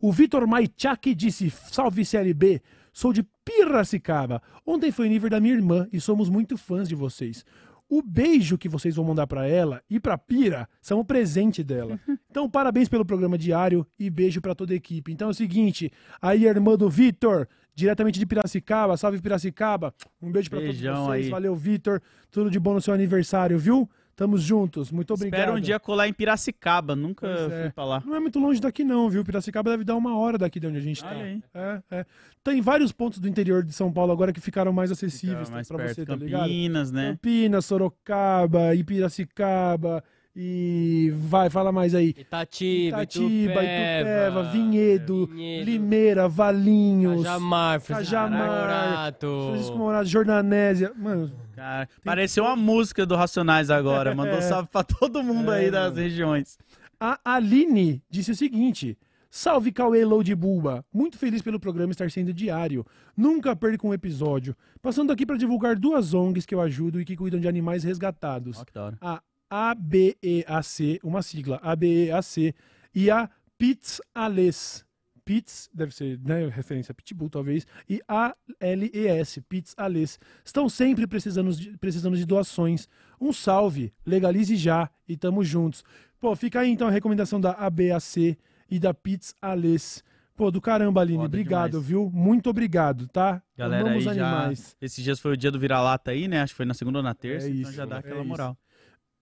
O 0.00 0.12
Vitor 0.12 0.46
Maichak 0.46 1.14
disse: 1.14 1.50
Salve 1.50 2.04
CLB, 2.04 2.60
sou 2.92 3.12
de 3.12 3.22
Piracicaba. 3.42 4.42
Ontem 4.66 4.92
foi 4.92 5.08
nível 5.08 5.30
da 5.30 5.40
minha 5.40 5.54
irmã 5.54 5.88
e 5.90 5.98
somos 5.98 6.28
muito 6.28 6.58
fãs 6.58 6.86
de 6.86 6.94
vocês. 6.94 7.44
O 7.88 8.02
beijo 8.02 8.58
que 8.58 8.68
vocês 8.68 8.96
vão 8.96 9.04
mandar 9.04 9.26
pra 9.26 9.46
ela 9.46 9.80
e 9.88 10.00
pra 10.00 10.18
Pira 10.18 10.68
são 10.80 10.98
o 10.98 11.04
presente 11.04 11.62
dela. 11.62 11.98
Então, 12.36 12.50
parabéns 12.50 12.86
pelo 12.86 13.02
programa 13.02 13.38
diário 13.38 13.86
e 13.98 14.10
beijo 14.10 14.42
pra 14.42 14.54
toda 14.54 14.74
a 14.74 14.76
equipe. 14.76 15.10
Então 15.10 15.28
é 15.28 15.30
o 15.30 15.34
seguinte, 15.34 15.90
aí 16.20 16.46
a 16.46 16.50
irmã 16.50 16.76
do 16.76 16.90
Vitor, 16.90 17.48
diretamente 17.74 18.18
de 18.18 18.26
Piracicaba, 18.26 18.94
salve 18.98 19.22
Piracicaba. 19.22 19.94
Um 20.20 20.30
beijo 20.30 20.50
pra 20.50 20.60
todos 20.60 20.74
Beijão 20.74 21.06
vocês. 21.06 21.24
aí. 21.24 21.30
Valeu, 21.30 21.56
Vitor. 21.56 22.02
Tudo 22.30 22.50
de 22.50 22.60
bom 22.60 22.74
no 22.74 22.80
seu 22.82 22.92
aniversário, 22.92 23.58
viu? 23.58 23.88
Tamo 24.16 24.38
juntos. 24.38 24.90
Muito 24.90 25.12
obrigado. 25.12 25.38
Espero 25.40 25.58
um 25.58 25.60
dia 25.60 25.78
colar 25.78 26.08
em 26.08 26.12
Piracicaba. 26.12 26.96
Nunca 26.96 27.26
Pois 27.26 27.40
fui 27.52 27.52
é. 27.66 27.70
pra 27.70 27.84
lá. 27.84 28.02
Não 28.04 28.16
é 28.16 28.20
muito 28.20 28.38
longe 28.38 28.58
daqui, 28.58 28.82
não, 28.82 29.10
viu? 29.10 29.22
Piracicaba 29.22 29.70
deve 29.70 29.84
dar 29.84 29.94
uma 29.94 30.16
hora 30.18 30.38
daqui 30.38 30.58
de 30.58 30.66
onde 30.66 30.78
a 30.78 30.80
gente 30.80 31.02
tá. 31.02 31.10
Aí. 31.10 31.42
É, 31.54 31.80
é. 31.90 32.06
Tem 32.42 32.62
vários 32.62 32.92
pontos 32.92 33.18
do 33.18 33.28
interior 33.28 33.62
de 33.62 33.74
São 33.74 33.92
Paulo 33.92 34.10
agora 34.12 34.32
que 34.32 34.40
ficaram 34.40 34.72
mais 34.72 34.90
acessíveis 34.90 35.40
Fica 35.48 35.52
mais 35.52 35.68
pra 35.68 35.76
perto. 35.76 35.94
você, 35.96 36.06
tá 36.06 36.16
ligado? 36.16 36.40
Campinas, 36.42 36.90
né? 36.90 37.10
Campinas, 37.10 37.66
Sorocaba, 37.66 38.70
Piracicaba 38.86 40.02
e 40.34 41.12
vai, 41.16 41.48
fala 41.48 41.72
mais 41.72 41.94
aí. 41.94 42.14
Itatiba, 42.16 43.02
Itatiba, 43.02 43.62
Itupeva, 43.64 44.42
Vinhedo, 44.52 45.26
Vinhedo, 45.26 45.64
Limeira, 45.64 46.28
Valinhos, 46.28 47.22
Cajamar, 47.22 47.80
Francisco 47.80 48.12
Cajamar, 48.12 48.46
Morato. 48.46 49.48
Francisco 49.50 49.78
Morato, 49.78 50.04
Jornanésia. 50.06 50.92
Mano, 50.94 51.32
Ah, 51.68 51.88
pareceu 52.04 52.44
uma 52.44 52.54
música 52.54 53.04
do 53.04 53.16
Racionais 53.16 53.70
agora. 53.70 54.14
Mandou 54.14 54.36
É. 54.38 54.40
salve 54.42 54.68
pra 54.70 54.84
todo 54.84 55.22
mundo 55.22 55.50
É, 55.52 55.58
aí 55.58 55.70
das 55.70 55.90
mano. 55.90 55.96
regiões. 55.96 56.56
A 57.00 57.18
Aline 57.24 58.00
disse 58.08 58.30
o 58.30 58.36
seguinte: 58.36 58.96
Salve 59.28 59.72
Cauê 59.72 60.04
Load 60.04 60.32
Bulba. 60.34 60.84
Muito 60.94 61.18
feliz 61.18 61.42
pelo 61.42 61.58
programa 61.58 61.90
estar 61.90 62.08
sendo 62.10 62.32
diário. 62.32 62.86
Nunca 63.16 63.56
perco 63.56 63.88
um 63.88 63.92
episódio. 63.92 64.56
Passando 64.80 65.10
aqui 65.12 65.26
para 65.26 65.36
divulgar 65.36 65.74
duas 65.76 66.14
ONGs 66.14 66.46
que 66.46 66.54
eu 66.54 66.60
ajudo 66.60 67.00
e 67.00 67.04
que 67.04 67.16
cuidam 67.16 67.40
de 67.40 67.48
animais 67.48 67.82
resgatados. 67.84 68.62
A 69.00 69.20
ABEAC, 69.50 71.00
uma 71.02 71.20
sigla, 71.22 71.58
ABEAC, 71.62 72.54
e 72.94 73.10
a 73.10 73.28
Pits 73.58 74.00
Ales. 74.14 74.85
Pits, 75.26 75.68
deve 75.74 75.92
ser 75.92 76.20
né, 76.20 76.46
referência 76.46 76.92
a 76.92 76.94
Pitbull, 76.94 77.28
talvez, 77.28 77.66
e 77.90 78.00
ALES, 78.06 79.40
Pits 79.48 79.74
Ales. 79.76 80.20
Estão 80.44 80.68
sempre 80.68 81.04
precisando 81.04 81.52
de, 81.52 81.76
precisando 81.78 82.16
de 82.16 82.24
doações. 82.24 82.88
Um 83.20 83.32
salve, 83.32 83.92
legalize 84.06 84.54
já 84.54 84.88
e 85.08 85.16
tamo 85.16 85.42
juntos. 85.42 85.82
Pô, 86.20 86.34
fica 86.36 86.60
aí 86.60 86.70
então 86.70 86.86
a 86.86 86.92
recomendação 86.92 87.40
da 87.40 87.50
ABAC 87.50 88.38
e 88.70 88.78
da 88.78 88.94
Pits 88.94 89.34
Ales. 89.42 90.04
Pô, 90.36 90.48
do 90.50 90.60
caramba, 90.60 91.00
Aline, 91.00 91.16
Foda 91.16 91.26
obrigado, 91.26 91.70
demais. 91.72 91.86
viu? 91.88 92.10
Muito 92.12 92.48
obrigado, 92.48 93.08
tá? 93.08 93.42
Galera 93.56 93.82
Amamos 93.82 94.06
aí 94.06 94.14
já... 94.14 94.28
animais. 94.28 94.76
Esses 94.80 95.02
dias 95.02 95.18
foi 95.18 95.32
o 95.32 95.36
dia 95.36 95.50
do 95.50 95.58
vira-lata 95.58 96.12
aí, 96.12 96.28
né? 96.28 96.42
Acho 96.42 96.52
que 96.52 96.58
foi 96.58 96.66
na 96.66 96.74
segunda 96.74 97.00
ou 97.00 97.02
na 97.02 97.14
terça. 97.14 97.48
É 97.48 97.50
então 97.50 97.62
isso, 97.62 97.72
já 97.72 97.84
dá 97.84 97.96
é 97.96 97.98
aquela 97.98 98.20
isso. 98.20 98.28
moral. 98.28 98.56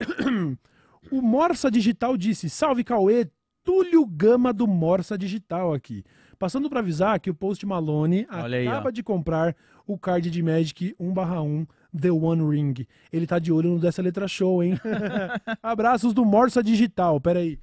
O 1.10 1.20
Morsa 1.20 1.70
Digital 1.70 2.16
disse: 2.16 2.48
Salve 2.48 2.82
Cauê, 2.82 3.28
Túlio 3.64 4.04
Gama 4.06 4.52
do 4.52 4.66
Morsa 4.66 5.16
Digital 5.16 5.72
aqui. 5.72 6.04
Passando 6.38 6.68
para 6.68 6.80
avisar 6.80 7.18
que 7.18 7.30
o 7.30 7.34
Post 7.34 7.64
Malone 7.64 8.26
Olha 8.30 8.58
aí, 8.58 8.68
acaba 8.68 8.88
ó. 8.88 8.92
de 8.92 9.02
comprar 9.02 9.56
o 9.86 9.96
card 9.98 10.30
de 10.30 10.42
Magic 10.42 10.94
1/1 11.00 11.66
The 11.98 12.10
One 12.10 12.50
Ring. 12.50 12.86
Ele 13.12 13.26
tá 13.26 13.38
de 13.38 13.52
olho 13.52 13.70
no 13.70 13.78
dessa 13.78 14.02
letra 14.02 14.28
show, 14.28 14.62
hein? 14.62 14.78
Abraços 15.62 16.12
do 16.12 16.24
Morsa 16.24 16.62
Digital. 16.62 17.20
Pera 17.20 17.40
aí. 17.40 17.58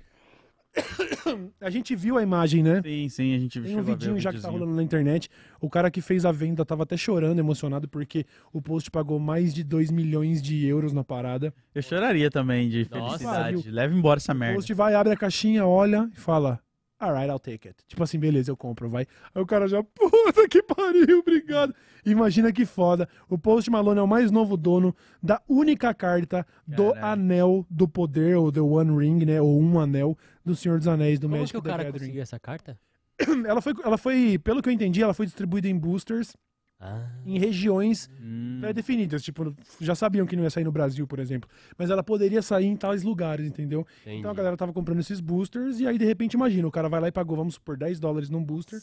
a 1.59 1.69
gente 1.69 1.95
viu 1.95 2.17
a 2.17 2.24
imagem, 2.24 2.63
né? 2.63 2.82
Sim, 2.84 3.09
sim, 3.09 3.36
a 3.36 3.39
gente 3.39 3.59
Tem 3.59 3.67
chegou 3.69 3.80
um 3.80 3.84
o 3.84 3.86
vidinho 3.86 4.19
já 4.19 4.32
que 4.32 4.38
tá 4.39 4.47
videozinho. 4.47 4.59
rolando 4.59 4.76
na 4.76 4.84
internet. 4.84 5.30
O 5.59 5.69
cara 5.69 5.91
que 5.91 6.01
fez 6.01 6.26
a 6.26 6.32
venda 6.32 6.65
tava 6.65 6.84
até 6.84 6.95
chorando, 6.97 7.39
emocionado, 7.39 7.88
porque 7.88 8.26
o 8.53 8.61
post 8.61 8.89
pagou 8.89 9.19
mais 9.19 9.53
de 9.53 9.63
2 9.63 9.91
milhões 9.91 10.41
de 10.41 10.65
euros 10.65 10.93
na 10.93 11.03
parada. 11.03 11.53
Eu 11.76 11.82
choraria 11.82 12.30
também 12.30 12.69
de 12.69 12.88
Nossa. 12.89 13.17
felicidade. 13.17 13.69
Leva 13.69 13.93
embora 13.93 14.17
essa 14.19 14.34
O 14.34 14.36
merda. 14.36 14.55
post 14.55 14.74
vai, 14.74 14.93
abre 14.95 15.13
a 15.13 15.17
caixinha, 15.17 15.65
olha 15.65 16.09
e 16.15 16.19
fala: 16.19 16.59
Alright, 17.02 17.30
I'll 17.32 17.39
take 17.39 17.68
it. 17.68 17.76
Tipo 17.88 18.04
assim, 18.04 18.20
beleza, 18.20 18.52
eu 18.52 18.56
compro, 18.56 18.88
vai. 18.88 19.08
Aí 19.34 19.41
o 19.41 19.45
cara 19.45 19.68
já, 19.68 19.82
puta 19.95 20.47
que 20.47 20.62
pariu, 20.62 21.20
obrigado. 21.20 21.74
Imagina 22.06 22.52
que 22.54 22.64
foda. 22.66 23.10
O 23.28 23.38
Post 23.39 23.72
Malone 23.72 23.99
é 23.99 24.04
o 24.04 24.08
mais 24.08 24.30
novo 24.30 24.56
dono 24.56 24.95
da 25.22 25.41
única 25.49 25.93
carta 25.95 26.45
do 26.68 26.93
Caralho. 26.93 27.06
Anel 27.06 27.66
do 27.70 27.88
Poder, 27.88 28.38
ou 28.38 28.52
The 28.52 28.62
One 28.62 28.97
Ring, 28.99 29.26
né? 29.26 29.41
Ou 29.41 29.60
Um 29.60 29.80
Anel 29.80 30.16
do 30.45 30.56
Senhor 30.56 30.78
dos 30.78 30.88
Anéis, 30.88 31.20
do 31.20 31.28
Como 31.28 31.38
Magic 31.39 31.52
que 31.54 31.58
o 31.58 31.62
cara 31.64 31.84
Gathering. 31.84 31.99
conseguiu 31.99 32.22
essa 32.22 32.39
carta? 32.39 32.78
Ela 33.47 33.62
foi, 33.62 33.74
ela 33.84 33.97
foi, 33.97 34.39
pelo 34.43 34.62
que 34.62 34.70
eu 34.70 34.74
entendi, 34.74 35.02
ela 35.04 35.14
foi 35.14 35.26
distribuída 35.26 35.68
em 35.68 35.78
boosters 35.78 36.36
Ah, 36.82 37.07
em 37.25 37.38
regiões 37.38 38.09
Hum, 38.19 38.57
pré-definidas. 38.59 39.21
Tipo, 39.21 39.55
já 39.79 39.93
sabiam 39.93 40.25
que 40.25 40.36
não 40.36 40.43
ia 40.43 40.49
sair 40.49 40.63
no 40.63 40.71
Brasil, 40.71 41.05
por 41.05 41.19
exemplo. 41.19 41.47
Mas 41.77 41.89
ela 41.91 42.01
poderia 42.03 42.41
sair 42.41 42.65
em 42.65 42.75
tais 42.75 43.03
lugares, 43.03 43.45
entendeu? 43.45 43.86
entendi. 44.01 44.17
Então 44.17 44.32
a 44.32 44.34
galera 44.34 44.57
tava 44.57 44.73
comprando 44.73 44.99
esses 44.99 45.19
boosters 45.19 45.79
e 45.79 45.88
aí 45.88 45.97
de 45.97 46.05
repente 46.05 46.34
imagina, 46.34 46.67
o 46.67 46.71
cara 46.71 46.89
vai 46.89 46.99
lá 46.99 47.07
e 47.07 47.11
pagou, 47.11 47.38
vamos 47.38 47.53
supor, 47.53 47.77
10 47.77 47.99
dólares 47.99 48.29
num 48.29 48.43
booster. 48.43 48.79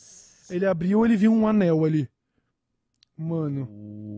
Ele 0.48 0.64
abriu, 0.64 1.04
ele 1.04 1.16
viu 1.16 1.32
um 1.32 1.46
anel 1.46 1.84
ali. 1.84 2.08
Mano, 3.18 3.68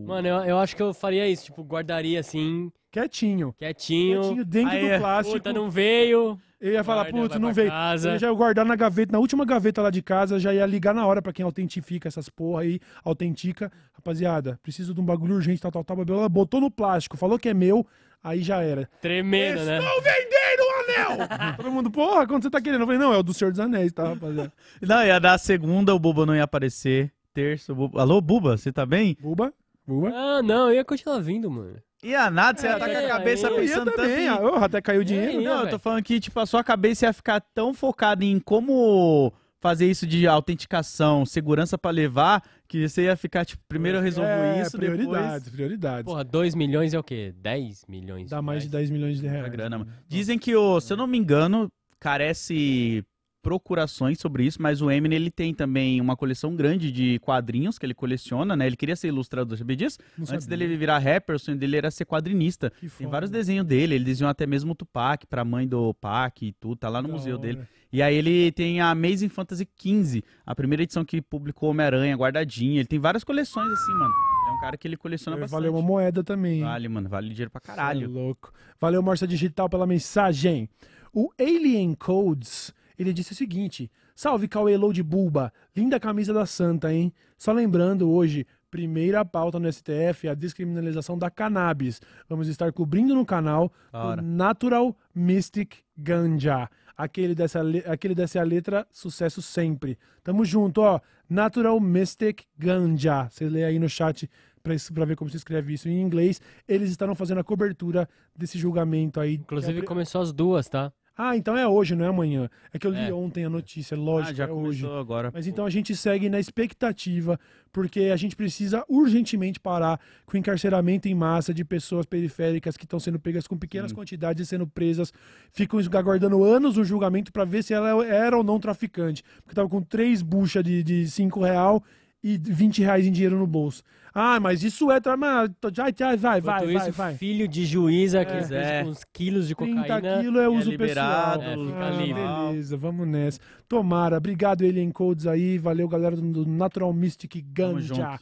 Mano, 0.06 0.26
eu, 0.26 0.36
eu 0.44 0.58
acho 0.58 0.74
que 0.74 0.82
eu 0.82 0.92
faria 0.92 1.28
isso, 1.28 1.44
tipo, 1.44 1.62
guardaria 1.62 2.18
assim, 2.18 2.70
quietinho. 2.90 3.54
quietinho. 3.56 4.20
Quietinho 4.20 4.44
dentro 4.44 4.76
Aí 4.76 4.90
do 4.90 4.98
plástico. 4.98 5.38
Puta, 5.38 5.52
não 5.52 5.70
veio. 5.70 6.36
Eu 6.60 6.72
ia 6.72 6.84
falar, 6.84 7.06
putz, 7.06 7.38
não 7.38 7.54
veio. 7.54 7.70
casa. 7.70 8.10
Eu 8.10 8.18
já 8.18 8.26
ia 8.26 8.34
guardar 8.34 8.66
na 8.66 8.76
gaveta, 8.76 9.12
na 9.12 9.18
última 9.18 9.46
gaveta 9.46 9.80
lá 9.80 9.88
de 9.88 10.02
casa, 10.02 10.38
já 10.38 10.52
ia 10.52 10.66
ligar 10.66 10.92
na 10.92 11.06
hora 11.06 11.22
pra 11.22 11.32
quem 11.32 11.44
autentifica 11.44 12.08
essas 12.08 12.28
porra 12.28 12.62
aí, 12.62 12.80
autentica. 13.04 13.72
Rapaziada, 13.92 14.58
preciso 14.62 14.92
de 14.92 15.00
um 15.00 15.04
bagulho 15.04 15.36
urgente, 15.36 15.62
tal, 15.62 15.70
tal, 15.70 15.84
tal, 15.84 16.04
blá. 16.04 16.28
botou 16.28 16.60
no 16.60 16.70
plástico, 16.70 17.16
falou 17.16 17.38
que 17.38 17.48
é 17.48 17.54
meu, 17.54 17.86
aí 18.22 18.42
já 18.42 18.62
era. 18.62 18.90
Tremendo, 19.00 19.64
né? 19.64 19.78
Estou 19.78 20.02
vendendo 20.02 20.62
um 20.66 21.16
anel! 21.16 21.28
Todo 21.56 21.70
mundo, 21.70 21.90
porra, 21.90 22.26
quanto 22.26 22.42
você 22.42 22.50
tá 22.50 22.60
querendo? 22.60 22.80
Eu 22.80 22.86
falei, 22.86 23.00
não, 23.00 23.14
é 23.14 23.18
o 23.18 23.22
do 23.22 23.32
Senhor 23.32 23.52
dos 23.52 23.60
Anéis, 23.60 23.92
tá, 23.92 24.08
rapaziada? 24.08 24.52
Não, 24.82 25.06
ia 25.06 25.18
dar 25.20 25.38
segunda, 25.38 25.94
o 25.94 25.98
Buba 25.98 26.26
não 26.26 26.34
ia 26.34 26.44
aparecer. 26.44 27.12
Terça, 27.34 27.72
o 27.72 27.76
Buba... 27.76 28.00
Alô, 28.00 28.20
Buba, 28.20 28.56
você 28.56 28.72
tá 28.72 28.84
bem? 28.84 29.16
Buba, 29.20 29.52
Buba. 29.86 30.10
Ah, 30.14 30.42
não, 30.42 30.68
eu 30.68 30.74
ia 30.76 30.84
continuar 30.84 31.20
vindo, 31.20 31.50
mano. 31.50 31.76
Ia 32.02 32.30
nada, 32.30 32.58
você 32.58 32.66
ia 32.66 32.72
estar 32.74 32.86
com 32.88 32.96
a 32.96 33.02
É, 33.02 33.08
cabeça 33.08 33.48
aí, 33.48 33.54
pensando 33.56 33.84
tanto 33.86 33.96
também, 33.96 34.24
em... 34.24 34.28
ah, 34.28 34.40
oh, 34.40 34.56
até 34.64 34.80
caiu 34.80 35.02
o 35.02 35.04
dinheiro. 35.04 35.38
aí, 35.38 35.44
Não, 35.44 35.64
eu 35.64 35.70
tô 35.70 35.78
falando 35.78 36.02
que, 36.02 36.18
tipo, 36.18 36.40
a 36.40 36.46
sua 36.46 36.64
cabeça 36.64 37.06
ia 37.06 37.12
ficar 37.12 37.40
tão 37.54 37.74
focada 37.74 38.24
em 38.24 38.38
como 38.40 39.32
fazer 39.60 39.90
isso 39.90 40.06
de 40.06 40.26
autenticação, 40.26 41.26
segurança 41.26 41.76
pra 41.76 41.90
levar, 41.90 42.42
que 42.66 42.88
você 42.88 43.02
ia 43.04 43.16
ficar, 43.16 43.44
tipo, 43.44 43.62
primeiro 43.68 43.98
eu 43.98 44.02
resolvo 44.02 44.30
É, 44.30 44.62
isso, 44.62 44.76
prioridades, 44.78 45.42
depois... 45.42 45.48
prioridades. 45.50 46.04
Porra, 46.04 46.24
2 46.24 46.54
milhões 46.54 46.94
é 46.94 46.98
o 46.98 47.02
quê? 47.04 47.34
10 47.36 47.84
milhões? 47.86 48.30
Dá 48.30 48.40
mais 48.40 48.62
de 48.64 48.70
reais? 48.70 48.88
10 48.88 48.90
milhões 48.90 49.20
de 49.20 49.26
É 49.26 49.30
reais. 49.30 49.52
grana, 49.52 49.78
mano. 49.78 49.92
Dizem 50.08 50.38
que, 50.38 50.56
o, 50.56 50.80
se 50.80 50.92
eu 50.92 50.96
não 50.96 51.06
me 51.06 51.18
engano, 51.18 51.70
carece 51.98 53.04
procurações 53.42 54.18
sobre 54.18 54.44
isso, 54.44 54.60
mas 54.60 54.80
o 54.82 54.90
Eminem, 54.90 55.16
ele 55.16 55.30
tem 55.30 55.52
também 55.54 56.00
uma 56.00 56.16
coleção 56.16 56.54
grande 56.54 56.90
de 56.92 57.18
quadrinhos 57.20 57.78
que 57.78 57.86
ele 57.86 57.94
coleciona, 57.94 58.56
né? 58.56 58.66
Ele 58.66 58.76
queria 58.76 58.96
ser 58.96 59.08
ilustrador, 59.08 59.56
sabia 59.56 59.76
disso? 59.76 59.98
Não 60.16 60.24
Antes 60.24 60.44
sabia. 60.44 60.58
dele 60.58 60.76
virar 60.76 60.98
rapper, 60.98 61.36
o 61.36 61.38
sonho 61.38 61.56
dele 61.58 61.76
era 61.76 61.90
ser 61.90 62.04
quadrinista. 62.04 62.70
Que 62.70 62.80
Tem 62.80 62.88
foda. 62.88 63.08
vários 63.10 63.30
desenhos 63.30 63.66
dele, 63.66 63.94
ele 63.94 64.04
desenhou 64.04 64.30
até 64.30 64.46
mesmo 64.46 64.72
o 64.72 64.74
Tupac 64.74 65.26
pra 65.26 65.44
mãe 65.44 65.66
do 65.66 65.92
Pac 65.94 66.42
e 66.46 66.52
tudo, 66.52 66.76
tá 66.76 66.88
lá 66.88 67.00
no 67.02 67.08
Da 67.08 67.14
museu 67.14 67.34
hora. 67.34 67.42
dele. 67.42 67.60
E 67.92 68.00
aí 68.02 68.14
ele 68.14 68.52
tem 68.52 68.80
a 68.80 68.90
Amazing 68.90 69.28
Fantasy 69.28 69.68
XV, 69.76 70.22
a 70.46 70.54
primeira 70.54 70.84
edição 70.84 71.04
que 71.04 71.20
publicou 71.20 71.70
Homem-Aranha, 71.70 72.14
guardadinha. 72.16 72.76
Ele 72.80 72.86
tem 72.86 73.00
várias 73.00 73.24
coleções 73.24 73.68
assim, 73.72 73.92
mano. 73.94 74.12
É 74.48 74.52
um 74.52 74.60
cara 74.60 74.76
que 74.76 74.86
ele 74.86 74.96
coleciona 74.96 75.36
Vai 75.36 75.42
bastante. 75.42 75.56
valer 75.60 75.70
uma 75.70 75.82
moeda 75.82 76.22
também. 76.22 76.60
Vale, 76.60 76.88
mano, 76.88 77.08
vale 77.08 77.30
dinheiro 77.30 77.50
pra 77.50 77.60
Cê 77.64 77.72
é 77.72 77.74
caralho. 77.74 78.08
louco. 78.08 78.52
Valeu, 78.80 79.02
Morsa 79.02 79.26
Digital, 79.26 79.68
pela 79.68 79.86
mensagem. 79.88 80.68
O 81.12 81.30
Alien 81.40 81.94
Codes, 81.96 82.72
ele 83.02 83.12
disse 83.12 83.32
o 83.32 83.36
seguinte: 83.36 83.90
Salve 84.14 84.46
Cauê 84.48 84.76
de 84.92 85.02
Bulba, 85.02 85.52
linda 85.76 85.98
camisa 86.00 86.32
da 86.32 86.44
Santa, 86.46 86.92
hein? 86.92 87.12
Só 87.38 87.52
lembrando 87.52 88.10
hoje, 88.10 88.46
primeira 88.70 89.24
pauta 89.24 89.58
no 89.58 89.70
STF 89.72 90.28
a 90.28 90.34
descriminalização 90.34 91.18
da 91.18 91.30
cannabis. 91.30 92.00
Vamos 92.28 92.46
estar 92.48 92.72
cobrindo 92.72 93.14
no 93.14 93.24
canal 93.26 93.72
Da 93.92 93.98
o. 93.98 94.22
Natural 94.22 94.96
Mystic 95.14 95.78
Ganja. 95.96 96.68
Aquele 96.96 97.34
dessa, 97.34 97.62
le- 97.62 97.82
aquele 97.86 98.14
dessa 98.14 98.38
é 98.38 98.44
letra, 98.44 98.86
sucesso 98.92 99.40
sempre. 99.40 99.98
Tamo 100.22 100.44
junto, 100.44 100.82
ó. 100.82 101.00
Natural 101.28 101.80
Mystic 101.80 102.42
Ganja. 102.58 103.26
Você 103.30 103.48
lê 103.48 103.64
aí 103.64 103.78
no 103.78 103.88
chat 103.88 104.28
pra 104.62 105.04
ver 105.06 105.16
como 105.16 105.30
se 105.30 105.38
escreve 105.38 105.72
isso 105.72 105.88
em 105.88 105.98
inglês. 106.00 106.40
Eles 106.68 106.90
estarão 106.90 107.14
fazendo 107.14 107.38
a 107.40 107.44
cobertura 107.44 108.06
desse 108.36 108.58
julgamento 108.58 109.18
aí. 109.18 109.34
Inclusive 109.36 109.78
é- 109.80 109.82
começou 109.86 110.20
as 110.20 110.30
duas, 110.32 110.68
tá? 110.68 110.92
Ah, 111.22 111.36
então 111.36 111.54
é 111.54 111.68
hoje, 111.68 111.94
não 111.94 112.04
é 112.06 112.08
amanhã. 112.08 112.48
É 112.72 112.78
que 112.78 112.86
eu 112.86 112.90
li 112.90 112.98
É. 113.08 113.12
ontem 113.12 113.44
a 113.44 113.50
notícia, 113.50 113.94
lógico, 113.94 114.30
Ah, 114.32 114.34
já 114.34 114.44
é 114.48 114.50
hoje. 114.50 114.86
agora. 114.86 115.30
Mas 115.34 115.46
então 115.46 115.66
a 115.66 115.70
gente 115.70 115.94
segue 115.94 116.30
na 116.30 116.40
expectativa, 116.40 117.38
porque 117.70 118.04
a 118.04 118.16
gente 118.16 118.34
precisa 118.34 118.84
urgentemente 118.88 119.60
parar 119.60 120.00
com 120.24 120.36
o 120.36 120.40
encarceramento 120.40 121.08
em 121.08 121.14
massa 121.14 121.52
de 121.52 121.62
pessoas 121.62 122.06
periféricas 122.06 122.74
que 122.74 122.84
estão 122.86 122.98
sendo 122.98 123.18
pegas 123.20 123.46
com 123.46 123.54
pequenas 123.58 123.92
quantidades 123.92 124.46
e 124.46 124.48
sendo 124.48 124.66
presas, 124.66 125.12
ficam 125.52 125.78
aguardando 125.92 126.42
anos 126.42 126.78
o 126.78 126.84
julgamento 126.84 127.30
para 127.32 127.44
ver 127.44 127.62
se 127.62 127.74
ela 127.74 128.02
era 128.06 128.34
ou 128.36 128.42
não 128.42 128.58
traficante. 128.58 129.22
Porque 129.42 129.54
tava 129.54 129.68
com 129.68 129.82
três 129.82 130.22
buchas 130.22 130.64
de, 130.64 130.82
de 130.82 131.06
cinco 131.10 131.42
real 131.42 131.82
e 132.22 132.36
20 132.38 132.82
reais 132.82 133.06
em 133.06 133.12
dinheiro 133.12 133.38
no 133.38 133.46
bolso. 133.46 133.82
Ah, 134.12 134.38
mas 134.40 134.62
isso 134.64 134.90
é... 134.90 135.00
Mas- 135.16 135.50
Vai, 135.60 136.16
vai, 136.18 136.40
vai, 136.40 136.66
vai, 136.66 136.74
isso, 136.74 136.92
vai. 136.92 137.14
filho 137.14 137.46
de 137.46 137.64
juíza 137.64 138.24
que 138.24 138.32
É. 138.32 138.54
É. 138.80 138.82
com 138.82 138.90
uns 138.90 139.04
quilos 139.12 139.46
de 139.48 139.54
30 139.54 139.82
cocaína. 139.82 140.20
quilos 140.22 140.42
é 140.42 140.48
uso 140.48 140.70
liberado, 140.70 141.40
pessoal. 141.40 141.64
é, 141.64 141.66
fica 141.66 141.86
Ah, 141.86 141.90
livre. 141.90 142.22
Beleza, 142.50 142.76
vamos 142.76 143.06
nessa. 143.08 143.38
Tomara. 143.68 144.16
Obrigado, 144.18 144.64
Alien 144.64 144.90
Codes 144.90 145.26
aí. 145.26 145.58
Valeu, 145.58 145.88
galera 145.88 146.16
do, 146.16 146.44
Natural 146.46 146.92
Mystic 146.92 147.36
Ganja. 147.52 148.18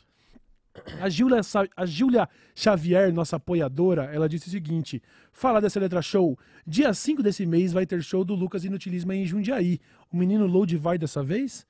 A 1.01 1.09
Júlia, 1.09 1.41
a 1.77 1.87
Júlia 1.87 2.29
Xavier, 2.55 3.13
nossa 3.13 3.35
apoiadora, 3.37 4.05
ela 4.13 4.29
disse 4.29 4.47
o 4.47 4.51
seguinte: 4.51 5.03
Fala 5.33 5.61
dessa 5.61 5.81
letra 5.81 6.01
show. 6.01 6.39
Dia 6.65 6.95
5 6.95 7.21
desse 7.23 7.45
mês 7.45 7.73
vai 7.73 7.85
ter 7.85 8.01
show 8.03 8.25
do 8.25 8.35
Lucas 8.35 8.65
Inutilismo 8.65 9.13
em 9.13 9.25
Jundiaí. 9.27 9.81
O 10.13 10.17
menino 10.17 10.47
Load 10.47 10.77
vai 10.77 10.97
dessa 10.97 11.21
vez? 11.23 11.67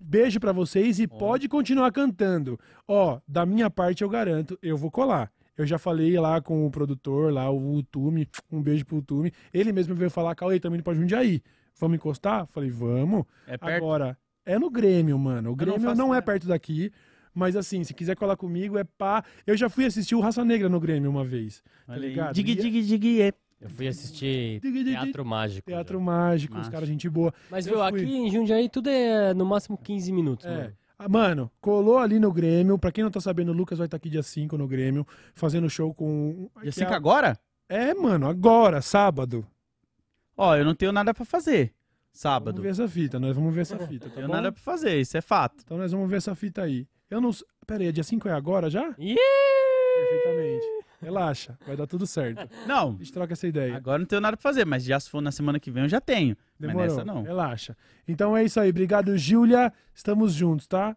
Beijo 0.00 0.38
pra 0.38 0.52
vocês 0.52 0.98
e 0.98 1.06
pode 1.06 1.48
continuar 1.48 1.90
cantando. 1.92 2.58
Ó, 2.86 3.20
da 3.26 3.44
minha 3.46 3.70
parte 3.70 4.02
eu 4.02 4.08
garanto, 4.08 4.58
eu 4.62 4.76
vou 4.76 4.90
colar. 4.90 5.30
Eu 5.56 5.66
já 5.66 5.78
falei 5.78 6.18
lá 6.18 6.40
com 6.40 6.66
o 6.66 6.70
produtor, 6.70 7.32
lá 7.32 7.50
o 7.50 7.82
Tume, 7.82 8.28
um 8.52 8.62
beijo 8.62 8.84
pro 8.84 9.00
Tume. 9.00 9.32
Ele 9.52 9.72
mesmo 9.72 9.94
veio 9.94 10.10
falar, 10.10 10.34
Cauê, 10.34 10.60
também 10.60 10.76
indo 10.76 10.84
pra 10.84 10.92
Jundiaí. 10.92 11.42
Vamos 11.78 11.96
encostar? 11.96 12.46
Falei, 12.46 12.70
vamos. 12.70 13.24
É 13.46 13.56
perto? 13.56 13.76
Agora, 13.76 14.18
é 14.44 14.58
no 14.58 14.70
Grêmio, 14.70 15.18
mano. 15.18 15.48
O 15.48 15.52
não 15.52 15.56
Grêmio 15.56 15.80
não, 15.94 16.08
faço 16.08 16.14
é 16.14 16.20
perto 16.20 16.46
daqui, 16.46 16.92
Mas 17.34 17.56
assim, 17.56 17.84
se 17.84 17.92
quiser 17.92 18.16
colar 18.16 18.36
comigo, 18.36 18.78
é 18.78 18.84
pá. 18.84 19.24
Eu 19.46 19.56
já 19.56 19.68
fui 19.68 19.84
assistir 19.84 20.14
o 20.14 20.20
Raça 20.20 20.44
Negra 20.44 20.68
no 20.68 20.80
Grêmio 20.80 21.10
uma 21.10 21.24
vez. 21.24 21.62
Tá 21.86 21.96
ligado? 21.96 22.34
Dig, 22.34 22.54
dig, 22.54 22.82
dig, 22.82 23.22
é. 23.22 23.32
Eu 23.60 23.70
fui 23.70 23.88
assistir. 23.88 24.60
Teatro 24.60 25.24
Mágico. 25.24 25.66
Teatro 25.70 25.98
já. 25.98 26.04
Mágico, 26.04 26.52
os 26.54 26.58
Mágico. 26.58 26.72
caras, 26.72 26.88
gente 26.88 27.08
boa. 27.08 27.32
Mas, 27.50 27.66
Eu 27.66 27.74
viu, 27.78 27.88
fui. 27.88 28.02
aqui 28.02 28.14
em 28.16 28.30
Jundiaí 28.30 28.68
tudo 28.68 28.88
é 28.90 29.32
no 29.34 29.46
máximo 29.46 29.78
15 29.78 30.12
minutos, 30.12 30.44
É. 30.46 30.50
mano. 30.56 30.72
Ah, 30.98 31.08
Mano, 31.08 31.50
colou 31.60 31.98
ali 31.98 32.18
no 32.18 32.32
Grêmio. 32.32 32.78
Pra 32.78 32.90
quem 32.90 33.04
não 33.04 33.10
tá 33.10 33.20
sabendo, 33.20 33.50
o 33.50 33.54
Lucas 33.54 33.76
vai 33.78 33.86
estar 33.86 33.96
aqui 33.98 34.08
dia 34.08 34.22
5 34.22 34.56
no 34.56 34.66
Grêmio, 34.66 35.06
fazendo 35.34 35.68
show 35.68 35.92
com. 35.94 36.48
Que 36.62 36.72
sei 36.72 36.84
é 36.84 36.86
que 36.86 36.92
a- 36.94 36.96
agora? 36.96 37.38
É, 37.68 37.92
mano, 37.94 38.26
agora, 38.26 38.80
sábado. 38.80 39.46
Ó, 40.36 40.54
eu 40.56 40.64
não 40.64 40.74
tenho 40.74 40.92
nada 40.92 41.12
pra 41.12 41.24
fazer. 41.24 41.72
Vamos 42.12 42.20
Sábado. 42.22 42.62
ver 42.62 42.70
essa 42.70 42.88
fita, 42.88 43.18
nós 43.20 43.34
vamos 43.36 43.54
ver 43.54 43.60
essa 43.62 43.78
fita, 43.78 44.06
Não 44.06 44.10
tá 44.12 44.14
tenho 44.16 44.26
bom? 44.28 44.32
nada 44.34 44.50
pra 44.52 44.62
fazer, 44.62 44.98
isso 44.98 45.16
é 45.18 45.20
fato. 45.20 45.56
Então 45.64 45.76
nós 45.76 45.92
vamos 45.92 46.08
ver 46.08 46.16
essa 46.16 46.34
fita 46.34 46.62
aí. 46.62 46.86
Eu 47.10 47.20
não. 47.20 47.30
Pera 47.66 47.82
aí, 47.82 47.92
dia 47.92 48.04
5 48.04 48.26
é 48.28 48.32
agora 48.32 48.70
já? 48.70 48.94
Ih! 48.98 49.16
Relaxa, 51.06 51.56
vai 51.64 51.76
dar 51.76 51.86
tudo 51.86 52.04
certo. 52.04 52.48
Não, 52.66 52.88
A 52.88 52.98
gente 52.98 53.12
troca 53.12 53.32
essa 53.32 53.46
ideia. 53.46 53.76
agora 53.76 53.96
não 54.00 54.06
tenho 54.06 54.20
nada 54.20 54.36
pra 54.36 54.42
fazer, 54.42 54.64
mas 54.66 54.82
já 54.82 54.98
se 54.98 55.08
for 55.08 55.20
na 55.20 55.30
semana 55.30 55.60
que 55.60 55.70
vem 55.70 55.84
eu 55.84 55.88
já 55.88 56.00
tenho. 56.00 56.36
Demorou. 56.58 56.82
Mas 56.82 56.96
nessa 56.96 57.04
não. 57.04 57.22
Relaxa. 57.22 57.76
Então 58.08 58.36
é 58.36 58.42
isso 58.42 58.58
aí. 58.58 58.70
Obrigado, 58.70 59.16
Júlia. 59.16 59.72
Estamos 59.94 60.32
juntos, 60.34 60.66
tá? 60.66 60.96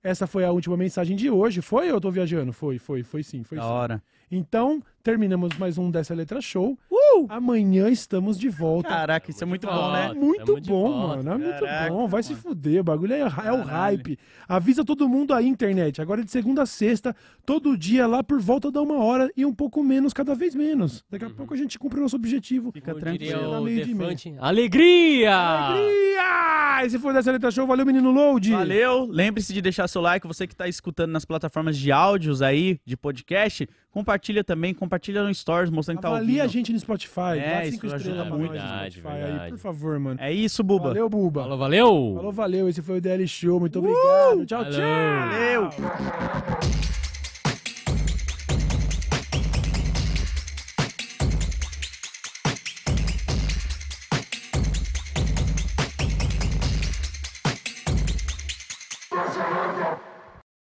Essa 0.00 0.28
foi 0.28 0.44
a 0.44 0.52
última 0.52 0.76
mensagem 0.76 1.16
de 1.16 1.28
hoje. 1.28 1.60
Foi 1.60 1.88
ou 1.88 1.94
eu 1.96 2.00
tô 2.00 2.08
viajando? 2.10 2.52
Foi, 2.52 2.78
foi, 2.78 3.02
foi 3.02 3.24
sim, 3.24 3.42
foi 3.42 3.58
Da 3.58 3.64
sim. 3.64 3.68
hora. 3.70 4.02
Então, 4.30 4.80
terminamos 5.02 5.56
mais 5.58 5.76
um 5.76 5.90
dessa 5.90 6.14
letra 6.14 6.40
show. 6.40 6.78
Uh! 6.88 7.01
Amanhã 7.28 7.88
estamos 7.88 8.38
de 8.38 8.48
volta. 8.48 8.88
Caraca, 8.88 9.30
isso 9.30 9.42
é 9.42 9.46
muito 9.46 9.66
bom, 9.66 9.92
né? 9.92 10.12
Muito 10.14 10.44
Tamo 10.44 10.60
de 10.60 10.70
bom, 10.70 10.90
volta. 10.90 11.16
mano. 11.16 11.30
É 11.32 11.38
muito 11.38 11.64
Caraca, 11.64 11.92
bom. 11.92 12.06
Vai 12.08 12.22
se 12.22 12.34
fuder. 12.34 12.80
O 12.80 12.84
bagulho 12.84 13.12
é, 13.12 13.20
é 13.20 13.26
o 13.26 13.30
Caralho. 13.30 13.66
hype. 13.66 14.18
Avisa 14.48 14.84
todo 14.84 15.08
mundo 15.08 15.32
aí, 15.34 15.46
internet. 15.46 16.00
Agora 16.00 16.20
é 16.20 16.24
de 16.24 16.30
segunda 16.30 16.62
a 16.62 16.66
sexta, 16.66 17.14
todo 17.46 17.76
dia 17.76 18.06
lá 18.06 18.22
por 18.22 18.40
volta 18.40 18.70
da 18.70 18.80
uma 18.82 18.98
hora 19.02 19.30
e 19.36 19.44
um 19.44 19.52
pouco 19.54 19.82
menos, 19.82 20.12
cada 20.12 20.34
vez 20.34 20.54
menos. 20.54 21.04
Daqui 21.10 21.24
a 21.24 21.30
pouco 21.30 21.54
a 21.54 21.56
gente 21.56 21.78
cumpre 21.78 21.98
o 21.98 22.02
nosso 22.02 22.16
objetivo. 22.16 22.70
Fica 22.72 22.92
diria 22.94 23.00
tranquilo. 23.18 23.50
Tá 23.50 23.60
o 23.60 23.64
meio 23.64 23.84
de 23.84 23.94
Defante. 23.94 24.34
Alegria! 24.38 25.34
Alegria! 25.34 26.84
Esse 26.84 26.98
foi 26.98 27.12
dessa 27.12 27.30
letra 27.30 27.50
show. 27.50 27.66
Valeu, 27.66 27.86
menino 27.86 28.10
Load. 28.10 28.50
Valeu, 28.50 29.06
lembre-se 29.10 29.52
de 29.52 29.60
deixar 29.62 29.86
seu 29.88 30.00
like, 30.02 30.26
você 30.26 30.46
que 30.46 30.54
está 30.54 30.66
escutando 30.68 31.10
nas 31.12 31.24
plataformas 31.24 31.76
de 31.76 31.92
áudios 31.92 32.42
aí, 32.42 32.80
de 32.84 32.96
podcast, 32.96 33.68
compartilha 33.90 34.42
também, 34.42 34.74
compartilha 34.74 35.22
no 35.22 35.32
Stories, 35.32 35.70
mostrando 35.70 35.98
que 35.98 36.02
tá 36.02 36.08
Avalia 36.08 36.26
ouvindo. 36.28 36.42
a 36.42 36.46
gente 36.46 36.72
no 36.72 36.78
Spotify. 36.80 37.01
É, 37.38 37.64
Dá 37.64 37.70
cinco 37.70 37.86
estrelas 37.86 38.02
pra 38.02 38.36
nós 38.36 38.40
no 38.40 38.48
Verdade, 38.48 38.98
Spotify 38.98 39.08
aí, 39.14 39.22
verdade. 39.30 39.50
por 39.50 39.58
favor, 39.58 39.98
mano. 39.98 40.20
É 40.20 40.32
isso, 40.32 40.62
Buba. 40.62 40.88
Valeu, 40.88 41.08
Buba. 41.08 41.42
Falou, 41.42 41.58
valeu! 41.58 42.12
Falou, 42.16 42.32
valeu. 42.32 42.68
Esse 42.68 42.82
foi 42.82 42.98
o 42.98 43.00
DL 43.00 43.26
Show. 43.26 43.60
Muito 43.60 43.78
obrigado. 43.78 44.46
Tchau, 44.46 44.64
Valeu. 44.64 45.70
tchau. 45.70 45.80
Valeu. 45.80 47.01